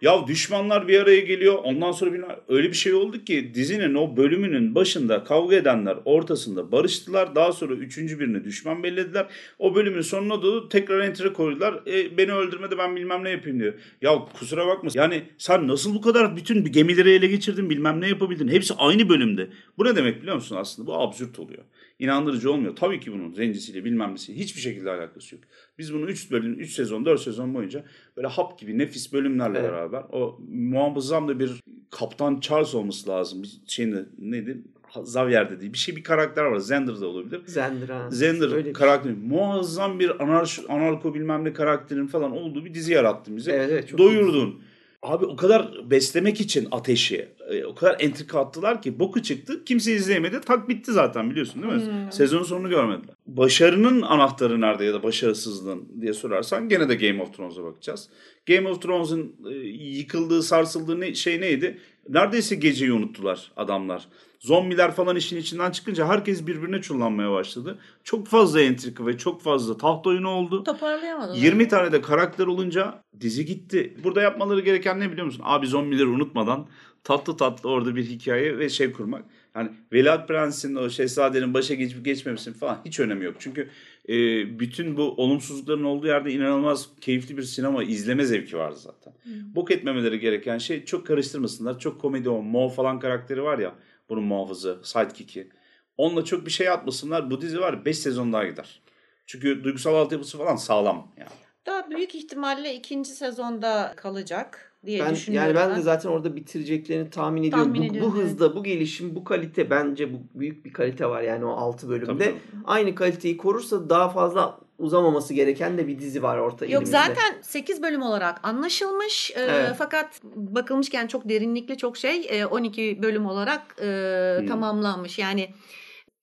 Ya 0.00 0.26
düşmanlar 0.26 0.88
bir 0.88 1.00
araya 1.00 1.20
geliyor. 1.20 1.58
Ondan 1.64 1.92
sonra 1.92 2.12
bir, 2.12 2.24
öyle 2.48 2.68
bir 2.68 2.74
şey 2.74 2.94
oldu 2.94 3.24
ki 3.24 3.54
dizinin 3.54 3.94
o 3.94 4.16
bölümünün 4.16 4.74
başında 4.74 5.24
kavga 5.24 5.56
edenler 5.56 5.96
ortasında 6.04 6.72
barıştılar. 6.72 7.34
Daha 7.34 7.52
sonra 7.52 7.74
üçüncü 7.74 8.20
birini 8.20 8.44
düşman 8.44 8.82
bellediler. 8.82 9.26
O 9.58 9.74
bölümün 9.74 10.00
sonuna 10.00 10.42
doğru 10.42 10.68
tekrar 10.68 11.00
enter'e 11.00 11.32
koydular. 11.32 11.82
E, 11.86 12.16
beni 12.16 12.32
öldürmedi 12.32 12.78
ben 12.78 12.96
bilmem 12.96 13.24
ne 13.24 13.30
yapayım 13.30 13.60
diyor. 13.60 13.74
Ya 14.02 14.18
kusura 14.38 14.66
bakma. 14.66 14.90
Yani 14.94 15.22
sen 15.38 15.68
nasıl 15.68 15.94
bu 15.94 16.00
kadar 16.00 16.36
bütün 16.36 16.64
gemileri 16.64 17.10
ele 17.10 17.26
geçirdin 17.26 17.70
bilmem 17.70 18.00
ne 18.00 18.08
yapabildin. 18.08 18.48
Hepsi 18.48 18.74
aynı 18.74 19.08
bölümde. 19.08 19.48
Bu 19.78 19.84
ne 19.84 19.96
demek 19.96 20.20
biliyor 20.20 20.36
musun 20.36 20.56
aslında? 20.56 20.86
Bu 20.86 20.94
absürt 20.94 21.38
oluyor. 21.38 21.62
İnandırıcı 21.98 22.52
olmuyor. 22.52 22.76
Tabii 22.76 23.00
ki 23.00 23.12
bunun 23.12 23.32
zencisiyle 23.32 23.84
bilmem 23.84 24.12
nesiyle 24.12 24.40
hiçbir 24.40 24.60
şekilde 24.60 24.90
alakası 24.90 25.34
yok. 25.34 25.44
Biz 25.78 25.94
bunu 25.94 26.10
3 26.10 26.30
bölüm, 26.30 26.60
3 26.60 26.72
sezon, 26.74 27.04
4 27.06 27.20
sezon 27.20 27.54
boyunca 27.54 27.84
böyle 28.16 28.26
hap 28.28 28.58
gibi 28.58 28.78
nefis 28.78 29.12
bölümlerle 29.12 29.58
Evet. 29.58 29.70
beraber 29.70 30.02
o 30.12 30.38
muazzam 30.48 31.28
da 31.28 31.38
bir 31.40 31.50
Kaptan 31.90 32.40
Charles 32.40 32.74
olması 32.74 33.08
lazım. 33.10 33.42
Bir 33.42 33.60
şeyinde 33.66 34.06
neydi? 34.18 34.62
Xavier 34.96 35.50
dediği 35.50 35.72
bir 35.72 35.78
şey 35.78 35.96
bir 35.96 36.02
karakter 36.02 36.44
var. 36.44 36.58
Zender 36.58 37.00
de 37.00 37.04
olabilir. 37.04 37.40
Zender 37.46 37.88
ha. 37.88 38.10
Zender 38.10 38.52
Öyle 38.52 38.68
bir- 38.68 38.74
karakteri 38.74 39.12
muazzam 39.14 39.98
bir 40.00 40.22
anarş, 40.24 40.60
anarko 40.68 41.14
bilmem 41.14 41.44
ne 41.44 41.52
karakterin 41.52 42.06
falan 42.06 42.32
olduğu 42.32 42.64
bir 42.64 42.74
dizi 42.74 42.92
yarattı 42.92 43.36
bize. 43.36 43.52
Evet, 43.52 43.68
evet, 43.72 43.98
Doyurdun. 43.98 44.60
Abi 45.02 45.24
o 45.24 45.36
kadar 45.36 45.90
beslemek 45.90 46.40
için 46.40 46.68
ateşi 46.70 47.28
e, 47.50 47.64
o 47.64 47.74
kadar 47.74 47.96
entrika 48.00 48.40
attılar 48.40 48.82
ki 48.82 48.98
boku 48.98 49.22
çıktı. 49.22 49.64
Kimse 49.64 49.92
izleyemedi. 49.92 50.40
Tak 50.40 50.68
bitti 50.68 50.92
zaten 50.92 51.30
biliyorsun 51.30 51.62
değil 51.62 51.74
mi? 51.74 51.80
Hmm. 51.80 52.12
Sezonun 52.12 52.42
sonunu 52.42 52.68
görmediler. 52.68 53.14
Başarının 53.26 54.02
anahtarı 54.02 54.60
nerede 54.60 54.84
ya 54.84 54.94
da 54.94 55.02
başarısızlığın 55.02 55.88
diye 56.00 56.12
sorarsan 56.12 56.68
gene 56.68 56.88
de 56.88 56.94
Game 56.94 57.22
of 57.22 57.36
Thrones'a 57.36 57.64
bakacağız. 57.64 58.08
Game 58.46 58.68
of 58.68 58.82
Thrones'un 58.82 59.36
e, 59.50 59.54
yıkıldığı, 59.76 60.42
sarsıldığı 60.42 61.00
ne, 61.00 61.14
şey 61.14 61.40
neydi? 61.40 61.78
Neredeyse 62.08 62.54
geceyi 62.54 62.92
unuttular 62.92 63.52
adamlar. 63.56 64.08
Zombiler 64.40 64.92
falan 64.92 65.16
işin 65.16 65.36
içinden 65.36 65.70
çıkınca 65.70 66.06
herkes 66.06 66.46
birbirine 66.46 66.80
çullanmaya 66.80 67.30
başladı. 67.30 67.78
Çok 68.04 68.26
fazla 68.26 68.60
entrika 68.60 69.06
ve 69.06 69.18
çok 69.18 69.42
fazla 69.42 69.76
taht 69.76 70.06
oyunu 70.06 70.28
oldu. 70.28 70.64
Toparlayamadım. 70.64 71.36
20 71.36 71.68
tane 71.68 71.92
de 71.92 72.00
karakter 72.00 72.46
olunca 72.46 73.02
dizi 73.20 73.44
gitti. 73.44 73.96
Burada 74.04 74.22
yapmaları 74.22 74.60
gereken 74.60 75.00
ne 75.00 75.12
biliyor 75.12 75.26
musun? 75.26 75.42
Abi 75.44 75.66
zombileri 75.66 76.06
unutmadan 76.06 76.66
tatlı 77.06 77.36
tatlı 77.36 77.70
orada 77.70 77.96
bir 77.96 78.04
hikaye 78.04 78.58
ve 78.58 78.68
şey 78.68 78.92
kurmak. 78.92 79.24
Yani 79.54 79.70
Veliaht 79.92 80.28
Prens'in 80.28 80.74
o 80.74 80.90
şehzadenin 80.90 81.54
başa 81.54 81.74
geçip 81.74 82.04
geçmemesinin 82.04 82.54
falan 82.54 82.80
hiç 82.84 83.00
önemi 83.00 83.24
yok. 83.24 83.36
Çünkü 83.38 83.68
e, 84.08 84.14
bütün 84.60 84.96
bu 84.96 85.02
olumsuzlukların 85.02 85.84
olduğu 85.84 86.06
yerde 86.06 86.32
inanılmaz 86.32 86.88
keyifli 87.00 87.36
bir 87.36 87.42
sinema 87.42 87.84
izleme 87.84 88.24
zevki 88.24 88.56
var 88.56 88.72
zaten. 88.72 89.12
Bok 89.54 89.70
etmemeleri 89.70 90.20
gereken 90.20 90.58
şey 90.58 90.84
çok 90.84 91.06
karıştırmasınlar. 91.06 91.78
Çok 91.78 92.00
komedi 92.00 92.28
o 92.28 92.42
Mo 92.42 92.68
falan 92.68 93.00
karakteri 93.00 93.42
var 93.42 93.58
ya 93.58 93.74
bunun 94.08 94.24
muhafızı, 94.24 94.78
sidekick'i. 94.82 95.48
Onunla 95.96 96.24
çok 96.24 96.46
bir 96.46 96.50
şey 96.50 96.68
atmasınlar. 96.68 97.30
Bu 97.30 97.40
dizi 97.40 97.60
var 97.60 97.84
5 97.84 97.98
sezon 97.98 98.32
daha 98.32 98.46
gider. 98.46 98.82
Çünkü 99.26 99.64
duygusal 99.64 99.94
altyapısı 99.94 100.38
falan 100.38 100.56
sağlam 100.56 101.12
yani. 101.16 101.30
Daha 101.66 101.90
büyük 101.90 102.14
ihtimalle 102.14 102.74
ikinci 102.74 103.10
sezonda 103.10 103.92
kalacak 103.96 104.75
diye 104.86 105.00
Ben, 105.04 105.14
düşünüyorum. 105.14 105.56
yani 105.56 105.70
ben 105.70 105.76
de 105.78 105.82
zaten 105.82 106.10
orada 106.10 106.36
bitireceklerini 106.36 107.10
tahmin 107.10 107.42
ediyorum. 107.42 107.64
Tahmin 107.72 107.80
bu, 107.88 107.92
ediyorum, 107.92 108.12
bu 108.16 108.18
hızda, 108.22 108.56
bu 108.56 108.64
gelişim, 108.64 109.14
bu 109.14 109.24
kalite 109.24 109.70
bence 109.70 110.12
bu 110.12 110.16
büyük 110.34 110.64
bir 110.64 110.72
kalite 110.72 111.06
var 111.06 111.22
yani 111.22 111.44
o 111.44 111.50
6 111.50 111.88
bölümde. 111.88 112.06
Tabii, 112.06 112.24
tabii. 112.24 112.62
Aynı 112.64 112.94
kaliteyi 112.94 113.36
korursa 113.36 113.90
daha 113.90 114.08
fazla 114.08 114.58
uzamaması 114.78 115.34
gereken 115.34 115.78
de 115.78 115.86
bir 115.88 115.98
dizi 115.98 116.22
var 116.22 116.38
orta 116.38 116.64
Yok 116.64 116.72
elimizde. 116.72 116.96
zaten 116.96 117.34
8 117.42 117.82
bölüm 117.82 118.02
olarak 118.02 118.40
anlaşılmış 118.42 119.30
Ee, 119.36 119.40
Evet. 119.40 119.74
fakat 119.78 120.20
bakılmışken 120.34 121.06
çok 121.06 121.28
derinlikli 121.28 121.76
çok 121.76 121.96
şey 121.96 122.26
Ee, 122.30 122.46
12 122.46 123.02
bölüm 123.02 123.26
olarak 123.26 123.62
e, 123.82 124.36
Hmm. 124.40 124.46
tamamlanmış. 124.46 125.18
Yani 125.18 125.48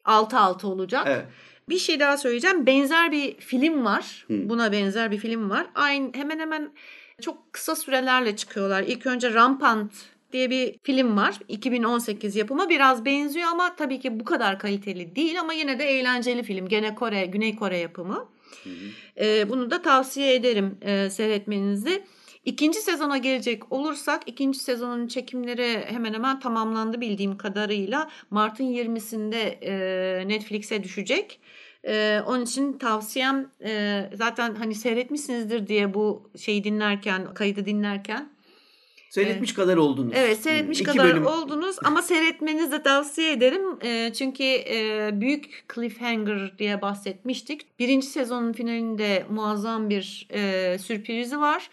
6-6 0.06 0.68
olacak. 0.68 1.04
Evet. 1.08 1.26
Bir 1.70 1.78
şey 1.78 2.00
daha 2.00 2.18
söyleyeceğim. 2.18 2.66
Benzer 2.66 3.12
bir 3.12 3.36
film 3.38 3.86
var. 3.86 4.26
Hı. 4.28 4.50
Buna 4.50 4.72
benzer 4.72 5.12
bir 5.12 5.18
film 5.18 5.50
var. 5.50 5.68
Aynı 5.76 6.10
hemen 6.14 6.40
hemen 6.40 6.72
çok 7.22 7.54
kısa 7.54 7.76
sürelerle 7.76 8.36
çıkıyorlar. 8.36 8.84
İlk 8.84 9.06
önce 9.06 9.34
Rampant 9.34 9.92
diye 10.32 10.50
bir 10.50 10.76
film 10.84 11.18
var. 11.18 11.40
2018 11.48 12.36
yapımı. 12.36 12.70
Biraz 12.70 13.06
benziyor 13.06 13.48
ama 13.48 13.76
tabii 13.76 14.00
ki 14.00 14.20
bu 14.20 14.26
kadar 14.26 14.60
kaliteli 14.60 15.16
değil 15.16 15.40
ama 15.40 15.54
yine 15.54 15.80
de 15.80 15.86
eğlenceli 15.86 16.44
film. 16.44 16.68
Gene 16.68 16.96
Kore, 16.96 17.26
Güney 17.26 17.56
Kore 17.56 17.78
yapımı. 17.78 18.30
Ee, 19.20 19.50
bunu 19.50 19.72
da 19.72 19.82
tavsiye 19.82 20.36
ederim 20.36 20.78
e, 20.82 21.10
seyretmenizi. 21.10 22.04
İkinci 22.46 22.80
sezona 22.80 23.18
gelecek 23.18 23.72
olursak 23.72 24.24
ikinci 24.26 24.60
sezonun 24.60 25.08
çekimleri 25.08 25.86
hemen 25.86 26.14
hemen 26.14 26.40
tamamlandı 26.40 27.02
bildiğim 27.02 27.38
kadarıyla. 27.38 28.10
Mart'ın 28.30 28.64
20'sinde 28.64 29.58
e, 29.62 30.28
Netflix'e 30.28 30.84
düşecek. 30.84 31.40
E, 31.88 32.22
onun 32.28 32.44
için 32.44 32.78
tavsiyem 32.78 33.52
e, 33.66 34.04
zaten 34.14 34.56
hani 34.56 34.76
seyretmişsinizdir 34.76 35.68
diye 35.68 35.94
bu 35.94 36.30
şeyi 36.38 36.64
dinlerken, 36.64 37.34
kaydı 37.34 37.66
dinlerken. 37.66 38.34
Seyretmiş 39.10 39.54
kadar 39.54 39.78
oldunuz. 39.78 40.14
Evet 40.16 40.38
seyretmiş 40.38 40.82
İki 40.82 40.92
kadar 40.92 41.06
bölüm. 41.06 41.26
oldunuz 41.26 41.76
ama 41.84 42.02
seyretmenizi 42.02 42.72
de 42.72 42.84
tavsiye 42.84 43.32
ederim. 43.32 43.62
E, 43.82 44.14
çünkü 44.14 44.44
e, 44.44 45.10
büyük 45.14 45.66
cliffhanger 45.76 46.58
diye 46.58 46.82
bahsetmiştik. 46.82 47.80
Birinci 47.80 48.08
sezonun 48.08 48.54
finalinde 48.54 49.26
muazzam 49.30 49.90
bir 49.90 50.28
e, 50.30 50.78
sürprizi 50.80 51.40
var. 51.40 51.70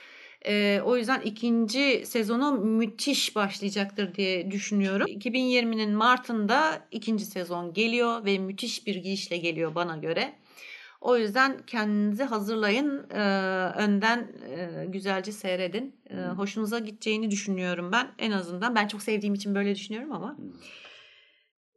E, 0.47 0.81
o 0.85 0.97
yüzden 0.97 1.21
ikinci 1.21 2.03
sezonu 2.07 2.53
müthiş 2.53 3.37
başlayacaktır 3.37 4.15
diye 4.15 4.51
düşünüyorum. 4.51 5.07
2020'nin 5.07 5.93
Mart'ında 5.93 6.87
ikinci 6.91 7.25
sezon 7.25 7.73
geliyor 7.73 8.25
ve 8.25 8.39
müthiş 8.39 8.87
bir 8.87 8.97
girişle 8.97 9.37
geliyor 9.37 9.75
bana 9.75 9.97
göre. 9.97 10.35
O 11.01 11.17
yüzden 11.17 11.59
kendinizi 11.67 12.25
hazırlayın. 12.25 13.11
Ee, 13.11 13.21
önden 13.77 14.33
e, 14.49 14.87
güzelce 14.89 15.33
seyredin. 15.33 16.01
Ee, 16.11 16.17
hoşunuza 16.17 16.79
gideceğini 16.79 17.31
düşünüyorum 17.31 17.93
ben. 17.93 18.11
En 18.19 18.31
azından 18.31 18.75
ben 18.75 18.89
çok 18.89 19.03
sevdiğim 19.03 19.35
için 19.35 19.55
böyle 19.55 19.75
düşünüyorum 19.75 20.13
ama 20.13 20.37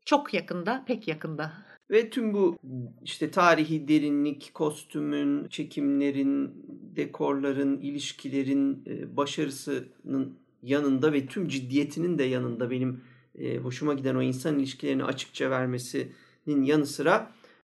çok 0.06 0.34
yakında, 0.34 0.84
pek 0.88 1.08
yakında. 1.08 1.54
Ve 1.94 2.10
tüm 2.10 2.34
bu 2.34 2.58
işte 3.04 3.32
tarihi 3.32 3.88
derinlik, 3.88 4.52
kostümün, 4.54 5.48
çekimlerin, 5.48 6.52
dekorların, 6.96 7.80
ilişkilerin 7.80 8.84
e, 8.88 9.18
başarısının 9.18 10.40
yanında 10.64 11.14
ve 11.14 11.26
tüm 11.26 11.48
ciddiyetinin 11.48 12.18
de 12.18 12.24
yanında 12.24 12.72
benim 12.72 13.04
e, 13.36 13.58
hoşuma 13.58 13.94
giden 13.94 14.16
o 14.16 14.22
insan 14.22 14.60
ilişkilerini 14.60 15.04
açıkça 15.04 15.50
vermesinin 15.50 16.64
yanı 16.64 16.86
sıra 16.86 17.32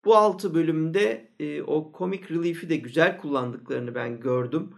bu 0.05 0.17
altı 0.17 0.55
bölümde 0.55 1.29
e, 1.41 1.63
o 1.63 1.93
comic 1.99 2.29
relief'i 2.31 2.69
de 2.69 2.77
güzel 2.77 3.19
kullandıklarını 3.19 3.95
ben 3.95 4.21
gördüm. 4.21 4.71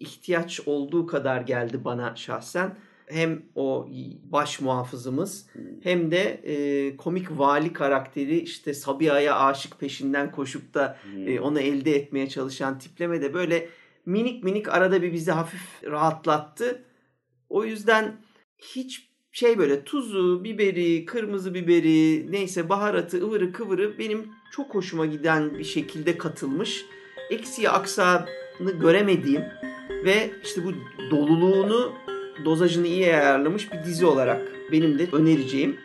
İhtiyaç 0.00 0.60
olduğu 0.66 1.06
kadar 1.06 1.40
geldi 1.40 1.84
bana 1.84 2.16
şahsen. 2.16 2.76
Hem 3.06 3.42
o 3.54 3.88
baş 4.24 4.60
muhafızımız 4.60 5.46
hem 5.82 6.10
de 6.10 6.20
e, 6.44 6.96
komik 6.96 7.38
vali 7.38 7.72
karakteri 7.72 8.38
işte 8.40 8.74
Sabiha'ya 8.74 9.38
aşık 9.38 9.80
peşinden 9.80 10.32
koşup 10.32 10.74
da 10.74 10.98
e, 11.26 11.40
onu 11.40 11.60
elde 11.60 11.96
etmeye 11.96 12.28
çalışan 12.28 12.78
tipleme 12.78 13.22
de 13.22 13.34
böyle 13.34 13.68
minik 14.06 14.44
minik 14.44 14.68
arada 14.68 15.02
bir 15.02 15.12
bizi 15.12 15.32
hafif 15.32 15.84
rahatlattı. 15.84 16.84
O 17.48 17.64
yüzden 17.64 18.16
hiç 18.58 19.12
şey 19.32 19.58
böyle 19.58 19.84
tuzu, 19.84 20.44
biberi, 20.44 21.04
kırmızı 21.04 21.54
biberi, 21.54 22.32
neyse 22.32 22.68
baharatı, 22.68 23.22
ıvırı 23.26 23.52
kıvırı 23.52 23.98
benim 23.98 24.28
çok 24.52 24.74
hoşuma 24.74 25.06
giden 25.06 25.58
bir 25.58 25.64
şekilde 25.64 26.18
katılmış. 26.18 26.84
Eksiği 27.30 27.70
aksağını 27.70 28.70
göremediğim 28.80 29.42
ve 30.04 30.30
işte 30.44 30.64
bu 30.64 30.72
doluluğunu, 31.10 31.92
dozajını 32.44 32.86
iyi 32.86 33.06
ayarlamış 33.06 33.72
bir 33.72 33.84
dizi 33.84 34.06
olarak 34.06 34.42
benim 34.72 34.98
de 34.98 35.06
önereceğim. 35.12 35.76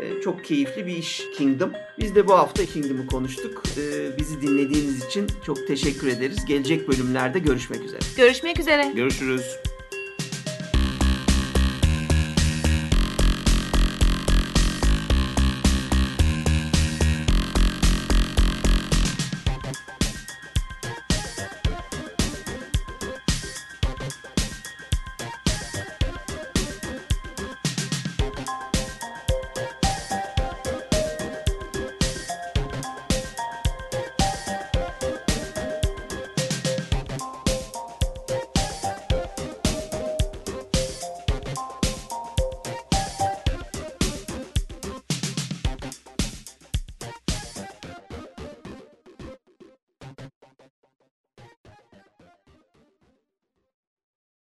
Ee, 0.00 0.20
çok 0.20 0.44
keyifli 0.44 0.86
bir 0.86 0.96
iş 0.96 1.22
Kingdom. 1.36 1.72
Biz 1.98 2.14
de 2.14 2.28
bu 2.28 2.32
hafta 2.32 2.64
Kingdom'u 2.64 3.06
konuştuk. 3.06 3.62
Ee, 3.78 4.18
bizi 4.18 4.42
dinlediğiniz 4.42 5.04
için 5.04 5.26
çok 5.46 5.66
teşekkür 5.66 6.06
ederiz. 6.06 6.44
Gelecek 6.44 6.88
bölümlerde 6.88 7.38
görüşmek 7.38 7.84
üzere. 7.84 8.00
Görüşmek 8.16 8.60
üzere. 8.60 8.92
Görüşürüz. 8.94 9.56